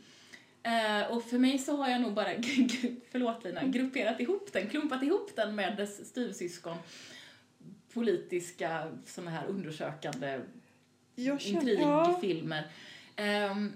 Eh, 0.64 1.12
och 1.12 1.24
för 1.24 1.38
mig 1.38 1.58
så 1.58 1.76
har 1.76 1.90
jag 1.90 2.02
nog 2.02 2.14
bara, 2.14 2.30
förlåt 3.12 3.44
Lina, 3.44 3.64
grupperat 3.64 4.20
ihop 4.20 4.50
den, 4.54 4.70
klumpat 4.70 5.04
ihop 5.04 5.32
den 5.36 5.56
med 5.56 5.78
dess 5.78 6.10
styvsyskon. 6.10 6.78
Politiska, 7.94 8.92
såna 9.06 9.32
här 9.32 9.46
undersökande 9.48 10.40
intrigfilmer. 11.16 12.68
Ehm, 13.16 13.74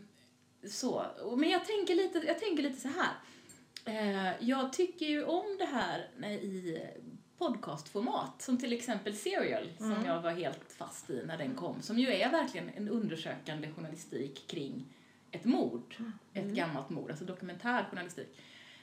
så, 0.69 1.05
men 1.38 1.50
jag 1.50 1.65
tänker 1.65 1.95
lite, 1.95 2.17
jag 2.27 2.39
tänker 2.39 2.63
lite 2.63 2.79
så 2.81 2.88
här. 2.88 3.13
Eh, 3.86 4.33
jag 4.39 4.74
tycker 4.74 5.05
ju 5.05 5.24
om 5.24 5.55
det 5.59 5.65
här 5.65 6.09
när- 6.17 6.29
i 6.31 6.81
podcastformat, 7.38 8.41
som 8.41 8.57
till 8.57 8.74
exempel 8.74 9.15
Serial, 9.15 9.69
som 9.77 9.91
jag 10.05 10.21
var 10.21 10.31
helt 10.31 10.71
fast 10.77 11.09
i 11.09 11.24
när 11.25 11.38
den 11.38 11.55
kom, 11.55 11.81
som 11.81 12.00
ju 12.00 12.07
är 12.13 12.31
verkligen 12.31 12.69
en 12.69 12.89
undersökande 12.89 13.71
journalistik 13.71 14.47
kring 14.47 14.86
ett 15.31 15.45
mord, 15.45 15.95
ett 16.33 16.45
gammalt 16.55 16.89
mord, 16.89 17.09
alltså 17.09 17.25
dokumentär 17.25 17.86
journalistik. 17.91 18.38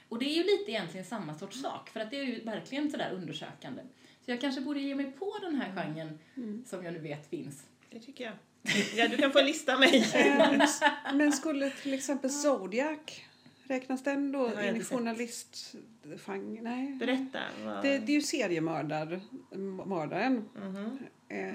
Och 0.08 0.18
det 0.18 0.24
är 0.24 0.34
ju 0.36 0.42
lite 0.42 0.70
egentligen 0.70 1.06
samma 1.06 1.38
sorts 1.38 1.60
sak, 1.60 1.88
för 1.90 2.00
att 2.00 2.10
det 2.10 2.18
är 2.20 2.24
ju 2.24 2.44
verkligen 2.44 2.90
sådär 2.90 3.10
undersökande. 3.12 3.82
Så 4.24 4.30
jag 4.30 4.40
kanske 4.40 4.60
borde 4.60 4.80
ge 4.80 4.94
mig 4.94 5.12
på 5.12 5.32
den 5.40 5.54
här 5.54 5.72
genren 5.74 6.18
som 6.66 6.84
jag 6.84 6.92
nu 6.92 6.98
vet 6.98 7.30
finns. 7.30 7.66
Det 7.90 8.00
tycker 8.00 8.24
jag. 8.24 8.32
Ja, 8.96 9.08
du 9.08 9.16
kan 9.16 9.32
få 9.32 9.42
lista 9.42 9.78
mig. 9.78 9.96
S- 10.62 10.80
Men 11.14 11.32
skulle 11.32 11.70
till 11.70 11.94
exempel 11.94 12.30
Zodiac, 12.30 12.98
räknas 13.64 14.02
den 14.02 14.32
då 14.32 14.46
in 14.62 14.76
i 14.76 14.84
journalistgenre? 14.84 16.62
Nej. 16.62 16.92
Berätta. 17.00 17.38
Vad... 17.64 17.82
Det, 17.82 17.98
det 17.98 18.12
är 18.12 18.14
ju 18.14 18.20
seriemördaren. 18.22 19.20
Mhm. 20.54 20.98
Eh, 21.28 21.48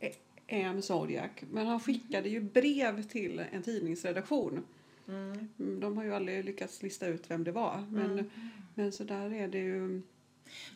eh, 0.00 0.12
en 0.46 0.82
Zodiac. 0.82 1.30
Men 1.50 1.66
han 1.66 1.80
skickade 1.80 2.28
ju 2.28 2.40
brev 2.40 3.02
till 3.02 3.42
en 3.52 3.62
tidningsredaktion. 3.62 4.64
Mm. 5.08 5.48
Mm, 5.58 5.80
De 5.80 5.96
har 5.96 6.04
ju 6.04 6.14
aldrig 6.14 6.44
lyckats 6.44 6.82
lista 6.82 7.06
ut 7.06 7.30
vem 7.30 7.44
det 7.44 7.52
var. 7.52 7.86
Men, 7.90 8.10
Mm. 8.10 8.30
men 8.74 8.92
så 8.92 9.04
där 9.04 9.32
är 9.34 9.48
det 9.48 9.58
ju. 9.58 10.02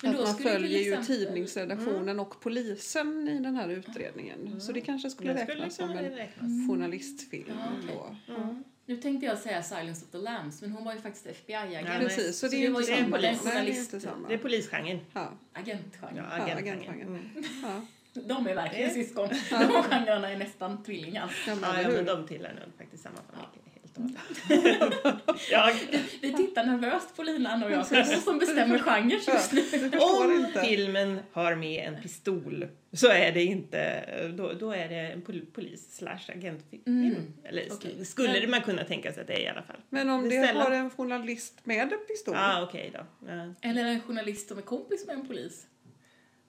Men 0.02 0.11
att 0.11 0.16
då 0.19 0.23
man 0.25 0.35
följer 0.38 0.81
ju 0.81 0.93
exempel- 0.95 1.07
tidningsredaktionen 1.16 2.21
och 2.21 2.40
polisen 2.40 3.28
i 3.28 3.38
den 3.40 3.57
här 3.57 3.69
utredningen. 3.69 4.61
Så 4.61 4.73
det 4.73 4.81
kanske 4.81 5.11
skulle 5.11 5.33
Det 5.33 5.38
skulle 5.38 5.54
räknas 5.61 5.76
som 5.76 5.90
en 5.90 5.97
räknas. 6.11 6.50
journalistfilm. 6.69 7.45
Ja, 7.88 7.95
då. 8.28 8.35
Mm. 8.35 8.64
Nu 8.87 8.97
tänkte 8.97 9.26
jag 9.26 9.38
säga 9.38 9.62
Silence 9.62 10.04
of 10.04 10.11
the 10.11 10.19
Lambs, 10.19 10.61
men 10.62 10.71
hon 10.73 10.85
var 10.85 10.95
ju 10.95 11.00
faktiskt 11.00 11.26
FBI-agent. 11.26 11.88
Ja, 11.88 11.99
Precis, 11.99 12.38
så 12.38 12.47
Så 12.47 12.50
det 12.50 12.57
är 12.57 12.59
det 12.61 12.64
ju 12.66 12.73
var 12.73 12.81
inte 12.81 12.95
samma. 12.95 13.16
Nej, 13.16 13.38
en 13.59 13.64
det 13.64 13.73
är 13.73 13.78
inte 13.81 14.00
samma. 14.00 14.28
Det 14.28 14.35
är 14.35 14.38
polisgenren. 14.38 15.00
Ja, 15.12 15.33
Agentgenren. 15.52 16.16
Ja, 16.16 16.25
Ja, 16.38 16.43
agentgenren. 16.45 16.78
agentgenren. 16.90 17.31
Mm. 17.35 17.45
ja. 17.62 17.87
De 18.23 18.47
är 18.47 18.54
verkligen 18.54 18.90
syskon. 18.90 19.28
De 19.50 19.83
genrerna 19.90 20.31
är 20.31 20.37
nästan 20.38 20.83
tvillingar. 20.85 21.35
Ja, 21.47 21.57
Ja, 21.62 21.81
ja, 21.83 21.88
men 21.88 22.04
de 22.04 22.26
tillhör 22.26 22.52
nog 22.54 22.75
faktiskt 22.78 23.02
samma 23.02 23.16
familj. 23.33 23.74
Hållet. 23.97 24.95
jag, 25.51 25.75
Vi 26.21 26.33
tittar 26.33 26.65
nervöst 26.65 27.17
på 27.17 27.23
linan 27.23 27.63
och 27.63 27.71
jag, 27.71 27.87
så 27.87 28.05
som 28.21 28.39
bestämmer 28.39 28.79
genre 28.83 29.15
just 29.15 29.53
nu. 29.53 29.99
Om 29.99 30.47
filmen 30.65 31.19
har 31.33 31.55
med 31.55 31.89
en 31.89 32.03
pistol 32.03 32.67
så 32.93 33.09
är 33.09 33.33
det 33.33 33.45
inte, 33.45 34.05
då, 34.37 34.53
då 34.53 34.73
är 34.73 34.89
det 34.89 34.97
en 34.97 35.23
pol- 35.23 35.47
polis 35.53 35.97
slash 35.97 36.21
agentfilm. 36.29 36.83
Mm. 36.87 37.33
Eller 37.45 37.69
Okej. 37.73 38.05
skulle 38.05 38.41
det 38.41 38.47
man 38.47 38.61
kunna 38.63 38.85
tänka 38.85 39.13
sig 39.13 39.21
att 39.21 39.27
det 39.27 39.35
är 39.35 39.41
i 39.41 39.49
alla 39.49 39.63
fall. 39.63 39.77
Men 39.89 40.11
om 40.11 40.23
Det 40.23 40.29
det 40.29 40.37
är 40.37 40.55
har 40.55 40.71
en 40.71 40.91
journalist 40.91 41.61
med 41.65 41.93
en 41.93 41.99
pistol. 42.09 42.35
Ja, 42.35 42.59
ah, 42.59 42.63
okej 42.63 42.91
då. 42.95 43.07
Ja. 43.29 43.55
Eller 43.71 43.85
en 43.85 44.01
journalist 44.01 44.49
som 44.49 44.59
är 44.59 44.63
kompis 44.63 45.07
med 45.07 45.17
en 45.17 45.27
polis. 45.29 45.67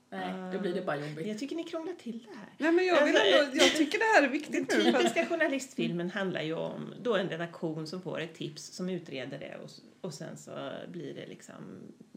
Nej, 0.09 0.53
då 0.53 0.59
blir 0.59 0.73
det 0.73 0.81
bara 0.81 0.97
jobbigt. 1.07 1.27
Jag 1.27 1.39
tycker 1.39 1.55
ni 1.55 1.63
krånglar 1.63 1.93
till 1.93 2.19
det 2.19 2.35
här. 2.37 2.49
Nej, 2.57 2.71
men 2.71 2.85
jag, 2.85 3.05
vill 3.05 3.15
Alltså, 3.17 3.43
ändå, 3.43 3.57
jag 3.57 3.75
tycker 3.75 3.99
det 3.99 4.05
här 4.05 4.17
är 4.17 4.21
Den 4.21 4.31
viktigt 4.31 4.69
nu. 4.77 4.89
Att, 4.89 4.97
typiska 4.97 5.25
journalistfilmen 5.25 6.09
handlar 6.09 6.41
ju 6.41 6.53
om 6.53 6.93
då 7.03 7.15
en 7.15 7.29
redaktion 7.29 7.87
som 7.87 8.01
får 8.01 8.19
ett 8.19 8.33
tips 8.35 8.63
som 8.63 8.89
utreder 8.89 9.39
det 9.39 9.57
och, 9.63 9.69
och 10.01 10.13
sen 10.13 10.37
så 10.37 10.71
blir 10.91 11.13
det 11.13 11.27
liksom 11.27 11.55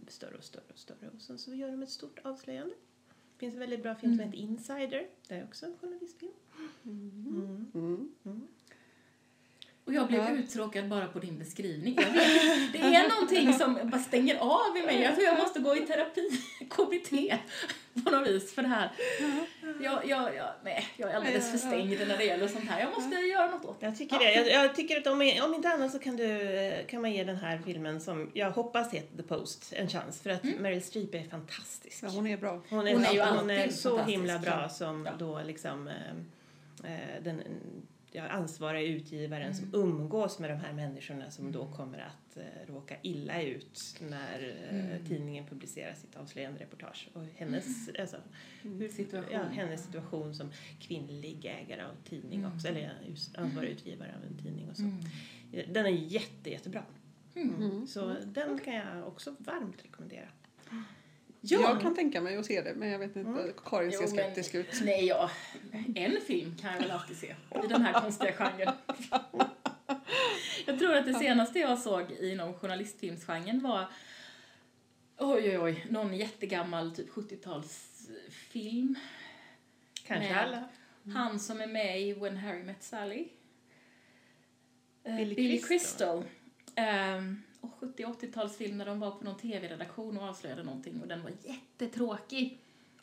större 0.08 0.36
och 0.36 0.44
större 0.44 0.64
och 0.72 0.78
större 0.78 1.10
och 1.14 1.20
sen 1.20 1.38
så 1.38 1.54
gör 1.54 1.70
de 1.70 1.82
ett 1.82 1.90
stort 1.90 2.18
avslöjande. 2.24 2.74
Det 3.08 3.38
finns 3.40 3.54
en 3.54 3.60
väldigt 3.60 3.82
bra 3.82 3.94
film 3.94 4.12
som 4.12 4.20
Mm. 4.20 4.32
heter 4.32 4.42
Insider. 4.44 5.06
Det 5.28 5.34
är 5.34 5.44
också 5.44 5.66
en 5.66 5.76
journalistfilm. 5.80 6.32
Mm. 6.84 7.70
mm. 7.74 8.48
Och 9.88 9.94
jag 9.94 10.06
blev 10.08 10.20
Ja. 10.20 10.30
uttråkad 10.30 10.88
bara 10.88 11.06
på 11.06 11.18
din 11.18 11.38
beskrivning. 11.38 11.94
Vet, 11.96 12.14
det 12.72 12.78
är 12.78 13.08
någonting 13.14 13.52
som 13.52 13.78
bara 13.90 13.98
stänger 14.02 14.36
av 14.36 14.76
i 14.76 14.82
mig. 14.86 15.02
Jag 15.02 15.14
tror 15.14 15.26
jag 15.26 15.38
måste 15.38 15.60
gå 15.60 15.76
i 15.76 15.80
terapi, 15.80 16.30
KBT, 16.70 17.10
på 18.04 18.10
något 18.10 18.28
vis 18.28 18.54
för 18.54 18.62
det 18.62 18.68
här. 18.68 18.90
Jag, 19.82 20.06
jag, 20.08 20.34
jag, 20.36 20.46
nej, 20.64 20.86
jag 20.96 21.10
är 21.10 21.14
alldeles 21.14 21.50
för 21.50 21.58
stängd 21.58 22.08
när 22.08 22.18
det 22.18 22.24
gäller 22.24 22.48
sånt 22.48 22.70
här. 22.70 22.80
Jag 22.80 22.90
måste 22.94 23.16
göra 23.16 23.50
något 23.50 23.64
åt 23.64 23.80
det. 23.80 23.86
Jag 23.86 23.98
tycker 23.98 24.18
det. 24.18 24.32
Jag, 24.34 24.64
jag 24.64 24.74
tycker 24.76 24.96
att 25.00 25.06
om, 25.06 25.32
om 25.44 25.54
inte 25.54 25.68
annat 25.68 25.92
så 25.92 25.98
kan, 25.98 26.16
du, 26.16 26.84
kan 26.88 27.00
man 27.02 27.12
ge 27.12 27.24
den 27.24 27.36
här 27.36 27.60
filmen 27.66 28.00
som 28.00 28.30
jag 28.34 28.50
hoppas 28.50 28.92
heter 28.94 29.16
The 29.16 29.22
Post 29.22 29.72
en 29.76 29.88
chans. 29.88 30.20
För 30.22 30.30
att 30.30 30.44
Meryl 30.44 30.82
Streep 30.82 31.14
är 31.14 31.22
fantastisk. 31.30 31.98
Ja, 32.02 32.08
hon 32.08 32.26
är 32.26 32.36
bra. 32.36 32.62
Hon 32.70 32.86
är, 32.88 32.92
Hon 32.94 33.04
är 33.04 33.12
ju 33.12 33.20
hon 33.20 33.50
är 33.50 33.58
alltid 33.62 33.78
så 33.78 33.98
himla 34.02 34.38
bra 34.38 34.68
som 34.68 35.06
Ja. 35.06 35.12
då 35.18 35.40
liksom 35.46 35.88
eh, 35.88 35.94
eh, 36.92 37.22
den 37.22 37.42
ansvariga 38.26 38.82
utgivaren 38.82 39.54
som 39.54 39.74
umgås 39.74 40.38
med 40.38 40.50
de 40.50 40.56
här 40.56 40.72
människorna 40.72 41.30
som 41.30 41.52
då 41.52 41.66
kommer 41.66 41.98
att 41.98 42.36
eh, 42.36 42.72
råka 42.72 42.96
illa 43.02 43.42
ut 43.42 44.00
när 44.10 44.66
eh, 44.70 45.08
tidningen 45.08 45.46
publicerar 45.46 45.94
sitt 45.94 46.16
avslöjande 46.16 46.60
reportage. 46.60 47.08
Och 47.12 47.22
hennes, 47.36 47.88
alltså, 48.00 48.16
hur, 48.62 48.88
Situation. 48.88 49.32
Ja, 49.32 49.42
hennes 49.42 49.84
situation 49.84 50.34
som 50.34 50.50
kvinnlig 50.80 51.44
ägare 51.44 51.84
av 51.84 51.94
tidning 52.04 52.46
också, 52.46 52.68
eller 52.68 52.92
ansvarig 53.34 53.68
utgivare 53.68 54.14
av 54.16 54.24
en 54.30 54.44
tidning 54.44 54.70
och 54.70 54.76
så. 54.76 54.82
Mm. 54.82 55.72
Den 55.72 55.86
är 55.86 55.90
jätte, 55.90 56.50
jättebra. 56.50 56.84
Mm. 57.34 57.86
Så 57.86 58.16
den 58.24 58.58
kan 58.58 58.74
jag 58.74 59.08
också 59.08 59.34
varmt 59.38 59.84
rekommendera. 59.84 60.28
Jag 61.40 61.80
kan 61.80 61.94
tänka 61.94 62.20
mig 62.20 62.36
att 62.36 62.46
se 62.46 62.62
det, 62.62 62.74
men 62.74 62.88
jag 62.88 62.98
vet 62.98 63.16
inte. 63.16 63.30
Mm. 63.30 63.52
Karin 63.64 63.92
ser 63.92 63.98
Jo, 63.98 64.02
men- 64.02 64.10
skeptisk 64.10 64.54
ut. 64.54 64.80
Nej, 64.82 65.06
ja. 65.06 65.30
En 65.94 66.20
film 66.26 66.56
kan 66.60 66.72
jag 66.72 66.80
väl 66.80 66.90
alltid 66.90 67.16
se 67.16 67.34
i 67.64 67.66
den 67.68 67.82
här 67.82 68.00
konstiga 68.00 68.32
genren. 68.32 68.74
Jag 70.66 70.78
tror 70.78 70.94
att 70.94 71.06
det 71.06 71.14
senaste 71.14 71.58
jag 71.58 71.78
såg 71.78 72.10
inom 72.12 72.54
journalistfilmsgenren 72.54 73.60
var 73.62 73.86
oj, 75.18 75.48
oj, 75.48 75.58
oj, 75.58 75.86
någon 75.90 76.16
jättegammal 76.16 76.94
typ 76.94 77.10
70-talsfilm. 77.10 78.94
Kanske 80.06 80.34
alla. 80.34 80.68
Han 81.14 81.40
som 81.40 81.60
är 81.60 81.66
med 81.66 82.00
i 82.00 82.12
When 82.12 82.36
Harry 82.36 82.62
Met 82.62 82.82
Sally. 82.82 83.28
Eh, 85.04 85.16
Billy 85.16 85.34
Billy 85.34 85.58
Crystal. 85.58 86.22
Crystal. 86.22 86.24
Och 86.76 87.47
70 87.80 88.04
80-talsfilm 88.04 88.74
när 88.74 88.86
de 88.86 89.00
var 89.00 89.10
på 89.10 89.24
någon 89.24 89.36
tv-redaktion 89.38 90.18
och 90.18 90.28
avslöjade 90.28 90.62
någonting 90.62 91.00
och 91.02 91.08
den 91.08 91.22
var 91.22 91.30
jättetråkig. 91.44 92.58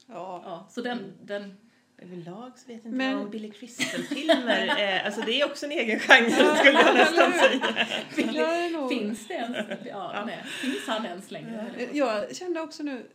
Ja. 0.08 0.42
Ja, 0.46 0.68
så 0.72 0.82
den, 0.82 1.14
den 1.24 1.58
Överlag 1.98 2.52
så 2.60 2.68
vet 2.68 2.68
jag 2.68 2.76
inte 2.76 2.90
Men- 2.90 3.16
vad 3.16 3.26
om 3.26 3.32
Billy 3.32 3.52
Crystal-filmer 3.52 4.68
är. 4.78 5.00
Alltså 5.06 5.22
det 5.22 5.42
är 5.42 5.46
också 5.46 5.66
en 5.66 5.72
egen 5.72 6.00
genre 6.00 6.30
skulle 6.56 6.80
jag 6.82 6.96
nästan 6.96 7.32
säga. 7.34 7.86
Jag, 8.34 8.72
nog, 8.72 8.90
finns 8.90 9.28
det 9.28 9.34
ens. 9.34 9.58
Ja, 9.86 10.24
Nej. 10.26 10.44
Finns 10.46 10.88
han 10.88 11.06
ens 11.06 11.32
längre? 11.32 11.90
jag 11.94 12.36
kände 12.36 12.62
också 12.62 12.84
nu, 12.84 13.08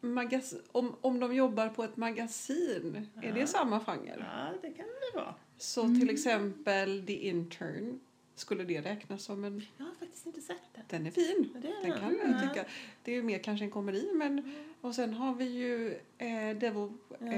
magas, 0.00 0.54
om, 0.72 0.96
om 1.00 1.20
de 1.20 1.34
jobbar 1.34 1.68
på 1.68 1.84
ett 1.84 1.96
magasin, 1.96 3.08
är 3.22 3.32
det 3.32 3.40
Ja. 3.40 3.46
samma 3.46 3.80
genre? 3.80 4.16
Ja, 4.18 4.52
det 4.62 4.70
kan 4.70 4.86
det 4.86 5.18
vara. 5.18 5.34
Så 5.58 5.82
Mm. 5.82 6.00
till 6.00 6.10
exempel 6.10 7.06
The 7.06 7.28
Intern, 7.28 8.00
skulle 8.36 8.64
det 8.64 8.80
räknas 8.80 9.24
som 9.24 9.44
en... 9.44 9.62
Jag 9.78 9.84
har 9.84 9.94
faktiskt 9.94 10.26
inte 10.26 10.40
sett 10.40 10.56
den. 10.74 10.84
Den 10.88 11.06
är 11.06 11.10
fin. 11.10 11.50
Men 11.52 11.62
Det 11.62 11.68
är 11.68 11.72
Den 11.82 11.90
den. 11.90 12.00
kan 12.00 12.16
jag 12.32 12.42
Ja. 12.42 12.48
tycka. 12.48 12.64
Det 13.04 13.10
är 13.12 13.16
ju 13.16 13.22
mer 13.22 13.38
kanske 13.38 13.64
en 13.64 13.70
komedi, 13.70 14.10
men... 14.14 14.54
Och 14.80 14.94
sen 14.94 15.14
har 15.14 15.34
vi 15.34 15.44
ju 15.44 15.88
eh, 16.18 16.56
Devil 16.58 16.88
Ja. 17.18 17.32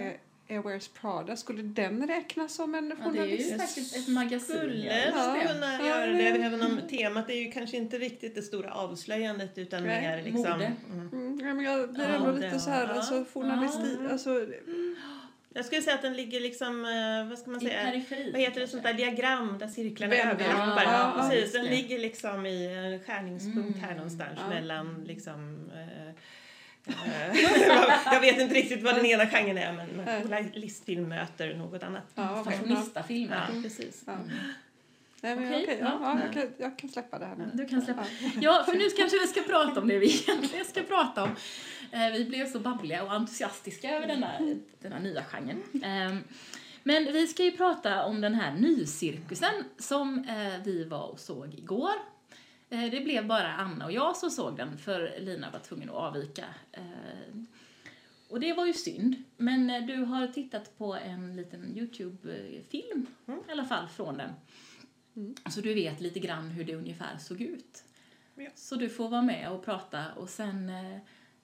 eh, 0.48 0.62
Wears 0.66 0.88
Prada. 0.88 1.36
Skulle 1.36 1.62
den 1.62 2.06
räknas 2.06 2.54
som 2.54 2.74
en 2.74 2.94
Ja, 3.04 3.10
det 3.10 3.18
är 3.18 3.24
ju 3.24 3.36
journalist? 3.36 3.56
faktiskt 3.60 3.96
ett 3.96 4.08
magasin. 4.08 4.56
Skulle 4.56 4.86
ja, 5.06 5.36
kunna 5.52 5.72
Ja, 5.72 5.86
göra 5.86 6.06
det- 6.06 6.12
det, 6.12 6.28
även 6.28 6.62
om 6.62 6.80
temat 6.90 7.30
är 7.30 7.34
ju 7.34 7.52
kanske 7.52 7.76
inte 7.76 7.98
riktigt 7.98 8.34
det 8.34 8.42
stora 8.42 8.72
avslöjandet 8.74 9.58
utan 9.58 9.82
Nej, 9.84 10.02
mer 10.02 10.22
liksom... 10.22 10.42
mode. 10.52 10.72
Mm. 10.92 11.08
Mm, 11.12 11.40
ja, 11.48 11.54
men 11.54 11.64
jag 11.64 11.92
blir 11.92 12.04
Ja, 12.08 12.14
ändå 12.14 12.32
lite 12.32 12.58
så 12.58 12.70
här, 12.70 12.86
ja. 12.88 12.92
alltså 12.94 13.24
journalistik, 13.34 13.98
Ja. 14.04 14.08
alltså... 14.10 14.46
Jag 15.54 15.64
skulle 15.64 15.82
säga 15.82 15.94
att 15.96 16.02
den 16.02 16.14
ligger 16.14 16.40
liksom, 16.40 16.84
eh, 16.84 17.28
vad 17.28 17.38
ska 17.38 17.50
man 17.50 17.62
I 17.62 17.64
säga? 17.66 17.84
periferin. 17.84 18.32
Vad 18.32 18.40
heter 18.40 18.60
det, 18.60 18.68
sånt 18.68 18.82
där 18.82 18.94
diagram 18.94 19.58
där 19.58 19.68
cirklarna 19.68 20.14
överlappar? 20.16 20.82
Ja, 20.84 21.12
Ja, 21.16 21.28
precis. 21.28 21.52
Den 21.52 21.64
ligger 21.64 21.98
liksom 21.98 22.46
i 22.46 22.66
en 22.66 23.00
skärningspunkt 23.04 23.78
här 23.78 23.84
Mm. 23.86 23.96
någonstans 23.96 24.38
Ja. 24.42 24.48
mellan 24.48 25.04
liksom 25.06 25.70
eh, 25.74 26.08
eh, 26.86 27.36
jag 28.12 28.20
vet 28.20 28.38
inte 28.40 28.54
riktigt 28.54 28.82
vad 28.82 28.94
den 28.94 29.06
ena 29.06 29.26
genren 29.26 29.58
är 29.58 29.72
men 29.72 30.22
journalistfilm 30.22 31.08
möter 31.08 31.54
något 31.54 31.82
annat. 31.82 32.02
Ja, 32.14 32.40
okej. 32.40 32.52
Fashionistafilmer. 32.58 33.46
Ja, 33.54 33.62
precis. 33.62 34.02
Ja. 34.06 34.12
Nej, 35.26 35.36
men 35.36 35.48
Okej, 35.48 35.62
okej, 35.64 35.78
ja. 35.80 35.98
ja, 36.02 36.18
ja, 36.18 36.24
jag, 36.24 36.32
kan, 36.32 36.52
jag 36.58 36.78
kan 36.78 36.90
släppa 36.90 37.18
det 37.18 37.26
här 37.26 37.36
nu. 37.36 37.50
Du 37.54 37.64
kan 37.66 37.82
släppa. 37.82 38.04
Ja, 38.40 38.64
för 38.68 38.76
nu 38.76 38.84
kanske 38.96 39.18
vi 39.18 39.26
ska 39.26 39.42
prata 39.42 39.80
om 39.80 39.88
det 39.88 39.98
vi 39.98 40.06
egentligen 40.22 40.64
ska 40.64 40.82
prata 40.82 41.22
om. 41.22 41.30
Eh, 41.92 42.12
Vi 42.12 42.24
blev 42.24 42.50
så 42.52 42.58
babbliga 42.60 43.02
och 43.04 43.12
entusiastiska 43.12 43.90
över 43.96 44.06
den 44.06 44.22
här, 44.22 44.56
den 44.80 44.92
här 44.92 45.00
nya 45.00 45.24
genren. 45.24 45.62
Eh, 45.74 46.16
Men 46.82 47.04
vi 47.12 47.26
ska 47.26 47.44
ju 47.44 47.52
prata 47.52 48.04
om 48.04 48.20
den 48.20 48.34
här 48.34 48.54
nycirkusen 48.54 49.64
som 49.78 50.18
eh, 50.28 50.62
vi 50.64 50.84
var 50.84 51.06
och 51.06 51.20
såg 51.20 51.54
igår. 51.54 51.92
Eh, 52.70 52.90
Det 52.90 53.00
blev 53.00 53.26
bara 53.26 53.52
Anna 53.52 53.84
och 53.84 53.92
jag 53.92 54.16
som 54.16 54.30
såg 54.30 54.56
den 54.56 54.78
för 54.78 55.14
Lina 55.20 55.50
var 55.50 55.60
tvungen 55.60 55.88
att 55.90 55.94
avvika. 55.96 56.44
Och 58.28 58.40
det 58.40 58.52
var 58.52 58.66
ju 58.66 58.72
synd. 58.72 59.14
Men 59.36 59.86
du 59.86 59.96
har 59.96 60.26
tittat 60.26 60.78
på 60.78 60.94
en 60.94 61.36
liten 61.36 61.76
Youtube-film 61.76 63.06
Mm. 63.28 63.40
i 63.48 63.52
alla 63.52 63.64
fall 63.64 63.88
från 63.88 64.16
den. 64.16 64.30
Så 65.50 65.60
du 65.60 65.74
vet 65.74 66.00
lite 66.00 66.20
grann 66.20 66.50
hur 66.50 66.64
det 66.64 66.74
ungefär 66.74 67.18
såg 67.18 67.40
ut. 67.40 67.84
Ja. 68.34 68.50
Så 68.54 68.76
du 68.76 68.88
får 68.88 69.08
vara 69.08 69.22
med 69.22 69.50
och 69.50 69.64
prata 69.64 70.12
och 70.12 70.28
sen 70.28 70.68
eh, 70.68 70.96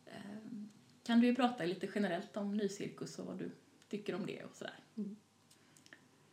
eh, 0.06 0.42
kan 1.02 1.20
du 1.20 1.26
ju 1.26 1.34
prata 1.34 1.64
lite 1.64 1.88
generellt 1.94 2.36
om 2.36 2.56
nycirkus 2.56 3.18
och 3.18 3.26
vad 3.26 3.38
du 3.38 3.50
tycker 3.88 4.14
om 4.14 4.26
det 4.26 4.44
och 4.44 4.56
sådär. 4.56 4.81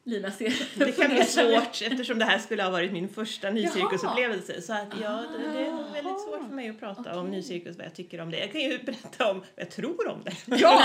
Lina 0.10 0.32
ser 0.32 0.54
Det 0.86 0.92
kan 0.92 1.10
bli 1.10 1.24
svårt 1.26 1.82
eftersom 1.82 2.20
det 2.20 2.26
här 2.26 2.40
skulle 2.40 2.64
ha 2.64 2.70
varit 2.70 2.92
min 2.92 3.10
första 3.10 3.50
nycirkusupplevelse. 3.50 4.62
Så 4.62 4.74
att 4.74 4.94
ja, 5.02 5.24
det, 5.38 5.52
det 5.54 5.66
är 5.66 5.94
väldigt 5.94 6.24
svårt 6.24 6.48
för 6.48 6.56
mig 6.56 6.70
att 6.70 6.80
prata 6.80 7.20
om 7.20 7.20
Okej. 7.20 7.32
nycirkus, 7.32 7.78
vad 7.78 7.86
jag 7.86 7.96
tycker 7.96 8.22
om 8.22 8.32
det. 8.32 8.40
Jag 8.40 8.52
kan 8.52 8.62
ju 8.62 8.80
berätta 8.84 9.32
om 9.32 9.40
vad 9.40 9.48
jag 9.56 9.72
tror 9.72 10.08
om 10.08 10.24
det. 10.24 10.36
Ja, 10.60 10.84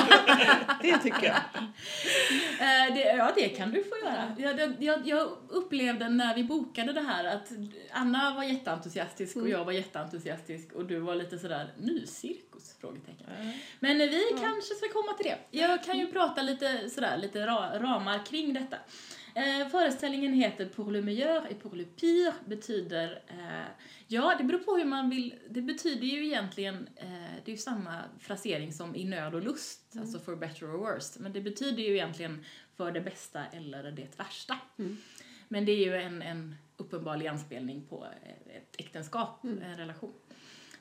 det 0.82 0.98
tycker 0.98 1.24
jag. 1.26 1.36
Eh, 2.60 2.94
det, 2.94 3.16
ja, 3.16 3.32
det 3.36 3.48
kan 3.48 3.70
du 3.70 3.84
få 3.84 3.96
göra. 4.04 4.36
Jag, 4.38 4.74
jag, 4.78 5.06
jag 5.08 5.28
upplevde 5.48 6.08
när 6.08 6.34
vi 6.34 6.44
bokade 6.44 6.92
det 6.92 7.00
här 7.00 7.24
att 7.24 7.52
Anna 7.92 8.34
var 8.34 8.44
jätteentusiastisk 8.44 9.36
och 9.36 9.48
jag 9.48 9.64
var 9.64 9.72
jätteentusiastisk 9.72 10.72
och 10.72 10.84
du 10.84 10.98
var 10.98 11.14
lite 11.14 11.38
sådär, 11.38 11.72
ny 11.78 12.06
cirkus? 12.06 12.74
Frågetecken. 12.80 13.26
Men 13.80 13.98
vi 13.98 14.22
kanske 14.40 14.74
ska 14.74 14.88
komma 14.88 15.12
till 15.12 15.26
det. 15.26 15.58
Jag 15.58 15.84
kan 15.84 15.98
ju 15.98 16.06
prata 16.12 16.42
lite 16.42 16.90
sådär, 16.90 17.16
lite 17.16 17.46
ra, 17.46 17.78
ramar 17.78 18.26
kring 18.26 18.54
detta. 18.54 18.76
Eh, 19.34 19.68
föreställningen 19.68 20.32
heter 20.32 20.66
Pour 20.66 20.92
le 20.92 21.02
meilleur 21.02 21.46
et 21.50 21.62
pour 21.62 21.76
le 21.76 21.84
pire, 21.84 22.32
betyder, 22.46 23.22
eh, 23.26 23.66
ja 24.06 24.34
det 24.38 24.44
beror 24.44 24.58
på 24.58 24.76
hur 24.76 24.84
man 24.84 25.10
vill, 25.10 25.34
det 25.48 25.62
betyder 25.62 26.06
ju 26.06 26.26
egentligen, 26.26 26.88
eh, 26.96 27.08
det 27.44 27.50
är 27.50 27.52
ju 27.52 27.56
samma 27.56 28.02
frasering 28.18 28.72
som 28.72 28.96
i 28.96 29.04
nöd 29.04 29.34
och 29.34 29.42
lust, 29.42 29.96
alltså 29.98 30.18
for 30.18 30.36
better 30.36 30.66
or 30.66 30.78
worse, 30.78 31.20
men 31.22 31.32
det 31.32 31.40
betyder 31.40 31.82
ju 31.82 31.94
egentligen 31.94 32.44
för 32.76 32.92
det 32.92 33.00
bästa 33.00 33.46
eller 33.52 33.90
det 33.90 34.18
värsta. 34.18 34.58
Men 35.48 35.64
det 35.64 35.72
är 35.72 35.86
ju 35.86 35.96
en, 35.96 36.22
en 36.22 36.54
uppenbar 36.76 37.26
anspelning 37.26 37.86
på 37.88 38.04
eh, 38.04 38.56
ett 38.56 38.74
äktenskap, 38.78 39.44
en 39.44 39.76
relation. 39.76 40.12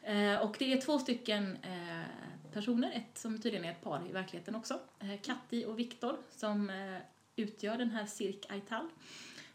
Eh, 0.02 0.42
och 0.42 0.56
det 0.60 0.74
är 0.74 0.82
två 0.82 1.00
stycken 1.00 1.58
eh, 1.64 2.52
personer, 2.54 2.92
ett 2.92 3.18
som 3.18 3.42
tydligen 3.42 3.66
är 3.66 3.72
ett 3.72 3.82
par 3.82 4.10
i 4.10 4.12
verkligheten 4.12 4.56
också, 4.56 4.80
eh, 5.00 5.22
Katti 5.22 5.66
och 5.66 5.80
Viktor, 5.80 6.18
som 6.32 6.70
eh, 6.70 6.98
utgör 7.36 7.78
den 7.78 7.92
här 7.92 8.06
Cirque 8.06 8.54
Aital. 8.54 8.90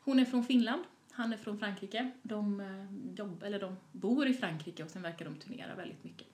Hon 0.00 0.18
är 0.18 0.24
från 0.24 0.44
Finland, 0.44 0.82
han 1.10 1.32
är 1.32 1.36
från 1.36 1.58
Frankrike. 1.58 2.10
De, 2.22 2.60
eh, 2.60 3.14
jobb, 3.18 3.42
eller 3.42 3.60
de 3.60 3.76
bor 3.92 4.26
i 4.26 4.34
Frankrike 4.34 4.84
och 4.84 4.90
sen 4.90 5.02
verkar 5.02 5.24
de 5.24 5.36
turnera 5.36 5.74
väldigt 5.74 6.04
mycket 6.04 6.26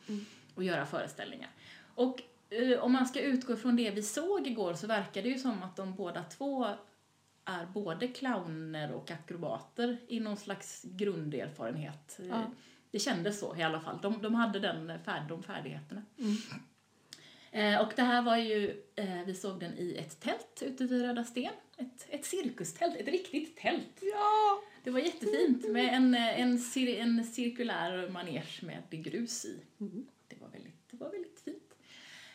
och 0.55 0.65
göra 0.65 0.87
föreställningar. 0.87 1.51
Och 1.95 2.23
eh, 2.51 2.79
om 2.79 2.93
man 2.93 3.07
ska 3.07 3.21
utgå 3.21 3.57
från 3.57 3.77
det 3.77 3.91
vi 3.91 4.03
såg 4.03 4.47
igår 4.47 4.75
så 4.75 4.87
verkar 4.87 5.23
det 5.23 5.29
ju 5.29 5.39
som 5.39 5.63
att 5.63 5.77
de 5.77 5.95
båda 5.95 6.23
två 6.23 6.67
är 7.45 7.67
både 7.67 8.09
clowner 8.09 8.93
och 8.93 9.11
akrobater 9.11 9.97
i 10.09 10.21
någon 10.21 10.37
slags 10.37 10.83
grunderfarenhet. 10.83 12.21
Ja. 12.31 12.51
Det 12.91 12.99
kändes 12.99 13.41
så 13.41 13.57
i 13.57 13.63
alla 13.63 13.81
fall. 13.81 13.99
De, 14.03 14.23
de 14.23 14.35
hade 14.35 14.61
den 14.61 14.99
färd, 15.05 15.29
de 15.29 15.43
färdigheterna. 15.43 16.03
Eh, 17.55 17.81
och 17.81 17.93
det 17.97 18.03
här 18.03 18.23
var 18.23 18.37
ju, 18.37 18.83
eh, 18.97 19.25
vi 19.27 19.35
såg 19.35 19.61
den 19.61 19.79
i 19.79 19.97
ett 19.97 20.21
tält 20.21 20.63
ute 20.63 20.85
vid 20.85 21.03
Röda 21.03 21.25
Sten. 21.25 21.53
Ett, 21.77 22.07
ett 22.09 22.25
cirkustält, 22.25 22.97
ett 22.97 23.09
riktigt 23.09 23.57
tält. 23.57 23.99
Ja! 24.03 24.63
Det 24.85 24.91
var 24.91 25.01
jättefint 25.01 25.69
med 25.69 25.95
en, 25.95 26.15
eh, 26.15 26.41
en, 26.41 26.59
cir, 26.59 26.99
en 26.99 27.25
cirkulär 27.25 28.09
manege 28.09 28.61
med 28.63 29.05
grus 29.05 29.45
i. 29.45 29.61
Det, 30.29 30.37
var 30.41 30.49
väldigt, 30.49 30.89
det 30.91 30.97
var 30.97 31.11
väldigt 31.11 31.41
fint. 31.41 31.75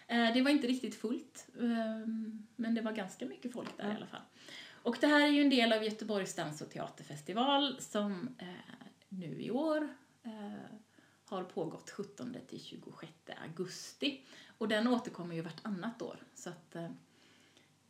Eh, 0.08 0.34
det 0.34 0.42
var 0.42 0.52
inte 0.52 0.68
riktigt 0.68 0.96
fullt, 0.96 1.48
eh, 1.60 2.08
men 2.56 2.76
det 2.76 2.82
var 2.82 2.92
ganska 2.92 3.26
mycket 3.26 3.54
folk 3.54 3.78
där 3.78 3.92
i 3.92 3.96
alla 3.96 4.08
fall. 4.08 4.22
Och 4.84 4.98
det 5.02 5.08
här 5.08 5.28
är 5.28 5.32
ju 5.32 5.42
en 5.42 5.50
del 5.50 5.74
av 5.74 5.84
Göteborgs 5.84 6.36
dans 6.36 6.62
och 6.62 6.70
teaterfestival 6.70 7.82
som 7.82 8.36
nu 9.10 9.42
i 9.42 9.52
år 9.52 9.90
har 11.30 11.44
pågått 11.44 11.90
17 11.90 12.36
till 12.48 12.64
26 12.64 13.12
augusti. 13.44 14.22
Och 14.58 14.68
den 14.68 14.88
återkommer 14.88 15.36
ju 15.36 15.42
vartannat 15.42 16.02
år. 16.02 16.18
Så 16.36 16.50
att 16.50 16.76
eh, 16.76 16.90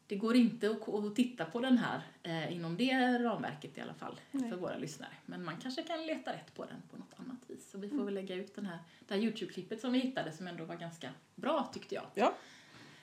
det 0.08 0.15
går 0.15 0.36
inte 0.36 0.69
att, 0.69 1.15
titta 1.15 1.45
på 1.45 1.60
den 1.60 1.78
här 1.78 2.02
eh, 2.23 2.54
inom 2.56 2.78
det 2.78 3.19
ramverket 3.19 3.78
i 3.78 3.82
alla 3.82 3.93
fall 3.93 4.19
för 4.32 4.56
våra 4.56 4.78
lyssnare. 4.78 5.13
Men 5.25 5.43
man 5.43 5.58
kanske 5.58 5.84
kan 5.84 6.06
leta 6.06 6.34
rätt 6.34 6.56
på 6.56 6.65
den 6.65 6.82
på 6.91 6.97
något 6.97 7.13
annat 7.15 7.39
vis. 7.47 7.71
Så 7.71 7.78
vi 7.78 7.89
får 7.89 8.04
väl 8.04 8.13
lägga 8.13 8.36
ut 8.36 8.56
den 8.56 8.65
här, 8.65 8.80
det 9.08 9.13
här 9.13 9.21
Youtube-klippet 9.21 9.82
som 9.82 9.93
vi 9.93 9.99
hittade 9.99 10.32
som 10.32 10.47
ändå 10.47 10.65
var 10.65 10.75
ganska 10.75 11.10
bra 11.36 11.69
tyckte 11.73 11.95
jag. 11.95 12.06
Ja. 12.13 12.34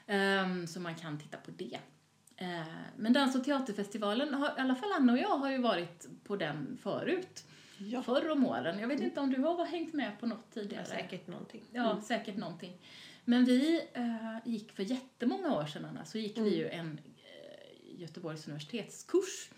Ehm, 0.07 0.67
så 0.67 0.81
man 0.81 0.95
kan 0.95 1.19
titta 1.19 1.37
på 1.37 1.51
det. 1.51 1.79
Eh, 2.37 2.67
men 2.97 3.13
Dans 3.13 3.37
och 3.37 3.45
teaterfestivalen, 3.45 4.35
har, 4.35 4.49
i 4.49 4.61
alla 4.61 4.75
fall 4.75 4.93
Anna 4.93 5.13
och 5.13 5.19
jag 5.19 5.39
har 5.39 5.51
ju 5.51 5.59
varit 5.59 6.07
på 6.25 6.37
den 6.37 6.79
förut. 6.83 7.45
Ja. 7.79 8.03
Förr 8.03 8.31
om 8.31 8.47
åren. 8.47 8.79
Jag 8.79 8.89
vet 8.89 9.01
inte 9.01 9.21
om 9.21 9.31
du 9.31 9.41
har 9.41 9.65
hängt 9.67 9.95
med 9.95 10.21
på 10.21 10.27
något 10.27 10.39
Ja, 10.55 10.61
tidigare? 10.63 10.85
säkert 10.85 11.27
någonting. 11.27 11.63
Ja, 11.73 12.01
säkert 12.05 12.37
någonting. 12.37 12.73
Men 13.25 13.45
vi 13.45 13.81
eh, 13.95 14.37
gick 14.45 14.73
för 14.73 14.83
jättemånga 14.83 15.55
år 15.57 15.65
sedan, 15.67 15.85
Anna, 15.85 16.05
så 16.05 16.19
gick 16.19 16.39
vi 16.39 16.57
ju 16.57 16.69
en 16.69 17.01
eh, 17.17 18.01
Göteborgs 18.01 18.47
universitetskurs. 18.49 19.51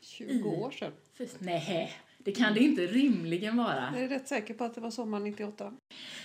20 0.00 0.48
år 0.48 0.70
sedan. 0.70 0.92
För, 1.14 1.28
nej, 1.38 1.92
det 2.18 2.32
kan 2.32 2.54
det 2.54 2.60
inte 2.60 2.86
rimligen 2.86 3.56
vara. 3.56 3.90
Jag 3.94 4.02
är 4.04 4.08
rätt 4.08 4.28
säker 4.28 4.54
på 4.54 4.64
att 4.64 4.74
det 4.74 4.80
var 4.80 4.90
sommar 4.90 5.20
98. 5.20 5.64
Eh, 5.66 5.72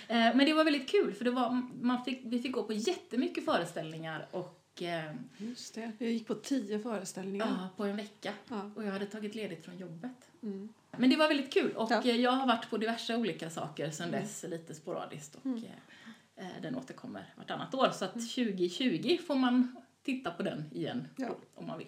men 0.08 0.38
det 0.38 0.54
var 0.54 0.64
väldigt 0.64 0.90
kul, 0.90 1.14
för 1.14 1.26
det 1.26 1.32
var, 1.32 1.68
man 1.82 2.06
fick, 2.06 2.20
vi 2.24 2.40
fick 2.42 2.52
gå 2.52 2.64
på 2.64 2.74
jättemycket 2.74 3.46
föreställningar 3.46 4.28
och 4.32 4.82
eh, 4.82 5.16
Just 5.38 5.76
det. 5.76 5.92
Jag 5.98 6.12
gick 6.12 6.28
på 6.28 6.36
10 6.36 6.80
föreställningar. 6.80 7.48
ja, 7.48 7.70
på 7.78 7.84
en 7.84 7.96
vecka. 7.98 8.34
Ja. 8.50 8.72
Och 8.76 8.84
jag 8.84 8.92
hade 8.92 9.06
tagit 9.06 9.36
ledigt 9.36 9.66
från 9.66 9.78
jobbet. 9.78 10.30
Mm. 10.44 10.70
Men 10.98 11.10
det 11.10 11.16
var 11.16 11.28
väldigt 11.28 11.54
kul 11.54 11.76
och 11.76 11.92
Ja. 11.92 12.02
eh, 12.04 12.16
jag 12.16 12.32
har 12.32 12.48
varit 12.48 12.70
på 12.70 12.78
diverse 12.78 13.16
olika 13.16 13.50
saker 13.50 13.92
sedan 13.92 14.12
dess, 14.12 14.46
lite 14.50 14.74
sporadiskt 14.76 15.36
och 15.36 15.46
eh, 15.46 16.46
eh, 16.46 16.62
den 16.62 16.76
återkommer 16.76 17.34
vartannat 17.38 17.74
år. 17.76 17.90
Så 17.92 18.06
att 18.06 18.14
2020 18.14 19.18
får 19.28 19.36
man 19.36 19.76
titta 20.04 20.32
på 20.32 20.44
den 20.44 20.64
igen 20.74 21.08
Ja. 21.18 21.36
om 21.56 21.68
man 21.68 21.78
vill. 21.78 21.88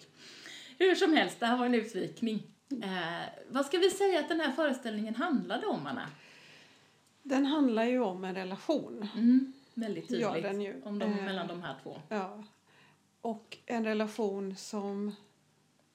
Hur 0.78 0.94
som 0.94 1.12
helst, 1.16 1.40
det 1.40 1.46
här 1.46 1.56
var 1.56 1.66
en 1.66 1.74
utvikning. 1.74 2.42
Eh, 2.82 3.22
vad 3.48 3.66
ska 3.66 3.78
vi 3.78 3.90
säga 3.90 4.20
att 4.20 4.28
den 4.28 4.40
här 4.40 4.52
föreställningen 4.52 5.14
handlade 5.14 5.66
om, 5.66 5.86
Anna? 5.86 6.08
Den 7.22 7.46
handlar 7.46 7.84
ju 7.84 8.00
om 8.00 8.24
en 8.24 8.34
relation. 8.34 9.08
Mm, 9.14 9.52
väldigt 9.74 10.10
Ja, 10.10 10.34
tydligt 10.34 10.62
ju. 10.62 10.82
om 10.84 10.98
de, 10.98 11.12
Eh. 11.12 11.24
mellan 11.24 11.46
de 11.46 11.62
här 11.62 11.74
två. 11.82 12.00
Ja. 12.08 12.44
Och 13.20 13.58
en 13.66 13.84
relation 13.84 14.56
som 14.56 15.12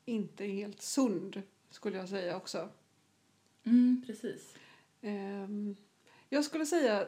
inte 0.06 0.44
är 0.46 0.52
helt 0.54 0.82
sund, 0.82 1.42
skulle 1.72 1.98
jag 1.98 2.10
säga 2.10 2.36
också. 2.38 2.70
Mm, 3.64 4.04
precis. 4.08 4.56
Ehm, 5.02 5.76
jag 6.30 6.46
skulle 6.46 6.66
säga, 6.66 7.08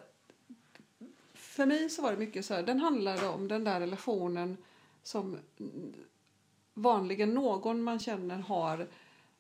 för 1.34 1.66
mig 1.66 1.90
så 1.90 2.02
var 2.02 2.12
det 2.12 2.18
mycket 2.18 2.46
så 2.46 2.54
här, 2.54 2.64
den 2.64 2.80
handlade 2.80 3.28
om 3.28 3.48
den 3.48 3.64
där 3.64 3.80
relationen 3.80 4.58
som 5.04 5.38
vanligen 6.74 7.34
någon 7.34 7.84
man 7.84 8.00
känner 8.00 8.40
har, 8.40 8.88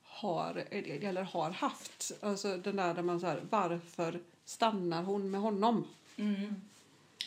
har 0.03 0.63
eller 0.71 1.23
har 1.23 1.49
haft. 1.49 2.11
Alltså 2.21 2.57
den 2.57 2.75
där 2.75 2.93
där 2.93 3.01
man 3.01 3.19
så 3.19 3.27
här, 3.27 3.43
varför 3.49 4.19
stannar 4.45 5.03
hon 5.03 5.31
med 5.31 5.41
honom? 5.41 5.87
Mm. 6.15 6.55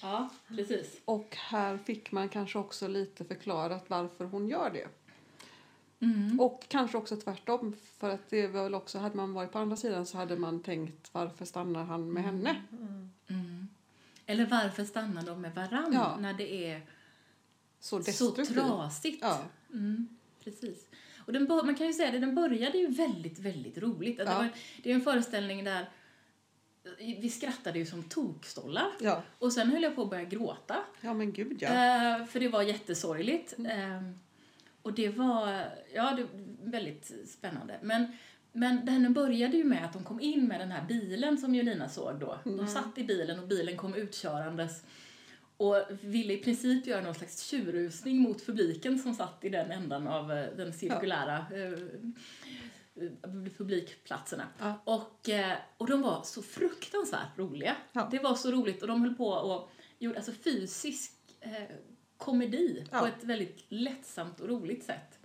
Ja, 0.03 0.29
precis. 0.49 1.01
Och 1.05 1.37
här 1.37 1.79
fick 1.79 2.12
man 2.12 2.29
kanske 2.29 2.59
också 2.59 2.88
lite 2.88 3.25
förklarat 3.25 3.85
varför 3.88 4.25
hon 4.25 4.49
gör 4.49 4.70
det. 4.70 4.88
Mm. 6.04 6.40
Och 6.40 6.64
kanske 6.68 6.96
också 6.98 7.16
tvärtom. 7.16 7.76
För 7.98 8.10
att 8.10 8.30
det 8.30 8.46
var 8.46 8.62
väl 8.62 8.74
också, 8.74 8.98
hade 8.98 9.16
man 9.16 9.32
varit 9.32 9.52
på 9.52 9.58
andra 9.58 9.76
sidan 9.76 10.06
så 10.06 10.16
hade 10.16 10.36
man 10.36 10.62
tänkt 10.62 11.08
varför 11.12 11.44
stannar 11.44 11.84
han 11.84 12.12
med 12.12 12.22
henne? 12.22 12.56
Mm. 13.28 13.68
Eller 14.26 14.46
varför 14.46 14.84
stannar 14.84 15.22
de 15.22 15.40
med 15.40 15.54
varann 15.54 15.92
Ja. 15.92 16.16
när 16.20 16.32
det 16.32 16.70
är 16.70 16.86
Så 17.80 18.02
så 18.02 18.30
trasigt? 18.30 19.18
Ja. 19.22 19.40
Mm, 19.72 20.08
precis. 20.44 20.86
Och 21.26 21.32
den, 21.32 21.46
man 21.48 21.74
kan 21.74 21.86
ju 21.86 21.92
säga 21.92 22.10
det, 22.10 22.18
den 22.18 22.34
började 22.34 22.78
ju 22.78 22.86
väldigt, 22.86 23.38
väldigt 23.38 23.78
roligt. 23.78 24.20
Att 24.20 24.26
Ja. 24.28 24.32
Det, 24.32 24.38
var, 24.38 24.48
det 24.82 24.90
är 24.90 24.94
en 24.94 25.00
föreställning 25.00 25.64
där 25.64 25.88
vi 26.98 27.30
skrattade 27.30 27.78
ju 27.78 27.86
som 27.86 28.02
tokstollar. 28.02 28.90
Ja. 29.00 29.22
Och 29.38 29.52
sen 29.52 29.70
höll 29.70 29.82
jag 29.82 29.94
på 29.96 30.02
att 30.02 30.10
börja 30.10 30.24
gråta. 30.24 30.76
ja, 31.00 31.14
men 31.14 31.32
gud 31.32 31.56
ja. 31.62 31.68
Eh, 31.68 32.26
för 32.26 32.40
det 32.40 32.48
var 32.48 32.62
jättesorgligt. 32.62 33.54
Eh, 33.58 34.02
och 34.85 34.92
det 34.92 35.09
var 35.09 35.64
ja, 35.94 36.14
det 36.16 36.23
var 36.23 36.31
väldigt 36.70 37.12
spännande. 37.27 37.79
Men, 37.83 38.07
men 38.53 38.87
den 38.87 39.12
började 39.12 39.57
ju 39.57 39.64
med 39.64 39.85
att 39.85 39.92
de 39.92 40.05
kom 40.05 40.20
in 40.20 40.47
med 40.49 40.61
den 40.61 40.70
här 40.70 40.87
bilen 40.87 41.38
som 41.38 41.55
Jolina 41.55 41.88
såg 41.88 42.20
då. 42.20 42.38
De 42.44 42.66
satt 42.66 42.99
i 42.99 43.05
bilen 43.05 43.38
och 43.38 43.49
bilen 43.49 43.77
kom 43.77 43.94
utkörandes 43.94 44.85
och 45.57 45.77
ville 46.01 46.33
i 46.33 46.38
princip 46.38 46.87
göra 46.87 47.01
någon 47.01 47.14
slags 47.14 47.42
tjurrusning 47.42 48.20
mot 48.20 48.47
publiken 48.47 48.99
som 48.99 49.14
satt 49.14 49.44
i 49.44 49.49
den 49.49 49.70
ändan 49.70 50.09
av 50.09 50.33
eh, 50.33 50.57
den 50.57 50.73
cirkulära 50.73 51.47
eh, 51.53 51.73
eh, 53.05 53.11
publikplatserna. 53.57 54.47
Ja. 54.59 54.83
Och, 54.85 55.29
eh, 55.29 55.57
och 55.77 55.87
de 55.87 56.03
var 56.03 56.23
så 56.23 56.42
fruktansvärt 56.42 57.38
roliga. 57.38 57.77
Ja. 57.92 58.09
Det 58.11 58.18
var 58.18 58.35
så 58.35 58.51
roligt 58.51 58.83
och 58.83 58.88
de 58.88 59.03
höll 59.03 59.14
på 59.14 59.29
och 59.29 59.70
gjorde 59.99 60.16
alltså 60.16 60.33
fysisk 60.33 61.12
eh, 61.40 61.77
komedi 62.18 62.85
Ja. 62.92 62.98
på 62.98 63.07
ett 63.07 63.24
väldigt 63.24 63.64
lättsamt 63.68 64.40
och 64.40 64.48
roligt 64.48 64.85
sätt. 64.85 65.18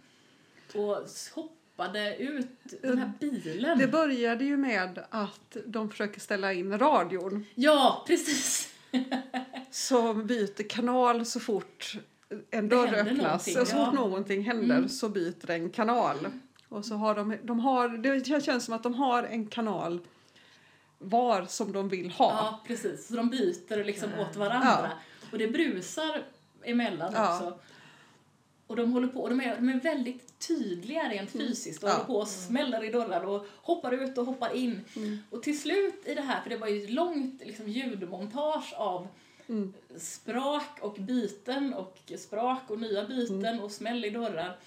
Och 0.76 0.98
hoppade 1.36 2.16
ut 2.18 2.48
den 2.82 2.98
här 2.98 3.12
bilen. 3.20 3.78
Det 3.78 3.88
började 3.88 4.44
ju 4.46 4.58
med 4.58 5.04
att 5.10 5.58
de 5.66 5.90
försöker 5.90 6.20
ställa 6.20 6.54
in 6.54 6.80
radion 6.80 7.46
Ja, 7.56 8.04
precis. 8.08 8.74
som 9.72 10.28
byter 10.28 10.70
kanal 10.70 11.26
så 11.26 11.40
fort 11.40 11.94
en 12.52 12.70
dörr 12.70 12.94
öppnas. 12.94 13.54
Så 13.54 13.60
fort 13.66 13.70
ja. 13.74 13.92
någonting 13.92 14.44
händer 14.44 14.78
Mm. 14.78 14.90
så 14.90 15.10
byter 15.10 15.48
den 15.48 15.70
kanal. 15.70 16.18
Och 16.70 16.86
så 16.86 16.96
har 16.96 17.16
de, 17.16 17.38
de 17.44 17.60
har, 17.60 17.90
det 17.90 18.44
känns 18.44 18.66
som 18.66 18.74
att 18.74 18.84
de 18.84 18.94
har 18.94 19.24
en 19.24 19.48
kanal 19.48 20.00
var 20.98 21.46
som 21.46 21.72
de 21.72 21.90
vill 21.90 22.12
ha. 22.12 22.32
Ja, 22.32 22.64
precis. 22.68 23.08
Så 23.08 23.14
de 23.16 23.30
byter 23.30 23.84
liksom 23.84 24.10
åt 24.20 24.36
varandra. 24.36 24.92
Och 25.32 25.38
det 25.38 25.48
brusar 25.48 26.24
emellan 26.64 27.12
Ja. 27.16 27.34
också. 27.36 27.60
Och 28.68 28.76
de 28.76 28.92
håller 28.94 29.08
på, 29.08 29.22
och 29.22 29.30
de 29.30 29.42
är, 29.42 29.56
de 29.56 29.70
är 29.70 29.80
väldigt 29.80 30.40
tydliga 30.40 31.10
rent 31.10 31.30
fysiskt 31.32 31.84
och 31.84 31.90
Ja. 31.90 31.94
håller 31.94 32.06
på 32.06 32.16
och 32.16 32.28
smäller 32.28 32.84
i 32.84 32.90
dörrar 32.92 33.24
och 33.26 33.46
hoppar 33.62 33.92
ut 33.92 34.18
och 34.18 34.26
hoppar 34.26 34.56
in. 34.56 34.82
Och 35.30 35.44
till 35.44 35.60
slut 35.62 36.02
i 36.06 36.14
det 36.14 36.22
här, 36.22 36.42
för 36.42 36.50
det 36.50 36.58
var 36.58 36.68
ju 36.68 36.84
ett 36.84 36.90
långt 36.90 37.42
liksom, 37.46 37.68
ljudmontage 37.70 38.74
av 38.78 39.08
Mm. 39.50 39.74
sprak 39.98 40.78
och 40.82 40.94
byten 41.00 41.74
och 41.74 41.98
sprak 42.18 42.62
och 42.68 42.80
nya 42.80 43.06
byten 43.06 43.60
och 43.60 43.72
smäll 43.72 44.06
i 44.06 44.10
dörrar. 44.10 44.58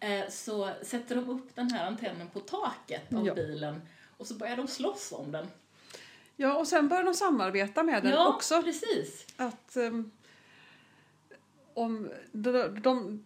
Eh, 0.00 0.28
så 0.30 0.70
sätter 0.82 1.14
de 1.14 1.30
upp 1.30 1.54
den 1.54 1.70
här 1.70 1.86
antennen 1.86 2.28
på 2.30 2.40
taket 2.40 3.12
av 3.14 3.26
Ja. 3.26 3.34
bilen 3.34 3.80
och 4.16 4.26
så 4.26 4.34
börjar 4.34 4.56
de 4.56 4.68
slåss 4.68 5.12
om 5.12 5.32
den. 5.32 5.46
Ja, 6.36 6.54
och 6.58 6.68
sen 6.68 6.88
börjar 6.88 7.04
de 7.04 7.14
samarbeta 7.14 7.82
med 7.82 8.02
den 8.02 8.12
ja, 8.12 8.28
också. 8.28 8.62
precis. 8.62 9.26
Att 9.36 9.76
ehm, 9.76 10.10
om 11.74 12.10
de, 12.32 12.80
de, 12.82 13.24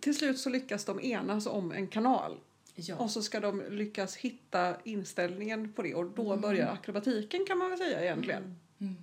till 0.00 0.14
slut 0.16 0.38
så 0.38 0.50
lyckas 0.50 0.84
de 0.84 1.00
enas 1.00 1.46
om 1.46 1.72
en 1.72 1.86
kanal. 1.86 2.38
Ja. 2.74 2.96
Och 2.96 3.10
så 3.10 3.22
ska 3.22 3.40
de 3.40 3.62
lyckas 3.70 4.16
hitta 4.16 4.76
inställningen 4.84 5.72
på 5.72 5.82
det 5.82 5.94
och 5.94 6.04
då 6.10 6.26
Mm. 6.32 6.40
börjar 6.40 6.72
akrobatiken 6.72 7.44
kan 7.46 7.58
man 7.58 7.70
väl 7.70 7.78
säga 7.78 8.02
egentligen. 8.04 8.56
Mm. 8.78 8.94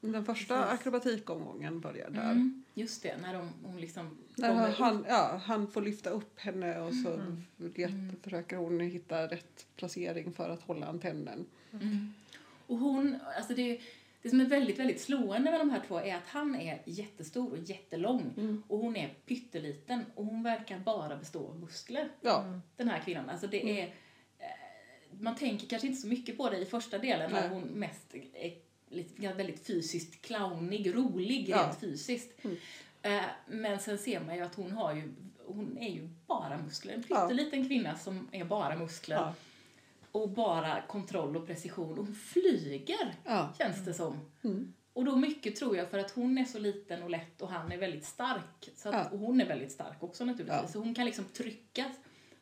Den 0.00 0.24
första 0.24 0.62
Precis. 0.62 0.80
akrobatikomgången 0.80 1.80
börjar 1.80 2.10
där. 2.10 2.30
Mm, 2.30 2.64
just 2.74 3.02
det, 3.02 3.16
när 3.16 3.34
de, 3.34 3.50
hon 3.64 3.80
liksom 3.80 4.18
När 4.36 4.54
han, 4.54 4.72
han, 4.72 5.04
ja, 5.08 5.40
han 5.44 5.70
får 5.70 5.82
lyfta 5.82 6.10
upp 6.10 6.38
henne 6.38 6.80
och 6.80 6.94
så 6.94 7.12
Mm. 7.14 7.42
let, 7.56 8.22
försöker 8.22 8.56
hon 8.56 8.80
hitta 8.80 9.26
rätt 9.26 9.66
placering 9.76 10.32
för 10.32 10.48
att 10.50 10.62
hålla 10.62 10.86
antennen. 10.86 11.46
Mm. 11.72 12.14
Och 12.66 12.78
hon, 12.78 13.18
alltså 13.36 13.54
det, 13.54 13.80
det 14.22 14.28
som 14.30 14.40
är 14.40 14.44
väldigt, 14.44 14.78
väldigt 14.78 15.00
slående 15.00 15.50
med 15.50 15.60
de 15.60 15.70
här 15.70 15.82
två 15.88 15.98
är 16.00 16.14
att 16.16 16.26
han 16.26 16.54
är 16.56 16.82
jättestor 16.84 17.50
och 17.52 17.58
jättelång 17.58 18.34
Mm. 18.36 18.62
och 18.68 18.78
hon 18.78 18.96
är 18.96 19.08
pytteliten 19.26 20.04
och 20.14 20.24
hon 20.24 20.42
verkar 20.42 20.78
bara 20.78 21.16
bestå 21.16 21.46
av 21.48 21.60
muskler, 21.60 22.08
Ja, 22.20 22.60
den 22.76 22.88
här 22.88 23.00
kvinnan. 23.00 23.30
Alltså 23.30 23.46
det 23.46 23.60
Mm. 23.62 23.76
är, 23.76 23.82
eh, 24.38 24.46
man 25.20 25.34
tänker 25.36 25.66
kanske 25.66 25.88
inte 25.88 26.00
så 26.00 26.08
mycket 26.08 26.36
på 26.36 26.50
det 26.50 26.58
i 26.58 26.64
första 26.66 26.98
delen 26.98 27.30
när 27.32 27.48
hon 27.48 27.62
mest 27.62 28.14
är 28.34 28.54
lite, 28.90 29.32
väldigt 29.32 29.66
fysiskt 29.66 30.22
clownig, 30.22 30.94
rolig 30.94 31.48
Ja. 31.48 31.62
rent 31.66 31.80
fysiskt. 31.80 32.44
Mm. 32.44 32.56
Eh, 33.02 33.22
Men 33.46 33.78
sen 33.78 33.98
ser 33.98 34.20
man 34.20 34.36
ju 34.36 34.42
att 34.42 34.54
hon 34.54 34.70
har 34.72 34.94
ju, 34.94 35.12
hon 35.46 35.78
är 35.78 35.88
ju 35.90 36.08
bara 36.26 36.58
muskler. 36.58 36.94
En 36.94 37.04
Ja. 37.08 37.20
pytteliten 37.28 37.68
kvinna 37.68 37.96
som 37.98 38.28
är 38.32 38.44
bara 38.44 38.76
muskler 38.76 39.16
ja, 39.16 39.34
och 40.22 40.28
bara 40.30 40.82
kontroll 40.88 41.36
och 41.36 41.46
precision. 41.46 41.98
Och 41.98 42.04
hon 42.06 42.14
flyger, 42.14 43.14
ja. 43.24 43.54
känns 43.58 43.84
det 43.84 43.94
som. 43.94 44.20
Mm. 44.44 44.74
Och 44.92 45.04
då 45.04 45.16
mycket 45.16 45.56
tror 45.56 45.76
jag 45.76 45.88
för 45.90 45.98
att 45.98 46.10
hon 46.10 46.38
är 46.38 46.44
så 46.44 46.58
liten 46.58 47.02
och 47.02 47.10
lätt 47.10 47.42
och 47.42 47.48
han 47.48 47.72
är 47.72 47.78
väldigt 47.78 48.04
stark. 48.04 48.70
Så 48.76 48.88
att, 48.88 48.94
Ja. 48.94 49.08
Och 49.10 49.18
hon 49.18 49.40
är 49.40 49.46
väldigt 49.46 49.72
stark 49.72 50.02
också 50.02 50.24
naturligtvis. 50.24 50.60
Ja. 50.62 50.68
Så 50.68 50.78
hon 50.78 50.94
kan 50.94 51.04
liksom 51.06 51.24
trycka, 51.24 51.84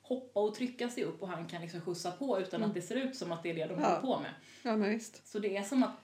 hoppa 0.02 0.40
och 0.40 0.54
trycka 0.54 0.88
sig 0.88 1.04
upp 1.04 1.22
och 1.22 1.28
han 1.28 1.46
kan 1.46 1.62
liksom 1.62 1.80
skjutsa 1.80 2.10
på 2.10 2.40
utan 2.40 2.60
Mm. 2.60 2.68
att 2.68 2.74
det 2.74 2.82
ser 2.82 2.96
ut 2.96 3.16
som 3.16 3.32
att 3.32 3.42
det 3.42 3.50
är 3.50 3.54
det 3.54 3.66
de 3.66 3.80
Ja. 3.80 3.86
håller 3.88 4.00
på 4.00 4.20
med. 4.20 4.30
ja 4.62 4.76
men 4.76 4.90
visst. 4.90 5.26
Så 5.28 5.38
det 5.38 5.56
är 5.56 5.62
som 5.62 5.82
att 5.82 5.96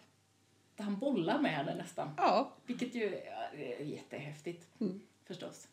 han 0.78 0.98
bollar 0.98 1.40
med 1.40 1.50
henne 1.50 1.74
nästan. 1.74 2.08
Ja, 2.16 2.52
Vilket 2.66 2.94
ju 2.94 3.14
är 3.14 3.82
jättehäftigt 3.85 4.80
Mm. 4.80 5.00
förstås. 5.26 5.68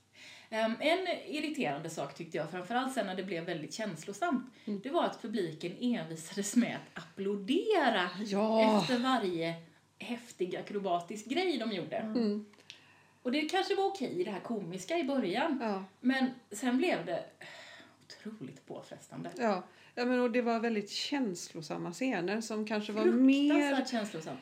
Ehm, 0.49 0.73
en 0.79 1.07
irriterande 1.27 1.89
sak 1.89 2.15
tyckte 2.15 2.37
jag, 2.37 2.51
framförallt 2.51 2.93
sen 2.93 3.05
när 3.05 3.15
det 3.15 3.23
blev 3.23 3.43
väldigt 3.45 3.73
känslosamt, 3.73 4.53
Mm. 4.65 4.79
det 4.83 4.89
var 4.89 5.03
att 5.03 5.21
publiken 5.21 5.71
envisades 5.81 6.55
med 6.55 6.75
att 6.93 7.03
applådera 7.03 8.09
ja. 8.25 8.81
efter 8.81 8.99
varje 8.99 9.53
häftig 9.99 10.55
akrobatisk 10.55 11.25
grej 11.25 11.57
de 11.57 11.71
gjorde. 11.71 11.95
Mm. 11.97 12.45
Och 13.21 13.31
det 13.31 13.41
kanske 13.41 13.75
var 13.75 13.85
okej 13.85 14.21
i 14.21 14.23
det 14.23 14.31
här 14.31 14.39
komiska 14.39 14.97
i 14.97 15.03
början, 15.03 15.59
Ja, 15.61 15.83
men 15.99 16.29
sen 16.51 16.77
blev 16.77 17.05
det 17.05 17.23
otroligt 18.05 18.65
påfrestande. 18.67 19.29
ja. 19.37 19.63
ja 19.95 20.05
men 20.05 20.19
och 20.19 20.31
det 20.31 20.41
var 20.41 20.59
väldigt 20.59 20.89
känslosamma 20.89 21.91
scener 21.93 22.41
som 22.41 22.67
kanske 22.67 22.91
var 22.93 23.05
mer, 23.05 23.49
Fruktansvärt 23.53 23.89
känslosamt. 23.91 24.39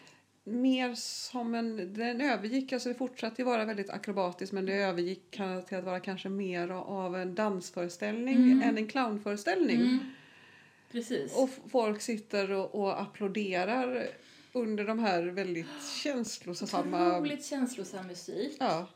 Mer 0.47 0.93
som 0.95 1.55
en... 1.55 1.93
Den 1.93 2.21
övergick, 2.21 2.73
alltså 2.73 2.89
det 2.89 2.95
fortsatte 2.95 3.43
vara 3.43 3.65
väldigt 3.65 3.89
akrobatiskt 3.89 4.53
men 4.53 4.65
det 4.65 4.73
övergick 4.73 5.31
kan- 5.31 5.65
till 5.65 5.77
att 5.77 5.83
vara 5.83 5.99
kanske 5.99 6.29
mer 6.29 6.69
av 6.69 7.15
en 7.15 7.35
dansföreställning 7.35 8.35
Mm. 8.35 8.61
än 8.61 8.77
en 8.77 8.87
clownföreställning. 8.87 9.81
Mm. 9.81 9.99
Precis. 10.91 11.35
Och 11.37 11.49
folk 11.71 12.01
sitter 12.01 12.51
och, 12.51 12.75
och 12.75 13.01
applåderar 13.01 14.07
under 14.53 14.83
de 14.85 14.99
här 14.99 15.23
väldigt 15.23 15.67
känslosamma... 16.03 17.17
Otroligt 17.17 17.45
känslosam 17.45 18.07
musik. 18.07 18.57
Ja, 18.59 18.87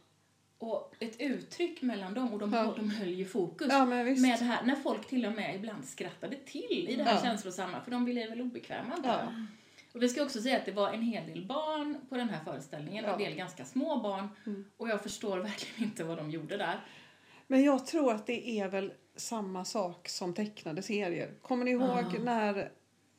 Och 0.57 0.95
ett 0.99 1.21
uttryck 1.21 1.81
mellan 1.81 2.13
dem 2.13 2.33
och 2.33 2.39
de, 2.39 2.53
Ja. 2.53 2.73
de 2.77 2.89
höll 2.91 3.09
ju 3.13 3.25
fokus. 3.25 3.67
ja. 3.69 3.85
Med 3.85 4.05
det 4.39 4.43
här, 4.45 4.63
när 4.63 4.75
folk 4.75 5.07
till 5.07 5.25
och 5.25 5.31
med 5.33 5.55
ibland 5.55 5.85
skrattade 5.85 6.35
till 6.45 6.87
i 6.89 6.95
det 6.95 7.03
här 7.03 7.15
Ja. 7.15 7.21
känslosamma, 7.21 7.81
för 7.83 7.91
de 7.91 8.05
blev 8.05 8.29
väl 8.29 8.41
obekväma 8.41 8.93
jag. 9.03 9.05
Ja. 9.15 9.31
Och 9.93 10.03
vi 10.03 10.09
ska 10.09 10.23
också 10.23 10.41
säga 10.41 10.57
att 10.57 10.65
det 10.65 10.71
var 10.71 10.93
en 10.93 11.01
hel 11.01 11.27
del 11.27 11.45
barn 11.45 11.97
på 12.09 12.17
den 12.17 12.29
här 12.29 12.43
föreställningen, 12.43 13.05
Ja. 13.05 13.11
en 13.13 13.19
del 13.19 13.35
ganska 13.35 13.65
små 13.65 13.99
barn. 13.99 14.27
Mm. 14.45 14.65
Och 14.77 14.89
jag 14.89 15.01
förstår 15.03 15.37
verkligen 15.37 15.89
inte 15.89 16.03
vad 16.03 16.17
de 16.17 16.31
gjorde 16.31 16.57
där. 16.57 16.79
Men 17.47 17.63
jag 17.63 17.85
tror 17.85 18.13
att 18.13 18.27
det 18.27 18.49
är 18.59 18.67
väl 18.67 18.93
samma 19.15 19.65
sak 19.65 20.09
som 20.09 20.33
tecknade 20.33 20.81
serier. 20.81 21.33
Kommer 21.41 21.65
ni 21.65 21.71
ihåg 21.71 22.15
Ah. 22.17 22.23
när 22.23 22.71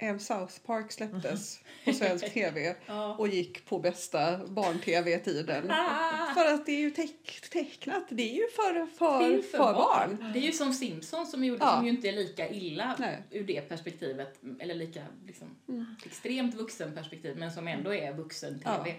eh, 0.02 0.18
South 0.18 0.58
Park 0.66 0.92
släpptes 0.92 1.60
på 1.84 1.92
svensk 1.92 2.32
tv 2.34 2.76
Ja. 2.86 3.14
och 3.18 3.28
gick 3.28 3.66
på 3.66 3.78
bästa 3.78 4.46
barn-tv-tiden? 4.46 5.70
Ah! 5.70 6.34
För 6.34 6.54
att 6.54 6.66
det 6.66 6.72
är 6.72 6.78
ju 6.80 6.90
teck- 6.90 7.50
tecknat, 7.52 8.04
det 8.08 8.22
är 8.30 8.34
ju 8.34 8.48
för, 8.56 8.86
för, 8.86 9.24
Film 9.28 9.42
för, 9.42 9.58
barn. 9.58 10.30
Det 10.32 10.38
är 10.38 10.42
ju 10.42 10.52
som 10.52 10.72
Simpsons 10.72 11.30
som, 11.30 11.44
gjorde, 11.44 11.64
Ja. 11.64 11.76
som 11.76 11.84
ju 11.84 11.90
inte 11.90 12.08
är 12.08 12.12
lika 12.12 12.48
illa 12.50 12.96
Nej. 12.98 13.22
ur 13.30 13.44
det 13.44 13.60
perspektivet, 13.68 14.38
eller 14.60 14.74
lika 14.74 15.02
liksom, 15.26 15.56
Mm. 15.68 15.86
extremt 16.06 16.54
vuxenperspektiv, 16.54 17.36
men 17.38 17.52
som 17.52 17.68
ändå 17.68 17.94
är 17.94 18.12
vuxen-tv. 18.12 18.94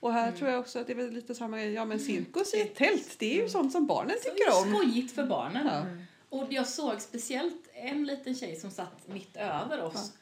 Och 0.00 0.12
här 0.12 0.26
Mm. 0.28 0.38
tror 0.38 0.50
jag 0.50 0.60
också 0.60 0.78
att 0.78 0.86
det 0.86 0.92
är 0.92 0.96
väl 0.96 1.10
lite 1.10 1.34
samma 1.34 1.58
grej. 1.58 1.72
Ja 1.72 1.84
men 1.84 2.00
cirkus 2.00 2.54
i 2.54 2.60
ett 2.60 2.74
tält, 2.74 3.16
det 3.18 3.38
är 3.38 3.42
ju 3.42 3.48
sånt 3.48 3.72
som 3.72 3.86
barnen 3.86 4.16
Så 4.22 4.30
tycker 4.30 4.74
om. 4.74 4.74
skojigt 4.74 5.14
för 5.14 5.26
barnen. 5.26 5.66
Ja. 5.66 5.84
Och 6.38 6.46
jag 6.52 6.68
såg 6.68 7.00
speciellt 7.00 7.68
en 7.74 8.04
liten 8.04 8.34
tjej 8.34 8.56
som 8.56 8.70
satt 8.70 9.08
mitt 9.08 9.36
över 9.36 9.82
oss. 9.82 10.12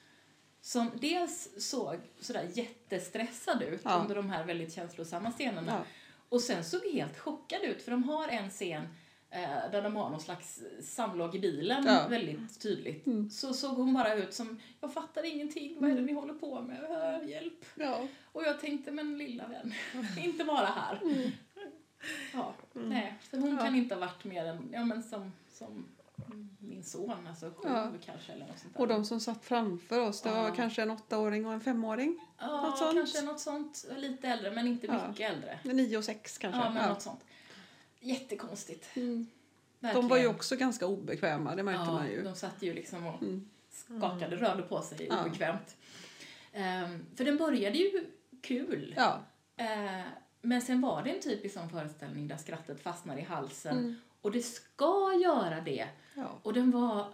Som 0.62 0.90
dels 1.00 1.48
såg 1.70 1.96
sådär 2.20 2.48
jättestressad 2.54 3.62
ut 3.62 3.80
Ja. 3.84 3.94
under 4.02 4.14
de 4.14 4.30
här 4.30 4.44
väldigt 4.44 4.72
känslosamma 4.74 5.30
scenerna. 5.32 5.72
Ja. 5.72 5.84
Och 6.28 6.40
sen 6.40 6.64
såg 6.64 6.80
helt 6.92 7.18
chockad 7.18 7.62
ut 7.62 7.82
för 7.82 7.90
de 7.90 8.04
har 8.04 8.28
en 8.28 8.50
scen 8.50 8.82
eh, 9.30 9.70
där 9.72 9.82
de 9.82 9.96
har 9.96 10.10
någon 10.10 10.20
slags 10.20 10.60
samlag 10.82 11.34
i 11.34 11.38
bilen 11.38 11.84
Ja. 11.86 12.06
väldigt 12.08 12.60
tydligt. 12.60 13.06
Mm. 13.06 13.30
Så 13.30 13.54
såg 13.54 13.76
hon 13.76 13.94
bara 13.94 14.14
ut 14.14 14.34
som, 14.34 14.60
jag 14.80 14.92
fattar 14.94 15.24
ingenting, 15.34 15.76
vad 15.80 15.90
är 15.90 15.94
det 15.94 16.00
ni 16.02 16.12
håller 16.12 16.34
på 16.34 16.60
med? 16.60 16.84
Äh, 17.22 17.28
hjälp. 17.30 17.64
Och 18.32 18.42
jag 18.42 18.60
tänkte, 18.60 18.90
men 18.92 19.18
lilla 19.18 19.46
vän, 19.48 19.74
inte 20.18 20.44
vara 20.44 20.66
här. 20.66 21.00
Ja, 22.34 22.54
nej, 22.72 23.14
för 23.20 23.36
hon 23.38 23.48
Mm. 23.50 23.58
Kan 23.64 23.74
inte 23.74 23.94
ha 23.94 24.00
varit 24.00 24.24
mer 24.24 24.44
än, 24.44 24.68
ja 24.72 24.84
men 24.84 25.02
som, 25.02 25.32
som 25.52 25.84
min 26.58 26.84
son, 26.84 27.26
alltså 27.26 27.46
sju 27.50 27.68
Ja. 27.68 27.92
kanske 28.04 28.32
eller 28.32 28.46
något 28.46 28.58
sånt 28.58 28.74
där. 28.74 28.80
Och 28.80 28.88
de 28.88 29.04
som 29.04 29.20
satt 29.20 29.44
framför 29.44 30.00
oss, 30.00 30.22
det 30.22 30.30
var 30.30 30.48
Ja. 30.48 30.54
kanske 30.54 30.82
en 30.82 30.90
åttaåring 30.90 31.46
och 31.46 31.52
en 31.52 31.60
femåring. 31.60 32.18
ja, 32.38 32.62
något 32.62 32.78
sånt. 32.78 32.94
kanske 32.94 33.22
något 33.22 33.40
sånt, 33.40 33.86
lite 33.96 34.28
äldre 34.28 34.50
men 34.50 34.66
inte 34.66 34.86
Ja. 34.86 35.08
mycket 35.08 35.32
äldre. 35.32 35.58
Nio 35.64 35.98
och 35.98 36.04
sex 36.04 36.38
kanske. 36.38 36.60
Ja, 36.60 36.70
men 36.70 36.82
Ja. 36.82 36.88
något 36.88 37.02
sånt. 37.02 37.20
Jättekonstigt. 38.00 38.96
Mm. 38.96 39.26
De 39.80 40.08
var 40.08 40.18
ju 40.18 40.26
också 40.26 40.56
ganska 40.56 40.86
obekväma, 40.86 41.54
det 41.56 41.62
märkte 41.62 41.82
ja, 41.86 41.92
man 41.92 42.06
ju. 42.10 42.22
de 42.22 42.34
satt 42.34 42.62
ju 42.62 42.74
liksom 42.74 43.06
och 43.06 43.22
Mm. 43.22 43.48
skakade, 43.70 44.36
rörde 44.36 44.62
på 44.62 44.82
sig 44.82 45.06
Ja. 45.10 45.20
obekvämt. 45.24 45.76
Ehm, 46.52 47.06
för 47.16 47.24
den 47.24 47.36
började 47.36 47.78
ju 47.78 48.06
kul. 48.42 48.94
Ja. 48.96 49.20
Eh, 49.56 50.02
men 50.42 50.62
sen 50.62 50.80
var 50.80 51.02
det 51.02 51.10
en 51.10 51.20
typisk 51.20 51.54
sån 51.54 51.70
föreställning 51.70 52.28
där 52.28 52.36
skrattet 52.36 52.80
fastnar 52.82 53.16
i 53.16 53.22
halsen. 53.22 53.78
Mm. 53.78 53.96
Och 54.20 54.30
det 54.32 54.42
ska 54.42 55.18
göra 55.22 55.60
det. 55.60 55.88
Ja. 56.14 56.38
Och 56.42 56.52
den 56.52 56.70
var... 56.70 57.12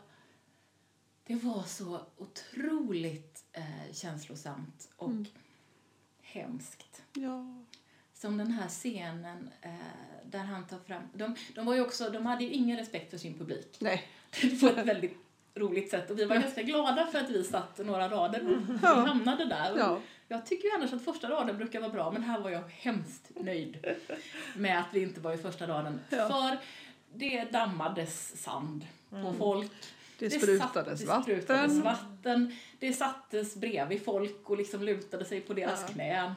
Det 1.27 1.35
var 1.35 1.62
så 1.62 2.01
otroligt 2.16 3.45
eh, 3.53 3.92
känslosamt 3.92 4.88
och 4.97 5.09
Mm. 5.11 5.27
hemskt. 6.23 7.03
ja. 7.12 7.62
Som 8.14 8.37
den 8.37 8.51
här 8.53 8.69
scenen 8.69 9.51
eh, 9.62 9.71
där 10.25 10.38
han 10.38 10.66
tar 10.66 10.79
fram... 10.79 11.03
De, 11.14 11.37
de, 11.55 11.66
var 11.66 11.75
ju 11.75 11.81
också, 11.81 12.11
de 12.11 12.27
hade 12.27 12.45
ju 12.45 12.51
ingen 12.51 12.77
respekt 12.79 13.11
för 13.11 13.19
sin 13.19 13.38
publik. 13.38 13.77
Nej. 13.81 14.09
På 14.61 14.66
ett 14.66 14.87
väldigt 14.87 15.16
roligt 15.55 15.90
sätt. 15.90 16.11
Och 16.11 16.19
vi 16.19 16.25
var 16.25 16.37
ganska 16.37 16.62
glada 16.62 17.07
för 17.07 17.19
att 17.19 17.31
vi 17.31 17.45
satt 17.45 17.79
några 17.79 18.09
rader 18.09 18.40
och 18.47 18.51
vi 18.69 18.79
Ja. 18.83 18.88
hamnade 18.95 19.45
där. 19.45 19.73
Och 19.73 19.79
Ja. 19.79 20.01
Jag 20.29 20.47
tycker 20.47 20.69
ju 20.69 20.75
annars 20.75 20.92
att 20.92 21.05
första 21.05 21.31
raden 21.31 21.57
brukar 21.57 21.81
vara 21.81 21.92
bra, 21.92 22.11
men 22.11 22.23
här 22.23 22.40
var 22.40 22.51
jag 22.51 22.62
hemskt 22.69 23.31
nöjd 23.40 23.95
med 24.57 24.79
att 24.81 24.87
vi 24.92 25.03
inte 25.03 25.21
var 25.21 25.33
i 25.33 25.38
första 25.38 25.66
raden. 25.69 26.01
Ja. 26.11 26.29
För 26.29 26.59
det 27.18 27.52
dammades 27.52 28.42
sand 28.42 28.87
på 29.11 29.35
folk. 29.38 29.70
Det 30.18 30.31
satt- 30.31 30.42
sprutades 30.42 31.00
det 31.00 31.07
vatten. 31.07 31.22
sprutades 31.22 31.79
vatten. 31.79 32.57
Det 32.79 32.92
sattes 32.92 33.55
bredvid 33.57 34.05
folk 34.05 34.50
och 34.50 34.57
liksom 34.57 34.83
lutade 34.83 35.24
sig 35.24 35.40
på 35.40 35.55
deras 35.55 35.85
Ja. 35.87 35.92
knän. 35.94 36.33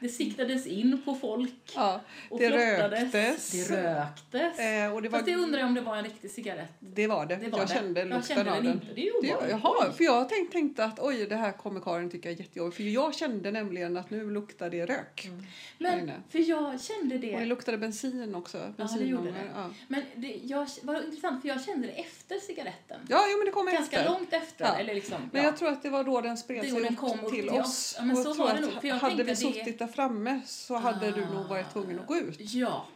Det 0.00 0.08
siktades 0.08 0.66
in 0.66 1.02
på 1.04 1.14
folk. 1.14 1.72
Ja, 1.74 2.00
Och 2.30 2.38
det 2.38 2.48
flottades. 2.48 3.14
röktes. 3.14 3.68
Det 3.68 3.94
röktes. 3.94 4.58
Eh, 4.58 4.94
och 4.94 5.02
det 5.02 5.08
var, 5.08 5.18
Fast 5.18 5.26
det 5.26 5.36
undrar 5.36 5.58
jag 5.60 5.68
om 5.68 5.74
det 5.74 5.80
var 5.80 5.96
en 5.96 6.04
riktig 6.04 6.30
cigarett. 6.30 6.68
det 6.80 7.06
var 7.06 7.26
det. 7.26 7.36
Det 7.36 7.48
var 7.48 7.58
jag 7.58 7.68
det. 7.68 7.74
kände 7.74 8.00
jag 8.00 8.08
lukten 8.08 8.36
kände 8.36 8.52
av 8.52 8.62
den. 8.64 8.80
Det 8.94 9.08
är 9.08 9.22
Det, 9.22 9.50
jaha, 9.50 9.92
för 9.92 10.04
jag 10.04 10.28
tänkte, 10.28 10.52
tänkte 10.52 10.84
att 10.84 10.98
oj, 11.00 11.26
det 11.26 11.36
här 11.36 11.52
kommer 11.52 11.80
Karin 11.80 12.10
tycka 12.10 12.30
är 12.30 12.34
jättejobbigt. 12.40 12.76
För 12.76 12.82
jag 12.82 13.14
kände 13.14 13.50
nämligen 13.50 13.96
att 13.96 14.10
nu 14.10 14.30
luktar 14.30 14.70
det 14.70 14.86
rök. 14.86 15.24
Mm. 15.26 15.44
Men, 15.78 16.10
för 16.28 16.38
jag 16.38 16.80
kände 16.80 17.14
Och 17.14 17.20
det 17.20 17.36
det. 17.38 17.44
luktade 17.44 17.78
bensin 17.78 18.34
också. 18.34 18.74
det 18.98 19.04
gjorde 19.04 19.30
det. 19.30 19.50
Ja. 19.54 19.70
Men 19.88 20.02
det 20.14 20.36
jag, 20.42 20.66
var 20.82 21.02
intressant 21.04 21.42
för 21.42 21.48
jag 21.48 21.64
kände 21.64 21.86
det 21.86 21.92
efter 21.92 22.38
cigaretten. 22.38 23.00
ja, 23.08 23.24
jo, 23.32 23.36
men 23.38 23.46
det 23.46 23.52
kom 23.52 23.66
Ganska 23.66 23.96
efter. 23.98 24.10
långt 24.12 24.32
efter. 24.32 24.64
Ja. 24.64 24.76
Eller 24.76 24.94
liksom, 24.94 25.16
Men 25.32 25.42
ja. 25.42 25.48
jag 25.48 25.56
tror 25.56 25.68
att 25.68 25.82
det 25.82 25.90
var 25.90 26.04
då 26.04 26.20
den 26.20 26.36
spred 26.36 26.62
Det 26.64 26.70
sig 26.70 26.80
upp 27.24 27.30
till 27.32 27.48
oss. 27.50 27.58
oss. 27.60 27.94
Ja, 27.98 28.04
men 28.04 28.16
Och 28.16 28.22
så 28.22 28.34
var 28.34 28.54
det 28.54 28.60
nog, 28.60 28.70
för 28.80 28.88
jag 28.88 28.94
hade 28.96 29.16
vi 29.16 29.22
det- 29.30 29.36
suttit 29.36 29.78
där 29.78 29.86
framme 29.90 30.40
så 30.46 30.76
hade 30.76 31.10
du 31.10 31.20
nog 31.26 31.46
varit 31.46 31.72
tvungen 31.72 31.98
att 31.98 32.06
gå 32.06 32.16
ut. 32.16 32.40
Ja, 32.40 32.86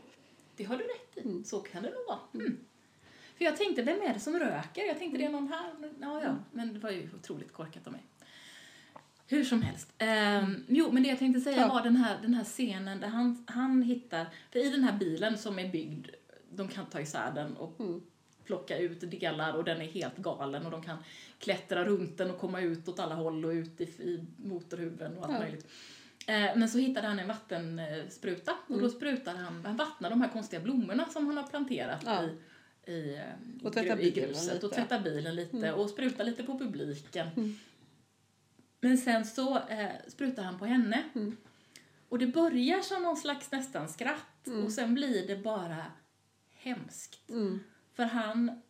det 0.56 0.64
har 0.64 0.76
du 0.76 0.84
rätt 0.84 1.16
i. 1.16 1.20
Mm. 1.28 1.44
Så 1.44 1.60
kan 1.60 1.82
det 1.82 1.90
nog 1.90 2.06
vara. 2.08 2.18
Mm. 2.34 2.58
För 3.38 3.44
jag 3.44 3.56
tänkte, 3.56 3.82
vem 3.82 4.02
är 4.02 4.14
det 4.14 4.20
som 4.20 4.38
röker? 4.38 4.82
Jag 4.82 4.98
tänkte, 4.98 5.18
det 5.18 5.24
är 5.24 5.30
någon 5.30 5.48
här. 5.48 5.72
Ja, 6.00 6.22
ja. 6.22 6.36
Men 6.52 6.72
det 6.74 6.78
var 6.78 6.90
ju 6.90 7.08
otroligt 7.22 7.52
korkat 7.52 7.86
av 7.86 7.92
mig. 7.92 8.02
Hur 9.26 9.44
som 9.44 9.62
helst. 9.62 9.88
Ehm, 9.98 10.64
jo, 10.68 10.92
men 10.92 11.02
det 11.02 11.08
jag 11.08 11.18
tänkte 11.18 11.40
säga 11.40 11.56
Ja. 11.56 11.68
var 11.68 11.82
den 11.82 11.96
här, 11.96 12.18
den 12.22 12.34
här 12.34 12.44
scenen 12.44 13.00
där 13.00 13.08
han, 13.08 13.44
han 13.48 13.82
hittar... 13.82 14.26
För 14.52 14.58
i 14.66 14.70
den 14.70 14.84
här 14.84 14.98
bilen 14.98 15.38
som 15.38 15.58
är 15.58 15.68
byggd, 15.68 16.08
de 16.50 16.68
kan 16.68 16.86
ta 16.86 17.00
isär 17.00 17.32
den 17.34 17.56
och 17.56 17.80
Mm. 17.80 18.02
plocka 18.44 18.78
ut 18.78 19.10
delar 19.10 19.52
och 19.52 19.64
den 19.64 19.80
är 19.80 19.86
helt 19.86 20.16
galen 20.16 20.64
och 20.64 20.70
de 20.70 20.82
kan 20.82 20.98
klättra 21.38 21.84
runt 21.84 22.18
den 22.18 22.30
och 22.30 22.38
komma 22.38 22.60
ut 22.60 22.88
åt 22.88 22.98
alla 22.98 23.14
håll 23.14 23.44
och 23.44 23.50
ut 23.50 23.80
i, 23.80 23.84
i 23.84 24.24
motorhuven 24.36 25.18
och 25.18 25.24
allt 25.24 25.32
Ja. 25.32 25.38
möjligt. 25.40 25.66
Eh, 26.26 26.56
men 26.56 26.68
så 26.68 26.78
hittade 26.78 27.08
han 27.08 27.18
en 27.18 27.28
vattenspruta 27.28 28.52
och 28.68 28.80
då 28.80 28.88
sprutar 28.90 29.34
han, 29.34 29.64
han 29.64 29.76
vattnar 29.76 30.10
de 30.10 30.20
här 30.20 30.28
konstiga 30.28 30.60
blommorna 30.62 31.06
som 31.08 31.26
han 31.26 31.36
har 31.36 31.44
planterat 31.44 32.02
Ja. 32.06 32.22
i, 32.24 32.38
i, 32.92 33.14
eh, 33.16 33.66
Och 33.66 33.72
tvättar 33.72 33.96
gru- 33.96 34.00
i 34.00 34.10
gruset 34.10 34.54
lite. 34.54 34.66
och 34.66 34.72
tvättar 34.72 35.00
bilen 35.00 35.34
lite 35.34 35.56
Mm. 35.56 35.74
och 35.74 35.90
sprutar 35.90 36.24
lite 36.24 36.42
på 36.42 36.58
publiken. 36.58 37.28
Mm. 37.36 37.56
Men 38.80 38.98
sen 38.98 39.24
så 39.26 39.58
eh, 39.58 39.88
sprutar 40.08 40.42
han 40.42 40.58
på 40.58 40.66
henne 40.66 41.02
Mm. 41.14 41.36
och 42.08 42.18
det 42.18 42.26
börjar 42.26 42.80
som 42.80 43.02
någon 43.02 43.16
slags 43.16 43.52
nästan 43.52 43.88
skratt 43.88 44.46
Mm. 44.46 44.64
och 44.64 44.72
sen 44.72 44.94
blir 44.94 45.26
det 45.26 45.36
bara 45.36 45.86
hemskt. 46.54 47.30
Mm. 47.30 47.60
För 47.94 48.04
han, 48.04 48.62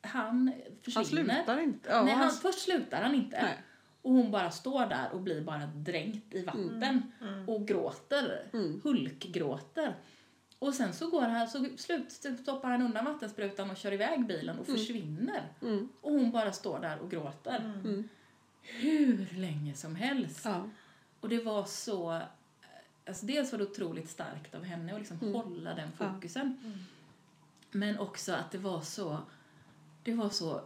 han 0.00 0.52
försvinner. 0.82 1.34
Han 1.34 1.44
slutar 1.44 1.60
inte. 1.60 1.90
Ja, 1.90 2.02
Nej, 2.04 2.14
han, 2.14 2.22
han, 2.22 2.32
först 2.36 2.58
slutar 2.60 3.02
han 3.02 3.14
inte. 3.14 3.42
nej. 3.42 3.58
Och 4.02 4.12
hon 4.12 4.30
bara 4.30 4.50
står 4.50 4.86
där 4.86 5.10
och 5.12 5.20
blir 5.20 5.40
bara 5.40 5.66
dränkt 5.66 6.34
i 6.34 6.44
vatten 6.44 7.12
och 7.46 7.66
gråter. 7.68 8.44
Mm. 8.52 8.80
Hulkgråter. 8.84 9.94
Och 10.58 10.74
sen 10.74 10.92
så 10.92 11.10
går 11.10 11.22
han, 11.22 11.48
så 11.48 11.66
slut, 11.76 12.12
stoppar 12.42 12.70
han 12.70 12.82
undan 12.82 13.04
vattensprutan 13.04 13.70
och 13.70 13.76
kör 13.76 13.92
iväg 13.92 14.26
bilen 14.26 14.58
och 14.58 14.66
försvinner. 14.66 15.42
Mm. 15.62 15.88
Och 16.00 16.12
hon 16.12 16.30
bara 16.30 16.52
står 16.52 16.78
där 16.80 16.98
och 16.98 17.10
gråter. 17.10 17.56
Mm. 17.84 18.08
Hur 18.62 19.28
länge 19.36 19.74
som 19.74 19.96
helst. 19.96 20.44
Ja. 20.44 20.68
Och 21.20 21.28
det 21.28 21.42
var 21.44 21.64
så... 21.64 22.20
Alltså 23.06 23.26
dels 23.26 23.52
var 23.52 23.58
det 23.58 23.64
otroligt 23.64 24.10
starkt 24.10 24.54
av 24.54 24.64
henne 24.64 24.92
att 24.92 24.98
liksom 24.98 25.18
Mm. 25.22 25.34
hålla 25.34 25.74
den 25.74 25.88
Ja. 25.98 26.12
fokusen. 26.14 26.78
Men 27.70 27.98
också 27.98 28.32
att 28.32 28.50
det 28.50 28.58
var 28.58 28.80
så... 28.80 29.18
Det 30.02 30.14
var 30.14 30.28
så 30.30 30.60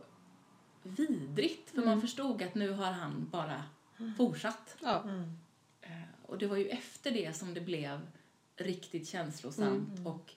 vidrigt. 0.85 1.71
För 1.71 1.77
Mm. 1.79 1.89
man 1.91 2.01
förstod 2.01 2.43
att 2.43 2.55
nu 2.55 2.71
har 2.71 2.93
han 2.93 3.29
bara 3.31 3.63
fortsatt. 4.17 4.77
Mm. 5.05 5.33
Och 6.27 6.39
det 6.39 6.47
var 6.47 6.57
ju 6.57 6.69
efter 6.69 7.11
det 7.11 7.37
som 7.37 7.55
det 7.55 7.61
blev 7.61 8.01
riktigt 8.57 9.09
känslosamt. 9.09 9.99
Mm. 9.99 10.07
Och 10.07 10.33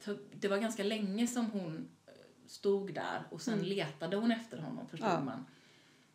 så 0.00 0.16
det 0.32 0.48
var 0.48 0.58
ganska 0.58 0.82
länge 0.84 1.26
som 1.26 1.46
hon 1.50 1.88
stod 2.46 2.94
där 2.94 3.22
och 3.30 3.40
sen 3.42 3.54
Mm. 3.54 3.66
letade 3.66 4.16
hon 4.16 4.30
efter 4.32 4.58
honom 4.58 4.88
förstod 4.88 5.08
Ja. 5.08 5.20
man. 5.20 5.46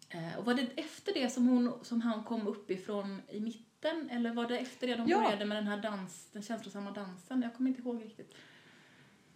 Eh, 0.09 0.37
och 0.37 0.45
var 0.45 0.53
det 0.53 0.67
efter 0.75 1.13
det 1.13 1.29
som, 1.29 1.47
hon, 1.47 1.73
som 1.83 2.01
han 2.01 2.23
kom 2.23 2.47
uppifrån 2.47 3.21
i 3.29 3.39
mitten? 3.39 4.09
Eller 4.09 4.33
var 4.33 4.47
det 4.47 4.57
efter 4.59 4.87
det 4.87 4.95
de 4.95 5.07
Ja. 5.07 5.21
började 5.23 5.45
med 5.45 5.57
den 5.57 5.67
här 5.67 5.77
dans, 5.81 6.27
den 6.31 6.41
känslosamma 6.41 6.91
dansen? 6.91 7.41
Jag 7.41 7.55
kommer 7.55 7.69
inte 7.69 7.81
ihåg 7.81 8.01
riktigt. 8.05 8.33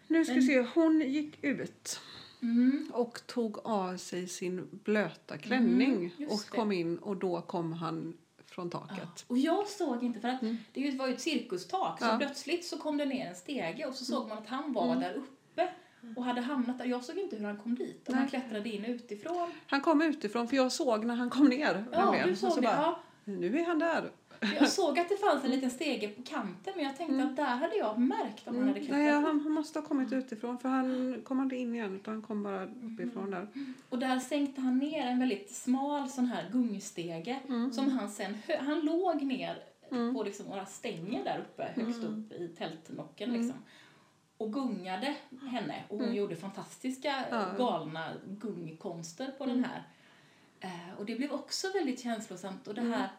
Nu 0.08 0.26
ska 0.26 0.34
vi 0.34 0.42
se, 0.42 0.62
hon 0.76 1.02
gick 1.02 1.44
ut 1.44 2.00
Mm. 2.42 2.88
och 2.94 3.28
tog 3.28 3.58
av 3.68 3.98
sig 3.98 4.28
sin 4.28 4.68
blöta 4.72 5.38
klänning 5.38 6.14
Mm, 6.18 6.30
och 6.32 6.46
kom 6.50 6.72
in 6.72 6.98
och 6.98 7.18
då 7.18 7.42
kom 7.42 7.74
han 7.74 8.18
från 8.46 8.70
Ja. 8.74 8.80
taket. 8.80 9.26
Och 9.28 9.38
jag 9.38 9.68
såg 9.68 10.04
inte, 10.04 10.20
för 10.20 10.28
att 10.28 10.42
Mm. 10.42 10.58
det 10.74 10.92
var 10.98 11.08
ju 11.08 11.14
ett 11.14 11.22
cirkustak, 11.22 12.00
så 12.00 12.06
Ja. 12.06 12.18
plötsligt 12.18 12.66
så 12.66 12.78
kom 12.78 12.98
det 12.98 13.06
ner 13.06 13.28
en 13.30 13.36
stege 13.36 13.86
och 13.86 13.94
så 13.96 14.06
såg 14.06 14.28
man 14.30 14.38
att 14.38 14.48
han 14.48 14.74
var 14.74 14.86
Mm. 14.86 15.00
där 15.00 15.14
uppe 15.14 15.70
och 16.16 16.24
hade 16.24 16.42
hamnat 16.42 16.78
där. 16.78 16.86
Jag 16.86 17.04
såg 17.04 17.18
inte 17.18 17.36
hur 17.36 17.46
han 17.46 17.58
kom 17.58 17.76
dit, 17.76 18.10
om 18.10 18.16
han 18.16 18.28
klättrade 18.28 18.70
in 18.70 18.86
utifrån. 18.86 19.52
Han 19.68 19.82
kom 19.82 20.02
utifrån 20.02 20.48
för 20.48 20.56
jag 20.56 20.72
såg 20.72 21.06
när 21.06 21.16
han 21.16 21.30
kom 21.30 21.46
ner. 21.48 21.86
Ja, 21.92 22.16
du 22.26 22.36
såg 22.36 22.50
så 22.50 22.56
det. 22.56 22.62
bara, 22.62 22.76
Ja, 22.76 23.00
Nu 23.24 23.60
är 23.60 23.66
han 23.66 23.80
där. 23.80 24.12
Jag 24.60 24.70
såg 24.70 25.00
att 25.00 25.10
det 25.10 25.18
fanns 25.18 25.44
en 25.46 25.52
liten 25.52 25.72
stege 25.72 26.08
på 26.08 26.22
kanten, 26.24 26.74
men 26.76 26.86
jag 26.86 26.98
tänkte 26.98 27.24
att 27.24 27.36
där 27.36 27.56
hade 27.56 27.76
jag 27.76 28.00
märkt 28.00 28.48
om 28.48 28.56
han 28.56 28.68
hade 28.68 28.80
Mm. 28.80 28.86
klättrat. 28.88 28.98
Nej, 29.00 29.12
han, 29.12 29.40
han 29.42 29.52
måste 29.52 29.80
ha 29.80 29.88
kommit 29.88 30.14
utifrån 30.14 30.60
för 30.60 30.70
han 30.70 31.22
kom 31.24 31.40
aldrig 31.40 31.62
in 31.62 31.76
igen 31.76 31.96
utan 31.96 32.14
han 32.14 32.24
kom 32.24 32.44
bara 32.44 32.64
uppifrån 32.66 33.32
där. 33.32 33.48
Och 33.90 34.00
där 34.00 34.20
sänkte 34.20 34.62
han 34.62 34.78
ner 34.78 35.06
en 35.08 35.20
väldigt 35.20 35.56
smal 35.56 36.10
sån 36.10 36.26
här 36.26 36.50
gungstege 36.52 37.40
Mm. 37.48 37.72
som 37.74 37.90
han 37.92 38.10
sen, 38.10 38.38
han 38.60 38.80
låg 38.82 39.22
ner 39.24 39.64
på 40.14 40.24
liksom 40.24 40.46
några 40.46 40.66
stänger 40.66 41.24
där 41.24 41.40
uppe, 41.40 41.72
högst 41.76 42.04
upp 42.04 42.32
i 42.32 42.48
tältnocken 42.58 43.30
Mm. 43.30 43.42
liksom. 43.42 43.60
Och 44.38 44.54
gungade 44.54 45.16
henne 45.52 45.84
och 45.90 46.00
hon 46.00 46.14
gjorde 46.16 46.36
fantastiska 46.36 47.26
Ja. 47.32 47.46
galna 47.58 48.12
gungkonster 48.26 49.32
på 49.38 49.46
den 49.46 49.66
här. 49.66 49.84
Eh, 50.60 51.00
och 51.00 51.06
det 51.06 51.16
blev 51.16 51.32
också 51.32 51.68
väldigt 51.74 52.00
känslosamt 52.00 52.68
och 52.68 52.74
det 52.74 52.82
Mm. 52.82 52.94
här, 52.94 53.10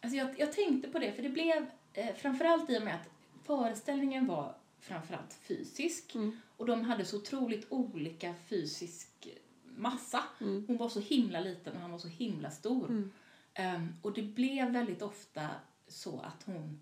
alltså 0.00 0.16
jag, 0.18 0.28
jag 0.40 0.52
tänkte 0.52 0.88
på 0.90 0.98
det 0.98 1.12
för 1.12 1.22
det 1.22 1.28
blev 1.28 1.66
eh, 1.92 2.14
framförallt 2.16 2.70
i 2.70 2.78
och 2.78 2.82
med 2.82 2.94
att 2.94 3.08
föreställningen 3.44 4.26
var 4.26 4.54
framförallt 4.80 5.34
fysisk 5.42 6.14
Mm. 6.14 6.40
och 6.56 6.66
de 6.66 6.82
hade 6.84 7.04
så 7.04 7.16
otroligt 7.16 7.66
olika 7.72 8.34
fysisk 8.48 9.28
massa. 9.64 10.24
Mm. 10.40 10.64
Hon 10.68 10.76
var 10.76 10.88
så 10.88 11.00
himla 11.00 11.40
liten 11.40 11.74
och 11.74 11.80
han 11.80 11.90
var 11.90 11.98
så 11.98 12.08
himla 12.08 12.50
stor. 12.50 12.88
Mm. 12.88 13.10
Ehm, 13.54 13.94
och 14.02 14.12
det 14.12 14.22
blev 14.22 14.70
väldigt 14.70 15.02
ofta 15.02 15.48
så 15.88 16.20
att 16.20 16.42
hon 16.46 16.80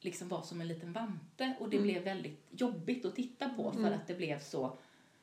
liksom 0.00 0.28
var 0.28 0.42
som 0.42 0.60
en 0.60 0.68
liten 0.68 0.92
vante 0.92 1.54
och 1.60 1.68
det 1.70 1.76
Mm. 1.76 1.88
blev 1.88 2.02
väldigt 2.02 2.46
jobbigt 2.50 3.04
att 3.04 3.14
titta 3.16 3.48
på 3.48 3.72
för 3.72 3.78
Mm. 3.80 3.92
att 3.92 4.06
det 4.06 4.14
blev 4.14 4.38
så 4.40 4.78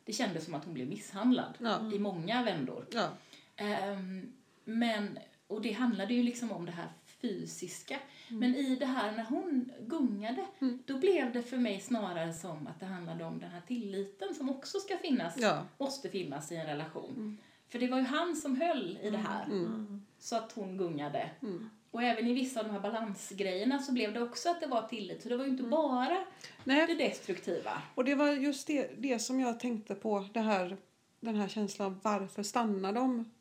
det 0.06 0.14
kändes 0.14 0.46
som 0.46 0.54
att 0.54 0.66
hon 0.66 0.74
blev 0.74 0.88
misshandlad 0.88 1.54
Ja. 1.60 1.92
i 1.94 2.00
många 2.00 2.44
vändor. 2.44 2.86
Ja. 2.92 3.10
Ehm, 3.56 4.34
men, 4.64 5.20
och 5.48 5.62
det 5.62 5.72
handlade 5.72 6.14
ju 6.14 6.24
liksom 6.24 6.52
om 6.52 6.66
det 6.66 6.72
här 6.72 6.88
fysiska. 7.24 8.00
Men 8.30 8.56
i 8.56 8.76
det 8.76 8.86
här 8.86 9.12
när 9.12 9.24
hon 9.24 9.72
gungade, 9.88 10.46
Mm. 10.62 10.80
då 10.86 10.98
blev 10.98 11.32
det 11.34 11.42
för 11.44 11.58
mig 11.58 11.80
snarare 11.80 12.34
som 12.34 12.68
att 12.68 12.80
det 12.80 12.86
handlade 12.86 13.24
om 13.24 13.40
den 13.40 13.50
här 13.50 13.62
tilliten 13.68 14.36
som 14.36 14.50
också 14.50 14.80
ska 14.80 14.98
finnas, 14.98 15.34
Ja. 15.38 15.64
måste 15.78 16.10
finnas 16.10 16.52
i 16.52 16.56
en 16.56 16.66
relation. 16.68 17.38
För 17.70 17.80
det 17.80 17.88
var 17.88 17.98
ju 17.98 18.04
han 18.04 18.36
som 18.36 18.62
höll 18.62 18.98
i 19.02 19.10
det 19.10 19.18
här, 19.18 19.46
Mm. 19.46 20.06
så 20.20 20.36
att 20.36 20.52
hon 20.52 20.78
gungade. 20.78 21.30
Mm. 21.42 21.70
Och 21.92 22.04
även 22.04 22.28
i 22.28 22.34
vissa 22.34 22.60
av 22.60 22.66
de 22.66 22.72
här 22.72 22.80
balansgrejerna 22.80 23.80
så 23.80 23.92
blev 23.92 24.14
det 24.14 24.22
också 24.22 24.50
att 24.50 24.62
det 24.62 24.68
var 24.68 24.82
tillit. 24.88 25.24
Så 25.24 25.30
det 25.30 25.38
var 25.38 25.46
ju 25.46 25.52
inte 25.52 25.64
bara 25.64 26.26
Nej, 26.64 26.88
det 26.88 26.94
destruktiva. 27.08 27.82
och 27.96 28.06
det 28.06 28.16
var 28.16 28.28
just 28.32 28.68
det, 28.68 28.92
det 28.98 29.20
som 29.20 29.40
jag 29.40 29.60
tänkte 29.60 29.96
på, 29.96 30.26
det 30.34 30.40
här, 30.40 30.78
den 31.20 31.36
här 31.36 31.48
känslan 31.48 31.88
av 31.88 32.00
varför 32.02 32.44
stannar 32.44 32.94
de 32.94 33.32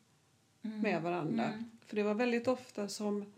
med 0.61 1.01
varandra. 1.01 1.45
Mm. 1.45 1.71
För 1.85 1.95
det 1.95 2.03
var 2.03 2.13
väldigt 2.13 2.47
ofta 2.47 2.87
som 2.87 3.33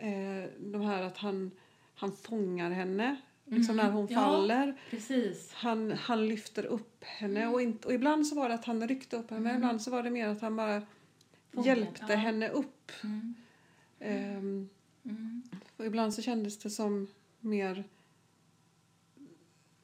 eh, 0.00 0.50
de 0.58 0.80
här 0.80 1.02
att 1.02 1.16
han, 1.18 1.50
han 1.94 2.12
fångar 2.12 2.70
henne 2.70 3.16
liksom 3.44 3.74
Mm. 3.74 3.86
när 3.86 3.92
hon 3.92 4.06
Ja. 4.10 4.20
faller. 4.20 4.76
Precis. 4.90 5.52
Han, 5.54 5.92
han 5.92 6.26
lyfter 6.28 6.64
upp 6.64 7.04
henne 7.04 7.46
och, 7.46 7.62
inte, 7.62 7.88
och 7.88 7.94
ibland 7.94 8.26
så 8.26 8.34
var 8.34 8.48
det 8.48 8.54
att 8.54 8.64
han 8.64 8.88
ryckte 8.88 9.16
upp 9.16 9.30
henne 9.30 9.42
men 9.42 9.56
ibland 9.56 9.82
så 9.82 9.90
var 9.90 10.02
det 10.02 10.10
mer 10.10 10.28
att 10.28 10.40
han 10.40 10.56
bara 10.56 10.82
Fången, 11.52 11.66
hjälpte 11.66 12.06
ja. 12.08 12.16
henne 12.16 12.48
upp. 12.48 12.92
Mm. 13.04 13.34
Mm. 14.00 14.68
och 15.76 15.86
ibland 15.86 16.14
så 16.14 16.22
kändes 16.22 16.58
det 16.58 16.70
som 16.70 17.06
mer 17.40 17.84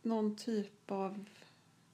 någon 0.02 0.36
typ 0.36 0.90
av 0.90 1.24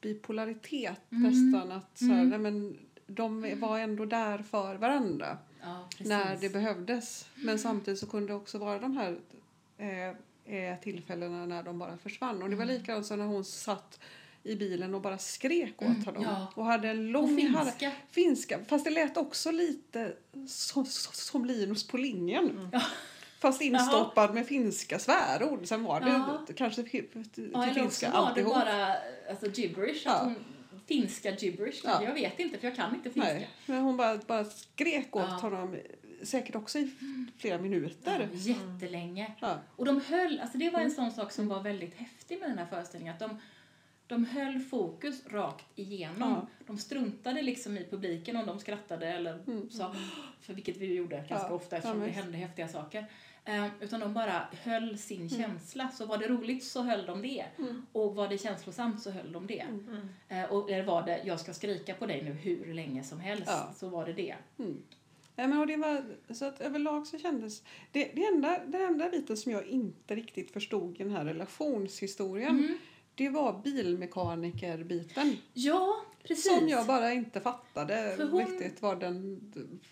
bipolaritet 0.00 1.00
Mm. 1.12 1.22
nästan. 1.22 1.72
Att 1.72 1.98
så 1.98 2.04
här, 2.04 2.22
Mm. 2.24 2.42
men 2.42 2.78
de 3.06 3.60
var 3.60 3.78
ändå 3.78 4.04
där 4.04 4.38
för 4.38 4.74
varandra 4.74 5.38
Ja, 5.62 5.88
när 5.98 6.36
det 6.36 6.48
behövdes. 6.48 7.26
Men 7.34 7.58
samtidigt 7.58 8.00
så 8.00 8.06
kunde 8.06 8.26
det 8.32 8.34
också 8.34 8.58
vara 8.58 8.78
de 8.78 8.96
här 8.96 9.18
eh, 9.78 10.08
eh, 10.56 10.78
tillfällena 10.80 11.46
när 11.46 11.62
de 11.62 11.78
bara 11.78 11.96
försvann. 11.98 12.42
Och 12.42 12.50
det 12.50 12.56
var 12.56 12.64
Mm. 12.64 12.76
likadant 12.76 13.06
som 13.06 13.18
när 13.18 13.26
hon 13.26 13.44
satt 13.44 14.00
i 14.42 14.56
bilen 14.56 14.94
och 14.94 15.00
bara 15.00 15.18
skrek 15.18 15.74
åt 15.82 15.88
Mm, 15.88 16.04
honom. 16.04 16.22
ja. 16.22 16.52
Och 16.54 16.64
hade 16.64 16.88
en 16.88 17.06
lång 17.10 17.24
Och 17.24 17.42
har- 17.58 17.64
finska. 17.64 17.92
finska. 18.10 18.58
Fast 18.68 18.84
det 18.84 18.90
lät 18.90 19.16
också 19.16 19.50
lite 19.50 20.12
som, 20.48 20.84
som 20.86 21.44
Linus 21.44 21.86
på 21.88 21.96
linjen. 21.96 22.68
Ja. 22.72 22.82
Fast 23.40 23.60
instoppad 23.62 24.34
med 24.34 24.46
finska 24.46 24.98
svärord. 24.98 25.66
Sen 25.68 25.82
var 25.84 26.00
det 26.00 26.08
Ja. 26.08 26.40
kanske 26.56 26.82
till 26.82 27.04
Ja, 27.52 27.62
eller 27.64 27.74
finska 27.74 28.06
också 28.06 28.06
var 28.06 28.12
det 28.24 28.28
alltihop. 28.28 28.54
bara 28.54 28.94
alltså, 29.30 29.46
gibberish. 29.60 30.02
Ja. 30.04 30.20
Hon, 30.24 30.34
finska 30.92 31.30
gibberish. 31.34 31.80
Ja. 31.84 32.02
Jag 32.04 32.14
vet 32.14 32.38
inte, 32.40 32.58
för 32.58 32.66
jag 32.66 32.76
kan 32.76 32.94
inte 32.94 33.10
finska. 33.10 33.32
Nej, 33.32 33.48
men 33.66 33.82
hon 33.82 33.96
bara, 33.96 34.16
bara 34.16 34.44
skrek 34.44 35.16
åt 35.16 35.22
Ja. 35.28 35.36
honom 35.36 35.76
säkert 36.22 36.54
också 36.54 36.78
i 36.78 36.90
flera 37.38 37.58
minuter. 37.58 38.28
Ja, 38.32 38.38
jättelänge. 38.38 39.32
Ja. 39.40 39.58
Och 39.76 39.84
de 39.84 40.00
höll, 40.00 40.40
alltså 40.40 40.58
det 40.58 40.70
var 40.70 40.80
en 40.80 40.90
sån 40.90 41.10
sak 41.10 41.32
som 41.32 41.48
var 41.48 41.62
väldigt 41.62 41.94
häftig 41.94 42.40
med 42.40 42.50
den 42.50 42.58
här 42.58 42.66
föreställningen. 42.66 43.14
Att 43.14 43.20
de, 43.20 43.40
de 44.06 44.24
höll 44.24 44.60
fokus 44.60 45.26
rakt 45.26 45.66
igenom. 45.78 46.30
Ja. 46.30 46.46
De 46.66 46.78
struntade 46.78 47.42
liksom 47.42 47.78
i 47.78 47.86
publiken 47.90 48.36
om 48.36 48.46
de 48.46 48.58
skrattade 48.58 49.08
eller 49.08 49.38
sa, 49.70 49.94
för 50.40 50.54
vilket 50.54 50.76
vi 50.76 50.94
gjorde 50.94 51.16
ganska 51.16 51.38
Mm. 51.46 51.52
Ofta 51.52 51.76
eftersom 51.76 52.00
det 52.00 52.08
hände 52.10 52.38
häftiga 52.38 52.68
saker. 52.68 53.06
Eh, 53.44 53.66
utan 53.80 54.00
de 54.00 54.14
bara 54.14 54.48
höll 54.62 54.98
sin 54.98 55.16
Mm. 55.18 55.28
känsla. 55.30 55.88
Så 55.88 56.06
var 56.06 56.18
det 56.18 56.28
roligt 56.28 56.64
så 56.64 56.82
höll 56.82 57.06
de 57.06 57.22
det. 57.22 57.44
Och 57.92 58.14
var 58.14 58.28
det 58.28 58.38
känslosamt 58.38 59.02
så 59.02 59.10
höll 59.10 59.32
de 59.32 59.46
det. 59.46 59.60
Mm. 59.60 60.08
Eh, 60.28 60.44
och 60.52 60.70
eller 60.70 60.84
var 60.84 61.02
det, 61.02 61.20
jag 61.24 61.40
ska 61.40 61.54
skrika 61.54 61.94
på 61.94 62.06
dig 62.06 62.22
nu 62.22 62.30
hur 62.32 62.74
länge 62.74 63.04
som 63.04 63.20
helst, 63.20 63.44
Ja. 63.46 63.72
så 63.76 63.88
var 63.88 64.06
det 64.06 64.12
det. 64.12 64.34
Nej, 65.36 65.48
men 65.48 65.58
och 65.58 65.66
det 65.66 65.76
var, 65.76 66.04
så 66.34 66.44
att 66.44 66.60
överlag 66.60 67.06
så 67.06 67.18
kändes... 67.18 67.62
Det, 67.92 68.04
det 68.14 68.24
enda, 68.26 68.58
den 68.66 68.82
enda 68.82 69.10
biten 69.10 69.36
som 69.36 69.52
jag 69.52 69.66
inte 69.66 70.14
riktigt 70.14 70.50
förstod 70.50 70.94
i 71.00 71.02
den 71.02 71.12
här 71.12 71.24
relationshistorien 71.24 72.58
Mm. 72.58 72.78
det 73.14 73.28
var 73.28 73.60
bilmekanikerbiten. 73.64 75.36
Ja, 75.52 75.96
precis. 76.22 76.58
Som 76.58 76.68
jag 76.68 76.86
bara 76.86 77.12
inte 77.12 77.40
fattade 77.40 78.16
hon- 78.30 78.46
riktigt 78.46 78.82
vad 78.82 79.00
den... 79.00 79.40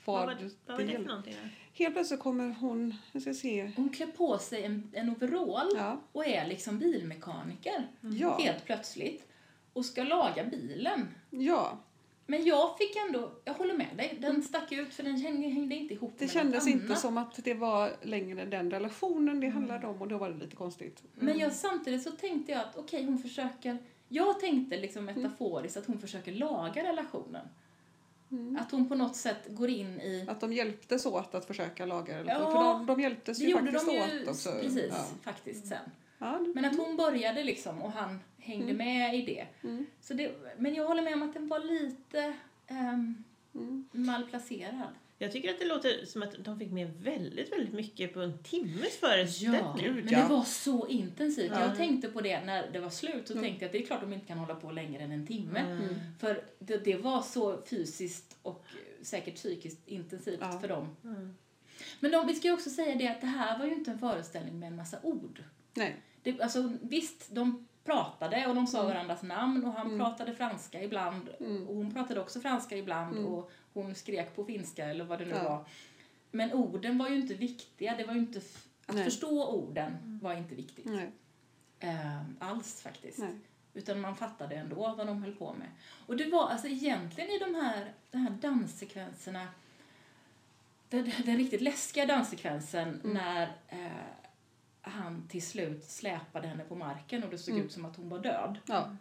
Vad 0.04 0.26
Vad 0.26 0.26
var, 0.26 0.44
vad 0.66 0.76
var 0.78 0.84
det 0.86 0.92
för 0.92 0.98
någonting? 1.04 1.34
då? 1.42 1.48
Helt 1.80 1.94
plötsligt 1.94 2.20
kommer 2.20 2.56
hon... 2.60 2.94
Jag 3.12 3.22
ska 3.22 3.34
se. 3.34 3.70
Hon 3.76 3.88
klär 3.88 4.06
på 4.06 4.38
sig 4.38 4.64
en, 4.64 4.90
en 4.92 5.10
overall 5.10 5.70
Ja. 5.76 6.00
och 6.12 6.26
är 6.26 6.46
liksom 6.46 6.78
bilmekaniker 6.78 7.88
Ja. 8.00 8.38
helt 8.38 8.64
plötsligt 8.64 9.26
och 9.72 9.84
ska 9.84 10.02
laga 10.04 10.44
bilen. 10.44 11.08
Ja. 11.30 11.78
Men 12.26 12.44
jag 12.44 12.78
fick 12.78 12.96
ändå, 13.06 13.32
jag 13.44 13.54
håller 13.54 13.74
med 13.74 13.96
dig, 13.96 14.18
den 14.20 14.42
stack 14.42 14.72
ut 14.72 14.94
för 14.94 15.02
den 15.02 15.16
hängde, 15.16 15.74
inte 15.74 15.94
ihop 15.94 16.12
Det 16.18 16.24
med 16.24 16.32
kändes 16.32 16.66
inte 16.66 16.86
annat. 16.86 17.00
som 17.00 17.18
att 17.18 17.44
det 17.44 17.54
var 17.54 17.92
längre 18.02 18.44
den 18.44 18.70
relationen 18.70 19.40
det 19.40 19.48
handlade 19.48 19.86
om 19.86 20.02
och 20.02 20.08
då 20.08 20.18
var 20.18 20.30
det 20.30 20.38
lite 20.38 20.56
konstigt. 20.56 21.02
Men 21.14 21.38
jag, 21.38 21.52
samtidigt 21.52 22.02
så 22.02 22.10
tänkte 22.10 22.52
jag 22.52 22.60
att 22.60 22.76
okej, 22.76 23.04
hon 23.04 23.18
försöker, 23.18 23.78
jag 24.08 24.40
tänkte 24.40 24.76
liksom 24.76 25.04
metaforiskt 25.04 25.76
att 25.76 25.86
hon 25.86 25.98
försöker 25.98 26.32
laga 26.32 26.82
relationen. 26.84 27.46
Att 28.60 28.70
hon 28.70 28.88
på 28.88 28.94
något 28.94 29.16
sätt 29.16 29.46
går 29.48 29.68
in 29.70 30.00
i 30.00 30.24
Att 30.28 30.40
de 30.40 30.52
hjälptes 30.52 31.06
åt 31.06 31.34
att 31.34 31.44
försöka 31.44 31.86
laga 31.86 32.18
relationen. 32.18 32.46
Ja, 32.46 32.52
För 32.52 32.78
de, 32.78 32.86
de 32.86 33.00
hjälptes 33.00 33.38
Det 33.38 33.44
ju 33.44 33.50
gjorde 33.50 33.62
faktiskt 33.72 33.86
de 33.86 33.92
ju 34.16 34.22
åt 34.22 34.28
också. 34.28 34.52
precis, 34.52 34.84
Ja. 34.90 35.04
faktiskt 35.22 35.66
sen. 35.66 35.78
Ja, 36.18 36.26
det- 36.46 36.52
Men 36.54 36.64
att 36.64 36.76
hon 36.76 36.96
började 36.96 37.44
liksom 37.44 37.82
och 37.82 37.92
han 37.92 38.20
hängde 38.38 38.72
med 38.72 39.14
i 39.14 39.22
det. 39.22 39.68
Mm. 39.68 39.86
Så 40.00 40.14
det. 40.14 40.32
Men 40.58 40.74
jag 40.74 40.86
håller 40.86 41.02
med 41.02 41.14
om 41.14 41.22
att 41.22 41.34
den 41.34 41.48
var 41.48 41.60
lite 41.60 42.32
um, 42.70 43.24
Mm. 43.54 43.88
malplacerad. 43.92 44.94
Jag 45.22 45.32
tycker 45.32 45.50
att 45.50 45.58
det 45.58 45.64
låter 45.66 46.04
som 46.04 46.22
att 46.22 46.34
de 46.44 46.58
fick 46.58 46.70
med 46.72 46.90
väldigt, 47.02 47.52
väldigt 47.52 47.72
mycket 47.74 48.14
på 48.14 48.20
en 48.20 48.38
timmes 48.42 48.96
föreställning. 49.00 49.60
Ja, 49.84 49.92
men 49.92 50.06
det 50.06 50.26
var 50.30 50.42
så 50.44 50.86
intensivt. 50.86 51.50
Ja. 51.54 51.60
Jag 51.60 51.76
tänkte 51.76 52.08
på 52.08 52.20
det 52.20 52.40
när 52.44 52.70
det 52.72 52.78
var 52.80 52.90
slut. 52.90 53.26
Så 53.28 53.32
Mm. 53.32 53.44
tänkte 53.44 53.64
jag 53.64 53.68
att 53.68 53.72
det 53.72 53.82
är 53.82 53.86
klart 53.86 54.00
de 54.00 54.12
inte 54.12 54.26
kan 54.26 54.38
hålla 54.38 54.54
på 54.54 54.70
längre 54.70 55.02
än 55.02 55.12
en 55.12 55.26
timme. 55.26 55.58
Mm. 55.60 55.94
För 56.20 56.44
det, 56.58 56.84
det 56.84 56.96
var 56.96 57.22
så 57.22 57.62
fysiskt 57.66 58.36
och 58.42 58.64
säkert 59.02 59.34
psykiskt 59.34 59.88
intensivt 59.88 60.38
Ja. 60.40 60.60
för 60.60 60.68
dem. 60.68 60.96
Mm. 61.04 61.34
Men 62.00 62.10
de, 62.10 62.26
vi 62.26 62.34
ska 62.34 62.48
ju 62.48 62.54
också 62.54 62.70
säga 62.70 62.94
det 62.94 63.08
att 63.08 63.20
det 63.20 63.26
här 63.26 63.58
var 63.58 63.66
ju 63.66 63.74
inte 63.74 63.90
en 63.90 63.98
föreställning 63.98 64.58
med 64.58 64.66
en 64.66 64.76
massa 64.76 64.96
ord. 65.02 65.42
Nej. 65.74 65.96
Det, 66.22 66.40
alltså, 66.40 66.72
visst, 66.82 67.26
de 67.34 67.66
pratade 67.84 68.46
och 68.46 68.54
de 68.54 68.66
sa 68.66 68.82
varandras 68.84 69.22
namn 69.22 69.64
och 69.64 69.72
han 69.72 69.86
Mm. 69.86 69.98
pratade 69.98 70.34
franska 70.34 70.82
ibland 70.82 71.28
Mm. 71.40 71.68
och 71.68 71.74
hon 71.76 71.94
pratade 71.94 72.20
också 72.20 72.40
franska 72.40 72.76
ibland 72.76 73.16
Mm. 73.16 73.26
och 73.32 73.50
hon 73.74 73.94
skrek 73.94 74.36
på 74.36 74.44
finska 74.44 74.84
eller 74.86 75.04
vad 75.04 75.18
det 75.18 75.24
nu 75.24 75.30
Ja. 75.34 75.42
var. 75.48 75.64
Men 76.30 76.52
orden 76.52 76.98
var 76.98 77.08
ju 77.08 77.16
inte 77.16 77.34
viktiga. 77.34 77.96
Det 77.96 78.04
var 78.04 78.14
ju 78.14 78.20
inte 78.20 78.40
att 78.86 78.94
Nej. 78.94 79.04
förstå 79.04 79.46
orden 79.48 80.18
var 80.22 80.34
inte 80.34 80.54
viktigt. 80.54 80.86
Eh, 81.80 82.20
alls 82.38 82.82
faktiskt. 82.82 83.18
Nej. 83.18 83.38
Utan 83.74 84.00
man 84.00 84.16
fattade 84.16 84.54
ändå 84.54 84.94
vad 84.96 85.06
de 85.06 85.22
höll 85.22 85.34
på 85.34 85.52
med. 85.54 85.68
Och 86.06 86.16
det 86.16 86.30
var 86.30 86.48
alltså 86.48 86.66
egentligen 86.68 87.30
i 87.30 87.38
de 87.38 87.54
här, 87.54 87.92
de 88.10 88.18
här 88.18 88.30
danssekvenserna 88.30 89.48
den, 90.88 91.10
den 91.24 91.36
riktigt 91.36 91.60
läskiga 91.60 92.06
danssekvensen 92.06 92.88
Mm. 93.04 93.12
när 93.14 93.42
eh, 93.68 93.90
han 94.80 95.28
till 95.28 95.42
slut 95.46 95.84
släpade 95.84 96.48
henne 96.48 96.64
på 96.64 96.74
marken 96.74 97.24
och 97.24 97.30
det 97.30 97.38
såg 97.38 97.54
Mm. 97.54 97.66
ut 97.66 97.72
som 97.72 97.84
att 97.84 97.96
hon 97.96 98.08
var 98.08 98.18
död. 98.18 98.58
Ja. 98.66 98.96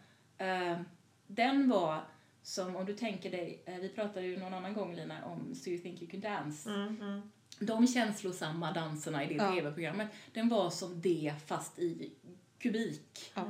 Eh, 0.46 0.80
den 1.26 1.68
var 1.68 2.04
som, 2.42 2.76
om 2.76 2.86
du 2.86 2.94
tänker 2.94 3.30
dig, 3.30 3.62
eh, 3.66 3.74
vi 3.76 3.88
pratade 3.88 4.26
ju 4.26 4.38
någon 4.38 4.54
annan 4.54 4.74
gång 4.74 4.94
Lina 4.94 5.24
om 5.24 5.54
So 5.54 5.70
You 5.70 5.82
Think 5.82 6.02
You 6.02 6.10
Can 6.10 6.20
Dance. 6.20 6.70
Mm, 6.70 7.00
mm. 7.00 7.30
De 7.58 7.86
känslosamma 7.86 8.72
danserna 8.72 9.24
i 9.24 9.26
det 9.26 9.34
Ja. 9.34 9.52
tv-programmet, 9.52 10.08
den 10.32 10.48
var 10.48 10.70
som 10.70 11.00
det 11.00 11.34
fast 11.46 11.78
i 11.78 12.12
kubik. 12.58 13.32
Ja. 13.34 13.44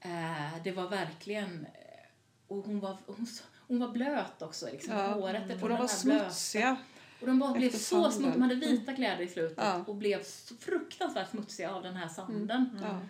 Eh, 0.00 0.62
det 0.64 0.72
var 0.72 0.88
verkligen, 0.88 1.64
eh, 1.64 2.06
och 2.48 2.64
hon 2.64 2.80
var, 2.80 2.96
hon, 3.06 3.26
hon 3.68 3.78
var 3.78 3.88
blöt 3.88 4.42
också, 4.42 4.66
liksom, 4.72 4.94
Ja. 4.94 5.06
håret 5.12 5.42
Och 5.42 5.48
de 5.48 5.60
var 5.60 5.68
här 5.70 5.76
blöta. 5.76 5.88
smutsiga. 5.88 6.76
Och 7.20 7.26
de 7.26 7.38
bara 7.38 7.52
blev 7.52 7.70
så 7.70 8.10
smutsiga, 8.10 8.32
de 8.32 8.42
hade 8.42 8.54
vita 8.54 8.92
kläder 8.94 9.24
i 9.24 9.28
slutet 9.28 9.58
Ja. 9.58 9.84
och 9.86 9.94
blev 9.94 10.22
så 10.22 10.54
fruktansvärt 10.56 11.30
smutsiga 11.30 11.70
av 11.74 11.82
den 11.82 11.96
här 11.96 12.08
sanden. 12.08 12.80
Ja. 12.82 13.00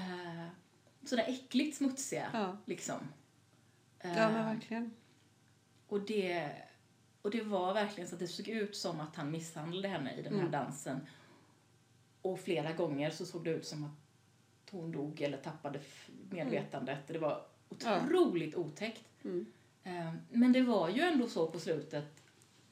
Eh, 0.00 0.46
sådär 1.04 1.24
äckligt 1.28 1.76
smutsiga, 1.76 2.30
Ja. 2.32 2.56
liksom. 2.64 2.96
Ja, 4.02 4.30
men 4.30 4.44
verkligen. 4.54 4.90
och 5.88 6.00
det, 6.00 6.52
och 7.22 7.30
det 7.30 7.42
var 7.42 7.74
verkligen 7.74 8.08
så 8.08 8.14
att 8.14 8.20
det 8.20 8.28
såg 8.28 8.48
ut 8.48 8.76
som 8.76 9.00
att 9.00 9.16
han 9.16 9.30
misshandlade 9.30 9.88
henne 9.88 10.14
i 10.14 10.22
den 10.22 10.32
här 10.32 10.40
Mm. 10.40 10.50
dansen. 10.52 11.06
Och 12.22 12.40
flera 12.40 12.72
gånger 12.72 13.10
så 13.10 13.26
såg 13.26 13.44
det 13.44 13.50
ut 13.50 13.66
som 13.66 13.84
att 13.84 14.70
hon 14.70 14.92
dog 14.92 15.20
eller 15.20 15.38
tappade 15.38 15.80
medvetandet. 16.30 16.98
Det 17.08 17.18
var 17.18 17.42
otroligt 17.68 18.54
otäckt. 18.54 19.04
Mm. 19.24 19.46
Eh, 19.82 20.12
Men 20.30 20.52
det 20.52 20.62
var 20.62 20.88
ju 20.88 21.00
ändå 21.02 21.26
så 21.28 21.50
på 21.50 21.58
slutet 21.58 22.22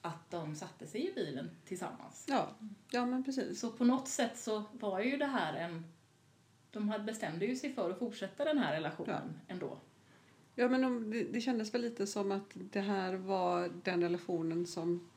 att 0.02 0.30
de 0.30 0.54
satte 0.56 0.86
sig 0.86 1.10
i 1.10 1.14
bilen 1.14 1.50
tillsammans. 1.64 2.26
Ja. 2.28 2.48
ja, 2.90 3.06
men 3.06 3.24
precis. 3.24 3.60
Så 3.60 3.70
på 3.72 3.84
något 3.84 4.08
sätt 4.08 4.38
så 4.38 4.62
var 4.72 5.00
ju 5.00 5.16
det 5.16 5.26
här 5.26 5.54
en... 5.54 5.84
De 6.70 6.94
bestämde 7.06 7.46
ju 7.46 7.56
sig 7.56 7.72
för 7.72 7.90
att 7.90 7.98
fortsätta 7.98 8.44
den 8.44 8.58
här 8.58 8.72
relationen 8.72 9.40
ändå. 9.48 9.78
Ja, 10.60 10.68
men 10.68 10.82
de, 10.82 11.10
det, 11.10 11.24
det 11.24 11.40
kändes 11.40 11.74
väl 11.74 11.80
lite 11.80 12.06
som 12.06 12.32
att 12.32 12.50
det 12.54 12.80
här 12.80 13.14
var 13.14 13.70
den 13.84 14.02
relationen 14.02 14.66
som... 14.66 15.08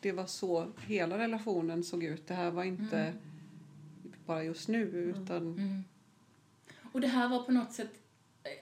Det 0.00 0.12
var 0.12 0.26
så 0.26 0.66
hela 0.86 1.18
relationen 1.18 1.84
såg 1.84 2.04
ut. 2.04 2.26
Det 2.26 2.34
här 2.34 2.50
var 2.50 2.64
inte 2.64 2.98
Mm. 2.98 3.18
bara 4.26 4.42
just 4.44 4.68
nu, 4.68 4.80
utan... 4.84 5.36
Mm. 5.36 5.84
Och 6.92 7.00
det 7.00 7.06
här 7.06 7.28
var 7.28 7.42
på 7.42 7.52
något 7.52 7.72
sätt 7.72 7.90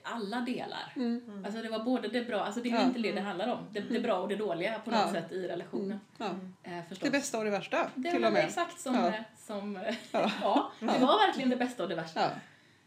alla 0.03 0.41
delar. 0.41 0.93
Mm. 0.95 1.43
Alltså 1.45 1.61
det 1.61 1.69
var 1.69 1.83
både 1.83 2.07
det 2.07 2.23
bra, 2.25 2.39
alltså 2.41 2.61
det 2.61 2.69
är 2.69 2.73
Ja. 2.75 2.83
inte 2.83 2.99
det 2.99 3.11
det 3.11 3.21
handlar 3.21 3.53
om. 3.53 3.59
Det, 3.71 3.79
det 3.79 3.99
bra 3.99 4.19
och 4.19 4.27
det 4.29 4.35
dåliga 4.35 4.79
på 4.79 4.91
något 4.91 4.99
Ja. 4.99 5.11
sätt 5.11 5.31
i 5.31 5.47
relationen. 5.47 5.99
Ja. 6.17 6.29
Eh, 6.63 6.79
förstås. 6.89 7.05
Det 7.05 7.11
bästa 7.11 7.37
och 7.37 7.43
det 7.45 7.51
värsta, 7.51 7.89
det 7.95 8.11
till 8.11 8.21
var 8.21 8.27
och 8.27 8.33
med. 8.33 8.45
exakt 8.45 8.79
som, 8.79 8.95
Ja. 8.95 9.13
som 9.37 9.75
Ja. 10.11 10.31
ja. 10.41 10.71
det 10.79 10.85
var 11.05 11.27
verkligen 11.27 11.49
det 11.49 11.55
bästa 11.57 11.83
och 11.83 11.89
det 11.89 11.95
värsta. 11.95 12.31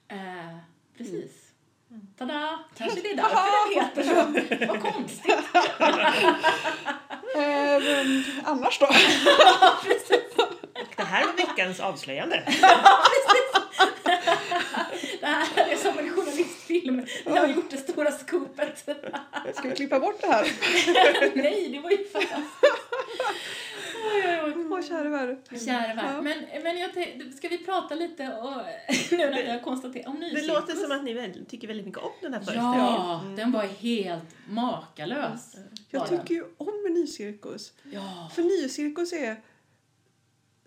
Ja. 0.09 0.17
Eh, 0.17 0.57
precis. 0.97 1.48
Tada! 2.18 2.59
Kanske 2.78 3.01
det 3.01 3.11
är 3.11 3.16
därför 3.16 3.74
den 3.74 3.84
heter 3.84 4.03
så. 4.03 4.14
Vad 4.72 4.80
konstigt. 4.82 5.34
Eh, 7.34 7.82
men 7.82 8.24
annars 8.45 8.78
då? 8.78 8.86
Det 10.97 11.03
här 11.05 11.26
var 11.26 11.32
veckans 11.32 11.80
avslöjande. 11.80 12.43
Det 15.20 15.26
här 15.26 15.68
är 15.72 15.76
som 15.76 15.99
en 15.99 16.11
journalistfilm. 16.11 17.07
Jag 17.24 17.32
har 17.36 17.47
gjort 17.47 17.70
det 17.70 17.76
stora 17.76 18.12
scoopet. 18.12 18.78
Ska 19.55 19.68
vi 19.68 19.76
klippa 19.76 20.01
bort 20.01 20.20
det 20.20 20.26
här? 20.26 20.53
Nej, 21.34 21.68
det 21.72 21.80
var 21.80 21.91
ju 21.91 22.09
fantastiskt. 22.09 22.74
Oj, 24.15 24.41
oj. 24.45 24.67
Åh, 24.71 24.83
käre 24.83 25.09
värld. 25.09 25.39
Kära 25.65 25.95
värld. 25.95 26.15
Ja. 26.15 26.23
Men, 26.23 26.63
men 26.63 26.79
jag 26.79 26.91
ska 27.37 27.49
vi 27.49 27.59
prata 27.59 27.95
lite 27.95 28.29
och, 28.35 28.53
nu 29.11 29.17
när 29.19 29.43
vi 29.43 29.51
har 29.51 29.61
konstaterat 29.61 30.07
om 30.07 30.15
Det 30.15 30.21
nycirkus? 30.21 30.49
låter 30.49 30.75
som 30.75 30.93
att 30.93 31.05
ni 31.05 31.45
tycker 31.49 31.69
väldigt 31.69 31.87
mycket 31.87 32.03
om 32.03 32.11
den 32.23 32.33
här 32.35 32.41
föreställningen. 32.41 32.79
Ja, 32.79 33.23
den 33.37 33.53
var 33.53 33.63
helt 33.65 34.25
makalös. 34.49 35.57
Jag 35.91 36.09
tycker 36.09 36.35
ju 36.35 36.45
om 36.57 36.95
nycirkus. 36.95 37.73
Ja. 37.93 38.31
För 38.35 38.43
nycirkus 38.43 39.13
är 39.13 39.37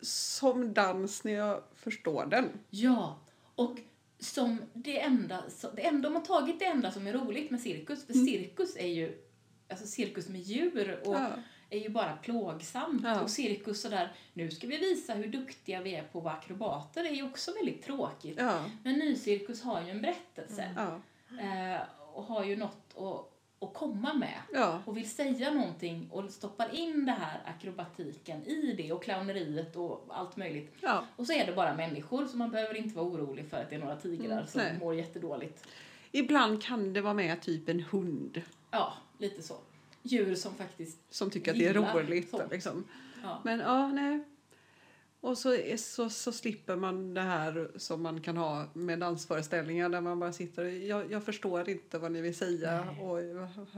som 0.02 0.74
dans 0.74 1.24
när 1.24 1.32
jag 1.34 1.64
förstår 1.76 2.26
den. 2.26 2.50
Ja, 2.70 3.20
och 3.56 3.78
som 4.20 4.62
det 4.74 5.02
enda, 5.02 5.44
det 5.76 5.86
enda, 5.86 6.10
de 6.10 6.16
har 6.16 6.22
tagit 6.26 6.60
det 6.60 6.66
enda 6.66 6.92
som 6.92 7.08
är 7.08 7.14
roligt 7.14 7.52
med 7.52 7.62
cirkus, 7.62 8.06
för 8.06 8.14
cirkus 8.14 8.76
är 8.78 8.88
ju, 8.88 9.18
alltså 9.70 9.88
cirkus 9.88 10.30
med 10.30 10.42
djur 10.42 11.02
och 11.06 11.16
Ja. 11.16 11.30
Är 11.74 11.80
ju 11.80 11.90
bara 11.90 12.16
plågsamt. 12.16 13.02
Ja. 13.04 13.22
Och 13.22 13.30
cirkus 13.30 13.82
sådär, 13.82 14.12
nu 14.34 14.52
ska 14.52 14.68
vi 14.68 14.78
visa 14.78 15.14
hur 15.14 15.28
duktiga 15.28 15.82
vi 15.82 15.96
är 15.96 16.04
på 16.04 16.18
att 16.18 16.24
vara 16.24 16.34
akrobater, 16.34 17.04
det 17.04 17.10
är 17.10 17.14
ju 17.14 17.24
också 17.24 17.52
väldigt 17.54 17.84
tråkigt. 17.84 18.38
Ja. 18.40 18.66
Men 18.84 18.94
nycirkus 19.00 19.64
har 19.64 19.82
ju 19.82 19.90
en 19.90 20.02
berättelse 20.02 20.76
Ja. 20.76 21.00
eh, 21.42 21.82
och 22.14 22.24
har 22.24 22.44
ju 22.46 22.56
något 22.56 22.96
att, 22.98 23.28
att 23.68 23.74
komma 23.74 24.14
med 24.14 24.40
Ja. 24.54 24.82
och 24.86 24.98
vill 24.98 25.10
säga 25.10 25.52
någonting 25.52 26.08
och 26.12 26.30
stoppar 26.30 26.76
in 26.76 27.06
det 27.06 27.12
här 27.12 27.42
akrobatiken 27.46 28.46
i 28.46 28.74
det 28.78 28.92
och 28.92 29.04
clowneriet 29.04 29.76
och 29.76 30.06
allt 30.10 30.38
möjligt. 30.38 30.74
Ja. 30.82 31.06
Och 31.16 31.28
så 31.28 31.34
är 31.34 31.46
det 31.46 31.54
bara 31.54 31.74
människor 31.76 32.26
så 32.26 32.38
man 32.38 32.52
behöver 32.52 32.76
inte 32.78 32.96
vara 32.96 33.06
orolig 33.08 33.50
för 33.50 33.58
att 33.58 33.70
det 33.70 33.76
är 33.76 33.80
några 33.80 33.96
tigrar 33.96 34.32
Mm, 34.32 34.48
som 34.48 34.62
nej. 34.62 34.78
mår 34.80 34.96
jättedåligt. 34.96 35.68
Ibland 36.12 36.64
kan 36.64 36.94
det 36.94 37.02
vara 37.02 37.14
med 37.14 37.42
typ 37.42 37.70
en 37.70 37.80
hund 37.80 38.42
Ja, 38.72 38.94
lite 39.18 39.42
så. 39.42 39.56
Djur 40.04 40.36
som 40.36 40.56
faktiskt, 40.56 40.98
som 41.14 41.30
tycker 41.30 41.52
att 41.52 41.58
det 41.58 41.68
är 41.68 41.74
roligt. 41.74 42.30
sånt. 42.30 42.52
Liksom. 42.52 42.84
ja. 43.24 43.42
Men 43.44 43.60
ja, 43.60 43.88
nej. 43.88 44.24
Och 45.24 45.38
så, 45.38 45.58
så, 45.78 46.10
så 46.10 46.32
slipper 46.32 46.76
man 46.76 47.14
det 47.14 47.22
här 47.22 47.72
som 47.76 48.02
man 48.02 48.22
kan 48.22 48.38
ha 48.38 48.66
med 48.74 49.00
dansföreställningar 49.00 49.90
där 49.90 50.02
man 50.02 50.20
bara 50.20 50.34
sitter 50.34 50.66
och 50.66 50.72
jag, 50.72 51.12
jag 51.12 51.24
förstår 51.24 51.70
inte 51.70 51.98
vad 51.98 52.12
ni 52.12 52.22
vill 52.22 52.36
säga 52.36 52.86
Nej. 52.86 53.04
och 53.04 53.18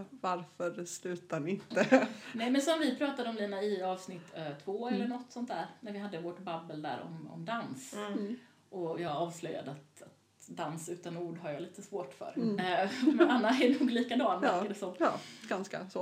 varför 0.10 0.86
slutar 0.86 1.40
ni 1.40 1.52
inte? 1.52 2.08
Nej 2.34 2.52
men 2.52 2.62
som 2.62 2.80
vi 2.80 2.96
pratade 2.96 3.30
om 3.30 3.36
Lina 3.36 3.64
i 3.64 3.82
avsnitt 3.84 4.22
eh, 4.34 4.58
två 4.64 4.88
Mm. 4.88 4.94
eller 5.02 5.08
något 5.10 5.32
sånt 5.32 5.48
där, 5.48 5.66
när 5.82 5.92
vi 5.92 6.00
hade 6.00 6.22
vårt 6.22 6.40
babbel 6.40 6.82
där 6.82 7.02
om, 7.06 7.28
om 7.32 7.46
dans. 7.46 7.94
Mm. 7.94 8.36
Och 8.70 9.02
jag 9.02 9.12
avslöjade 9.12 9.72
att, 9.72 10.04
att 10.52 10.58
dans 10.58 10.90
utan 10.90 11.18
ord 11.18 11.38
har 11.38 11.50
jag 11.52 11.62
lite 11.62 11.82
svårt 11.82 12.14
för. 12.14 12.34
Mm. 12.36 12.60
Eh, 12.60 12.90
men 13.14 13.32
Anna 13.32 13.50
är 13.50 13.80
nog 13.80 13.90
likadan 13.92 14.40
Ja. 14.44 14.64
det 14.68 14.74
som. 14.76 14.94
Ja, 15.00 15.14
ganska 15.50 15.90
så. 15.90 16.02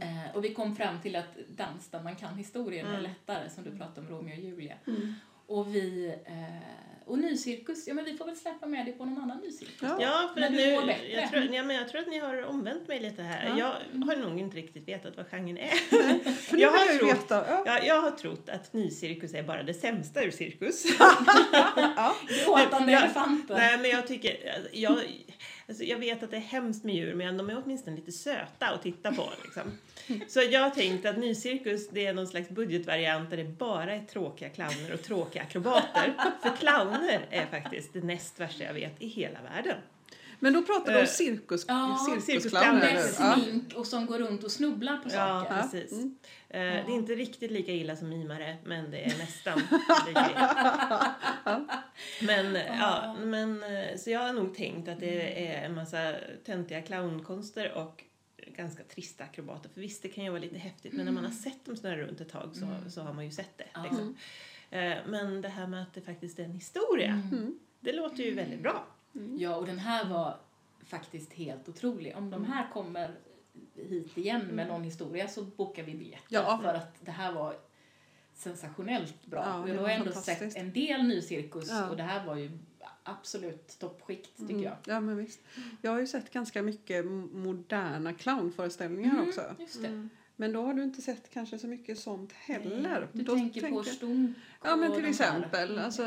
Eh, 0.00 0.36
och 0.36 0.44
vi 0.44 0.54
kom 0.54 0.76
fram 0.76 1.00
till 1.00 1.16
att 1.16 1.36
dans 1.56 1.88
där 1.88 2.02
man 2.02 2.16
kan 2.16 2.34
historien 2.34 2.86
är 2.86 2.90
Mm. 2.90 3.02
lättare, 3.02 3.50
som 3.50 3.64
du 3.64 3.76
pratade 3.76 4.00
om 4.00 4.08
Romeo 4.08 4.32
och 4.32 4.38
Julia. 4.44 4.74
Mm. 4.86 5.14
Och 5.46 5.74
vi, 5.74 6.14
eh, 6.26 6.95
och 7.06 7.18
nycirkus, 7.18 7.86
ja 7.88 7.94
men 7.94 8.04
vi 8.04 8.16
får 8.16 8.24
väl 8.24 8.36
släppa 8.36 8.66
med 8.66 8.86
det 8.86 8.92
på 8.92 9.04
någon 9.04 9.22
annan 9.22 9.38
nycirkus. 9.38 9.76
Ja. 9.82 9.98
Ja, 10.00 10.30
för 10.34 10.40
att 10.42 10.52
nu, 10.52 10.60
jag, 11.10 11.30
tror, 11.30 11.54
ja, 11.54 11.62
men 11.62 11.76
jag 11.76 11.88
tror 11.88 12.00
att 12.00 12.06
ni 12.08 12.18
har 12.18 12.42
omvänt 12.42 12.88
mig 12.88 13.00
lite 13.00 13.22
här. 13.22 13.54
Ja. 13.58 13.74
Jag 13.92 14.06
har 14.06 14.16
nog 14.16 14.40
inte 14.40 14.56
riktigt 14.56 14.88
vetat 14.88 15.16
vad 15.16 15.26
genren 15.30 15.58
är. 15.58 15.68
För 16.32 16.56
Jag 16.56 16.70
har 16.70 16.86
jag 16.86 16.98
trott- 16.98 17.10
veta. 17.10 17.44
Ja. 17.48 17.62
Ja, 17.66 17.82
jag 17.82 18.00
har 18.00 18.10
trott 18.10 18.48
att 18.48 18.72
nycirkus 18.72 19.34
är 19.34 19.42
bara 19.42 19.62
det 19.62 19.74
sämsta 19.74 20.22
ur 20.22 20.30
cirkus. 20.30 20.84
Gråtande 22.46 22.92
elefanter. 22.92 23.54
Nej, 23.54 23.78
men 23.78 23.90
jag 23.90 24.06
tycker... 24.06 24.36
Jag, 24.72 24.98
alltså, 25.68 25.84
jag 25.84 25.98
vet 25.98 26.22
att 26.22 26.30
det 26.30 26.36
är 26.36 26.40
hemskt 26.40 26.84
med 26.84 26.94
djur, 26.94 27.14
men 27.14 27.36
de 27.36 27.50
är 27.50 27.62
åtminstone 27.64 27.96
lite 27.96 28.12
söta 28.12 28.66
att 28.66 28.82
titta 28.82 29.12
på. 29.12 29.28
Liksom. 29.44 29.62
Så 30.28 30.40
jag 30.40 30.74
tänkte 30.74 31.10
att 31.10 31.18
nycirkus 31.18 31.88
det 31.88 32.06
är 32.06 32.14
någon 32.14 32.26
slags 32.26 32.48
budgetvariant 32.48 33.30
där 33.30 33.36
det 33.36 33.44
bara 33.44 33.94
är 33.94 34.04
tråkiga 34.04 34.48
clowner 34.48 34.94
och 34.94 35.02
tråkiga 35.02 35.42
akrobater. 35.42 36.14
För 36.42 36.56
clowner 36.56 37.26
är 37.30 37.46
faktiskt 37.46 37.92
det 37.92 38.04
näst 38.04 38.40
värsta 38.40 38.64
jag 38.64 38.74
vet 38.74 39.02
i 39.02 39.06
hela 39.06 39.38
världen. 39.42 39.76
Men 40.40 40.52
då 40.52 40.62
pratar 40.62 40.92
vi 40.92 40.98
om 40.98 41.02
Eh, 41.02 41.08
cirkus, 41.08 41.64
ja, 41.68 42.06
cirkusclowner 42.26 42.94
Med 42.94 43.02
smink 43.04 43.74
och 43.74 43.86
som 43.86 44.06
går 44.06 44.18
runt 44.18 44.44
och 44.44 44.50
snubblar 44.50 44.96
på 44.96 45.10
saker. 45.10 45.54
Ja. 45.56 45.62
precis. 45.62 45.92
Mm. 45.92 46.16
Eh, 46.48 46.60
Det 46.60 46.92
är 46.92 46.94
inte 46.94 47.14
riktigt 47.14 47.50
lika 47.50 47.72
illa 47.72 47.96
som 47.96 48.08
mimare, 48.08 48.56
men 48.64 48.90
det 48.90 48.98
är 49.04 49.18
nästan 49.18 49.58
lika 50.06 50.30
illa. 50.30 51.14
Men, 52.22 52.54
ja, 52.78 53.16
men, 53.20 53.62
eh, 53.62 53.96
så 53.96 54.10
jag 54.10 54.20
har 54.20 54.32
nog 54.32 54.54
tänkt 54.54 54.88
att 54.88 55.00
det 55.00 55.46
är 55.48 55.64
en 55.66 55.74
massa 55.74 56.14
töntiga 56.46 56.82
clownkonster 56.82 57.72
och 57.72 58.04
ganska 58.56 58.82
trista 58.84 59.24
akrobater. 59.24 59.68
För 59.74 59.80
visst, 59.80 60.02
det 60.02 60.08
kan 60.08 60.24
ju 60.24 60.30
vara 60.30 60.40
lite 60.40 60.58
häftigt, 60.58 60.92
men 60.92 61.04
när 61.04 61.12
man 61.12 61.24
har 61.24 61.30
sett 61.32 61.64
dem 61.64 61.76
snurra 61.76 61.96
runt 61.96 62.20
ett 62.20 62.28
tag 62.28 62.50
så, 62.56 62.90
så 62.90 63.00
har 63.02 63.12
man 63.12 63.24
ju 63.24 63.30
sett 63.30 63.58
det. 63.58 63.80
Liksom. 63.82 64.16
Men 65.06 65.40
det 65.42 65.48
här 65.48 65.66
med 65.66 65.82
att 65.82 65.94
det 65.94 66.00
faktiskt 66.00 66.38
är 66.38 66.44
en 66.44 66.52
historia, 66.52 67.22
Mm. 67.32 67.58
det 67.80 67.92
låter 67.92 68.22
ju 68.22 68.34
väldigt 68.34 68.60
bra. 68.62 68.86
Ja, 69.36 69.56
och 69.56 69.66
den 69.66 69.78
här 69.78 70.08
var 70.08 70.38
faktiskt 70.84 71.32
helt 71.32 71.68
otrolig. 71.68 72.16
Om 72.16 72.30
de 72.30 72.44
här 72.44 72.70
kommer 72.72 73.14
hit 73.74 74.18
igen 74.18 74.46
med 74.46 74.68
någon 74.68 74.82
historia 74.84 75.28
så 75.28 75.42
bokar 75.42 75.82
vi 75.82 75.94
biljetter. 75.94 76.24
Ja. 76.28 76.58
För 76.62 76.74
att 76.74 76.94
det 77.00 77.10
här 77.10 77.32
var 77.32 77.56
sensationellt 78.34 79.26
bra. 79.26 79.42
Ja, 79.68 79.68
jag 79.74 79.80
har 79.82 79.88
ändå 79.88 80.12
sett 80.12 80.56
en 80.56 80.72
del 80.72 81.02
ny 81.02 81.22
cirkus 81.22 81.68
Ja. 81.70 81.88
och 81.88 81.96
det 81.96 82.02
här 82.02 82.26
var 82.26 82.36
ju 82.36 82.50
absolut 83.02 83.76
toppskikt 83.78 84.36
tycker 84.38 84.50
Mm. 84.52 84.62
jag. 84.64 84.76
Ja, 84.86 85.00
men 85.00 85.16
visst. 85.16 85.40
Jag 85.82 85.90
har 85.90 86.00
ju 86.00 86.06
sett 86.06 86.32
ganska 86.32 86.62
mycket 86.62 87.04
moderna 87.32 88.12
clownföreställningar 88.14 89.10
Mm, 89.14 89.28
också. 89.28 89.54
Just 89.58 89.82
det. 89.82 90.08
Men 90.38 90.52
då 90.52 90.62
har 90.62 90.74
du 90.74 90.82
inte 90.82 91.02
sett 91.02 91.30
kanske 91.30 91.58
så 91.58 91.66
mycket 91.66 91.98
sånt 91.98 92.32
heller. 92.32 93.08
Du 93.12 93.22
då 93.22 93.34
tänker 93.34 93.70
på 93.70 93.82
Stunk 93.82 94.36
Ja, 94.64 94.76
men 94.76 94.92
till 94.92 95.00
de 95.02 95.06
här. 95.06 95.10
exempel. 95.10 95.70
Mm, 95.70 95.84
Alltså, 95.84 96.02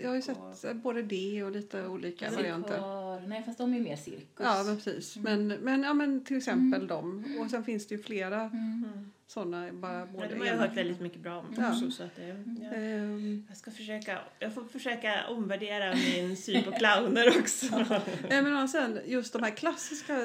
jag 0.00 0.08
har 0.08 0.14
ju 0.16 0.22
och- 0.32 0.56
sett 0.56 0.76
både 0.76 1.02
det 1.02 1.42
och 1.44 1.50
lite 1.50 1.86
olika 1.86 2.30
varianter. 2.30 2.70
Musikör. 2.70 3.20
Nej, 3.28 3.42
fast 3.46 3.58
de 3.58 3.74
är 3.74 3.80
mer 3.80 3.96
cirkus. 3.96 4.26
Ja, 4.38 4.62
men 4.66 4.76
precis. 4.76 5.16
Men, 5.16 5.48
men, 5.48 5.82
ja, 5.82 5.94
men 5.94 6.24
till 6.24 6.36
exempel 6.36 6.86
dem. 6.86 7.24
Och 7.40 7.50
sen 7.50 7.64
finns 7.64 7.86
det 7.86 7.94
ju 7.94 8.02
flera 8.02 8.40
Mm. 8.40 9.10
sådana. 9.26 9.72
Bara 9.72 9.98
Ja, 9.98 10.06
både 10.06 10.28
det 10.28 10.38
har 10.38 10.46
jag 10.46 10.56
hört 10.56 10.76
väldigt 10.76 11.00
mycket 11.00 11.20
bra 11.20 11.38
om 11.38 11.46
Ja. 11.58 11.70
också. 11.72 11.90
Så 11.90 12.02
att 12.02 12.16
det, 12.16 12.26
ja. 12.62 12.72
Ehm, 12.76 13.46
Jag 13.48 13.56
ska 13.56 13.70
försöka, 13.70 14.18
jag 14.38 14.54
får 14.54 14.64
försöka 14.64 15.26
omvärdera 15.28 15.94
min 15.94 16.36
syn 16.36 16.64
på 16.64 16.70
clowner 16.72 17.28
också. 17.40 17.66
Nej, 18.30 18.42
men 18.42 18.62
och 18.62 18.70
sen 18.70 18.98
just 19.06 19.32
de 19.32 19.42
här 19.42 19.50
klassiska 19.50 20.16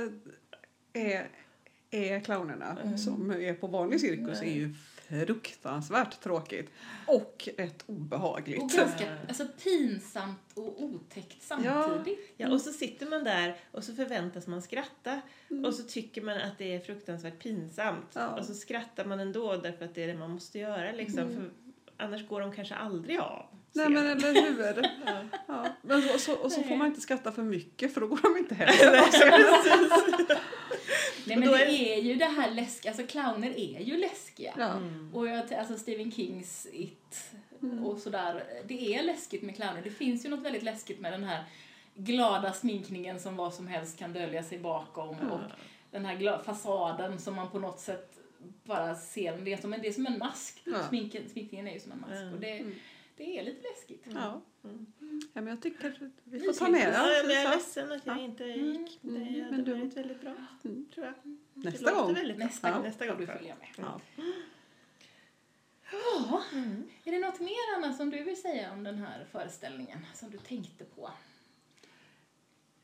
är, 0.94 1.28
är 1.92 2.20
clownerna 2.20 2.78
Mm. 2.84 2.98
som 2.98 3.32
är 3.32 3.54
på 3.54 3.68
vanlig 3.68 4.02
cirkus 4.02 4.42
är 4.42 4.46
ju 4.52 4.74
fruktansvärt 5.10 6.22
tråkigt 6.24 6.70
och 7.06 7.50
rätt 7.58 7.84
obehagligt. 7.86 8.62
Och 8.62 8.70
ganska 8.70 9.18
alltså, 9.28 9.46
pinsamt 9.64 10.40
och 10.54 10.84
otäckt 10.84 11.44
samtidigt. 11.44 12.34
Ja, 12.38 12.52
och 12.52 12.62
så 12.62 12.72
sitter 12.72 13.06
man 13.06 13.24
där 13.24 13.56
och 13.72 13.84
så 13.84 13.96
förväntas 13.96 14.48
man 14.48 14.62
skratta 14.62 15.22
och 15.66 15.74
så 15.74 15.84
tycker 15.84 16.22
man 16.22 16.38
att 16.38 16.58
det 16.58 16.76
är 16.76 16.80
fruktansvärt 16.80 17.40
pinsamt. 17.40 18.08
Ja. 18.14 18.28
Och 18.28 18.46
så 18.46 18.54
skrattar 18.54 19.06
man 19.06 19.20
ändå 19.20 19.56
därför 19.58 19.86
att 19.86 19.96
det 19.96 20.04
är 20.04 20.08
det 20.08 20.18
man 20.18 20.32
måste 20.32 20.60
göra 20.60 20.92
liksom. 20.92 21.30
För 21.30 21.50
annars 21.98 22.28
går 22.28 22.42
de 22.42 22.52
kanske 22.52 22.76
aldrig 22.76 23.20
av. 23.20 23.46
Nej 23.74 23.90
men 23.90 24.06
eller 24.06 24.34
hur? 24.34 24.60
Ja. 25.06 25.24
Ja. 25.48 25.68
Men 25.82 26.02
så, 26.02 26.14
och 26.14 26.20
så, 26.20 26.34
och 26.34 26.52
så 26.52 26.62
får 26.62 26.70
Nej. 26.70 26.78
man 26.78 26.88
inte 26.88 27.02
skratta 27.02 27.32
för 27.32 27.44
mycket 27.44 27.94
för 27.94 28.02
då 28.02 28.08
går 28.08 28.20
de 28.22 28.38
inte 28.38 28.56
heller. 28.56 28.92
Nej, 30.28 30.38
Och 31.24 31.28
men 31.28 31.42
det 31.42 31.94
är- 31.96 32.02
ju 32.02 32.16
det 32.16 32.26
här 32.26 32.52
läskiga, 32.52 32.92
alltså 32.92 33.08
clowner 33.08 33.50
är 33.60 33.80
ju 33.80 33.98
läskiga. 33.98 34.54
Ja. 34.58 34.72
Mm. 34.74 35.12
Och 35.16 35.28
jag, 35.28 35.54
alltså 35.54 35.78
Stephen 35.78 36.12
Kings 36.12 36.68
It 36.74 37.32
Mm. 37.62 37.86
och 37.86 37.98
sådär. 38.00 38.44
Det 38.68 38.96
är 38.96 39.04
läskigt 39.04 39.42
med 39.44 39.56
clowner. 39.56 39.82
Det 39.84 39.90
finns 39.90 40.26
ju 40.26 40.30
något 40.30 40.40
väldigt 40.46 40.64
läskigt 40.64 41.00
med 41.00 41.14
den 41.14 41.24
här 41.24 41.44
glada 41.96 42.54
sminkningen 42.54 43.20
som 43.20 43.36
vad 43.36 43.54
som 43.54 43.68
helst 43.68 44.00
kan 44.00 44.14
dölja 44.14 44.44
sig 44.44 44.60
bakom. 44.60 45.10
Och 45.32 45.40
den 45.92 46.06
här 46.06 46.44
fasaden 46.44 47.20
som 47.20 47.36
man 47.36 47.50
på 47.52 47.60
något 47.60 47.80
sätt 47.80 48.16
bara 48.64 48.96
ser. 48.96 49.38
Det 49.38 49.54
är 49.54 49.58
som 49.58 49.74
en, 49.74 49.82
det 49.82 49.88
är 49.88 49.92
som 49.94 50.06
en 50.08 50.18
mask. 50.20 50.62
Ja. 50.64 50.88
Sminken, 50.90 51.30
sminkningen 51.30 51.68
är 51.68 51.74
ju 51.74 51.80
som 51.80 51.92
en 51.92 52.00
mask. 52.02 52.14
Mm. 52.14 52.34
Och 52.34 52.40
det, 52.40 52.52
Mm. 52.60 52.76
det 53.18 53.40
är 53.40 53.44
lite 53.44 53.62
läskigt. 53.70 54.06
Ja. 54.16 54.42
Mm. 54.64 54.86
ja, 55.34 55.42
men 55.42 55.48
jag 55.48 55.62
tycker 55.62 55.88
att 55.88 55.94
vi 56.24 56.40
får 56.40 56.54
ta 56.54 56.70
med 56.70 56.94
Ja, 56.94 57.08
det. 57.08 57.28
men 57.28 57.36
jag 57.36 57.46
är 57.46 57.56
ledsen 57.56 57.92
att 57.92 58.06
jag 58.06 58.18
Ja. 58.18 58.22
inte 58.22 58.44
Mm. 58.46 58.66
gick. 58.66 59.00
Det 59.02 59.08
Mm, 59.10 59.44
hade 59.44 59.52
men 59.52 59.64
du- 59.64 59.74
varit 59.74 59.98
väldigt 59.98 60.22
bra, 60.22 60.36
Mm. 60.64 60.86
tror 60.94 61.06
jag. 61.06 61.14
Nästa 61.54 61.90
det 61.90 61.96
gång. 61.96 62.14
Väldigt 62.14 62.38
Nästa 62.38 62.72
gång 62.72 62.84
Nästa 62.84 63.08
gång 63.08 63.18
du 63.18 63.26
följa 63.26 63.56
med. 63.56 63.68
Ja. 63.78 64.02
Ja, 65.92 66.44
Mm. 66.54 66.84
är 67.06 67.12
det 67.12 67.20
något 67.20 67.40
mer 67.40 67.76
Anna 67.78 67.94
som 67.94 68.10
du 68.10 68.24
vill 68.24 68.42
säga 68.42 68.72
om 68.74 68.84
den 68.84 68.98
här 68.98 69.26
föreställningen 69.32 70.00
som 70.14 70.30
du 70.30 70.38
tänkte 70.38 70.84
på? 70.86 71.10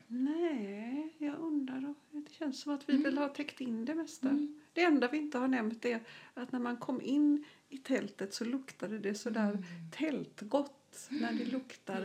Nej, 0.07 1.13
jag 1.17 1.39
undrar. 1.39 1.93
Det 2.11 2.31
känns 2.33 2.61
som 2.61 2.73
att 2.73 2.89
vi 2.89 2.93
Mm. 2.93 3.03
väl 3.03 3.17
har 3.17 3.29
täckt 3.29 3.61
in 3.61 3.85
det 3.85 3.95
mesta. 3.95 4.29
Mm. 4.29 4.61
Det 4.73 4.81
enda 4.83 5.07
vi 5.07 5.17
inte 5.17 5.37
har 5.37 5.47
nämnt 5.47 5.85
är 5.85 5.99
att 6.33 6.51
när 6.51 6.59
man 6.59 6.77
kom 6.77 7.01
in 7.01 7.45
i 7.69 7.77
tältet 7.77 8.33
så 8.33 8.45
luktade 8.45 8.99
det 8.99 9.15
sådär 9.15 9.49
Mm. 9.51 9.63
tältgott. 9.91 10.84
När 11.09 11.33
det 11.33 11.45
luktar 11.45 12.01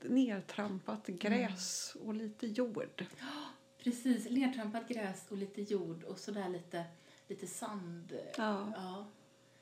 det. 0.00 0.08
nertrampat 0.08 1.06
gräs 1.06 1.96
och 2.04 2.14
lite 2.14 2.46
jord. 2.46 3.04
Precis, 3.78 4.30
lertrampat 4.30 4.88
gräs 4.88 5.26
och 5.28 5.36
lite 5.36 5.62
jord 5.62 6.02
och 6.04 6.18
sådär 6.18 6.48
lite, 6.48 6.84
lite 7.28 7.46
sand. 7.46 8.12
Ja, 8.36 8.72
Ja, 8.76 9.06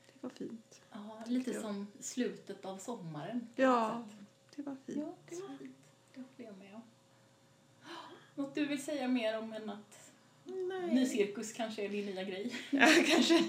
det 0.07 0.12
var 0.20 0.30
fint. 0.30 0.82
ja 0.93 1.22
lite 1.26 1.51
jag. 1.51 1.62
som 1.62 1.87
slutet 2.01 2.64
av 2.64 2.78
sommaren. 2.78 3.49
Ja, 3.57 4.05
det 4.57 4.62
var 4.62 4.76
fint. 4.87 4.99
ja 4.99 5.14
det 5.28 5.41
var 5.43 5.57
fint. 5.59 5.76
Det 6.14 6.20
håller 6.20 6.45
jag 6.51 6.59
med 6.59 6.74
om. 6.74 6.82
Något 8.34 8.55
du 8.55 8.66
vill 8.66 8.84
säga 8.84 9.09
mer 9.09 9.39
om 9.39 9.53
än 9.53 9.70
att 9.70 10.05
Nej. 10.47 10.94
Ny 10.94 11.07
cirkus 11.07 11.53
kanske 11.53 11.84
är 11.84 11.88
din 11.88 12.07
nya 12.07 12.22
grej. 12.24 12.53
Ja, 12.70 12.86
kanske. 13.07 13.44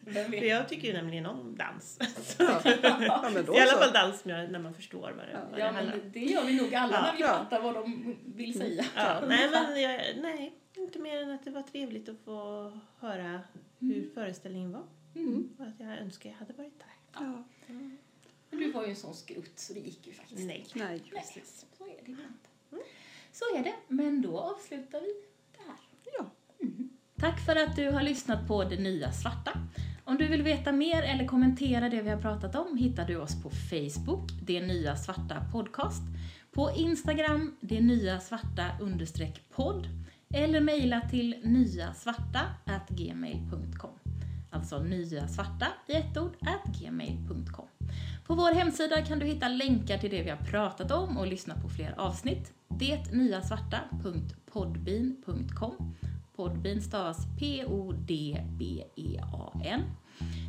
Vem 0.00 0.30
vet? 0.30 0.46
jag 0.46 0.68
tycker 0.68 0.88
ju 0.88 0.92
nämligen 0.94 1.26
om 1.26 1.56
dans. 1.56 1.98
Ja, 2.38 2.60
ja 2.64 3.30
I 3.56 3.60
alla 3.60 3.78
fall 3.78 3.92
dans 3.92 4.24
när 4.24 4.58
man 4.58 4.74
förstår 4.74 5.00
vad 5.00 5.26
det, 5.26 5.40
vad 5.50 5.52
det 5.52 5.60
Ja, 5.60 5.66
handlar 5.70 5.96
men 5.96 6.04
om. 6.04 6.12
det 6.12 6.20
gör 6.20 6.44
vi 6.44 6.56
nog 6.56 6.74
alla 6.74 6.94
Ja. 6.94 7.02
när 7.02 7.16
vi 7.16 7.20
Ja. 7.22 7.28
fattar 7.28 7.60
vad 7.62 7.74
de 7.74 8.16
vill 8.24 8.58
säga. 8.58 8.84
Ja, 8.96 9.20
nej, 9.28 9.50
men 9.50 9.82
jag, 9.82 10.00
nej, 10.22 10.52
inte 10.76 10.98
mer 10.98 11.22
än 11.22 11.30
att 11.30 11.44
det 11.44 11.50
var 11.50 11.62
trevligt 11.62 12.08
att 12.08 12.18
få 12.24 12.72
höra 12.98 13.40
hur 13.78 14.10
föreställningen 14.14 14.72
var. 14.72 14.84
Mm. 15.14 15.48
Och 15.58 15.66
att 15.66 15.80
jag 15.80 15.98
önskar 15.98 16.30
jag 16.30 16.36
hade 16.36 16.52
varit 16.52 16.78
där. 16.78 17.24
Ja. 17.24 17.44
Men 18.50 18.60
du 18.60 18.70
var 18.72 18.84
ju 18.84 18.90
en 18.90 18.96
sån 18.96 19.14
skrutt 19.14 19.58
så 19.58 19.72
det 19.72 19.80
gick 19.80 20.06
ju 20.06 20.12
faktiskt 20.12 20.46
Nej. 20.46 20.66
Nej. 20.74 21.02
Nej, 21.12 21.24
så 21.76 21.84
är 21.84 22.04
det 22.04 22.10
inte. 22.10 22.84
Så 23.32 23.44
är 23.56 23.62
det, 23.64 23.74
men 23.88 24.22
då 24.22 24.38
avslutar 24.38 25.00
vi 25.00 25.14
Ja. 26.18 26.30
Tack 27.20 27.40
för 27.40 27.56
att 27.56 27.76
du 27.76 27.90
har 27.90 28.02
lyssnat 28.02 28.46
på 28.48 28.64
Det 28.64 28.78
Nya 28.78 29.12
Svarta. 29.12 29.50
Om 30.04 30.18
du 30.18 30.28
vill 30.28 30.42
veta 30.42 30.72
mer 30.72 31.02
eller 31.02 31.26
kommentera 31.26 31.88
det 31.88 32.02
vi 32.02 32.10
har 32.10 32.20
pratat 32.20 32.54
om 32.54 32.76
hittar 32.76 33.04
du 33.04 33.16
oss 33.16 33.42
på 33.42 33.50
Facebook, 33.50 34.30
Det 34.42 34.60
Nya 34.60 34.96
Svarta 34.96 35.44
Podcast, 35.52 36.02
på 36.52 36.70
Instagram, 36.76 37.56
Det 37.60 37.80
Nya 37.80 38.20
Svarta 38.20 38.66
understreck 38.80 39.42
podd 39.50 39.88
eller 40.34 40.60
mejla 40.60 41.00
till 41.00 41.36
nyasvarta 41.44 42.40
gmail.com. 42.88 43.98
Alltså 44.50 44.78
nyasvarta 44.78 45.66
i 45.86 45.92
ett 45.92 46.16
ord 46.16 46.36
at 46.40 46.80
gmail.com. 46.80 47.68
På 48.26 48.34
vår 48.34 48.54
hemsida 48.54 49.02
kan 49.02 49.18
du 49.18 49.26
hitta 49.26 49.48
länkar 49.48 49.98
till 49.98 50.10
det 50.10 50.22
vi 50.22 50.30
har 50.30 50.36
pratat 50.36 50.90
om 50.90 51.18
och 51.18 51.26
lyssna 51.26 51.54
på 51.54 51.68
fler 51.68 51.94
avsnitt. 51.98 52.52
DetNyasvarta.com 52.68 54.47
podbean.com 54.58 55.94
Podbean 56.36 56.80
stavas 56.80 57.16
P-O-D-B-E-A-N. 57.38 58.22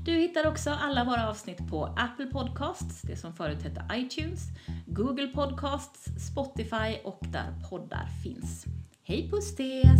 Du 0.05 0.11
hittar 0.11 0.47
också 0.47 0.69
alla 0.69 1.03
våra 1.03 1.29
avsnitt 1.29 1.69
på 1.69 1.85
Apple 1.85 2.25
Podcasts, 2.25 3.01
det 3.01 3.15
som 3.15 3.33
förut 3.33 3.63
hette 3.63 3.85
iTunes, 3.93 4.41
Google 4.87 5.27
Podcasts, 5.27 6.09
Spotify 6.31 6.97
och 7.03 7.19
där 7.21 7.53
poddar 7.69 8.07
finns. 8.23 8.65
Hej 9.03 9.29
puss 9.31 9.55
tes! 9.55 9.99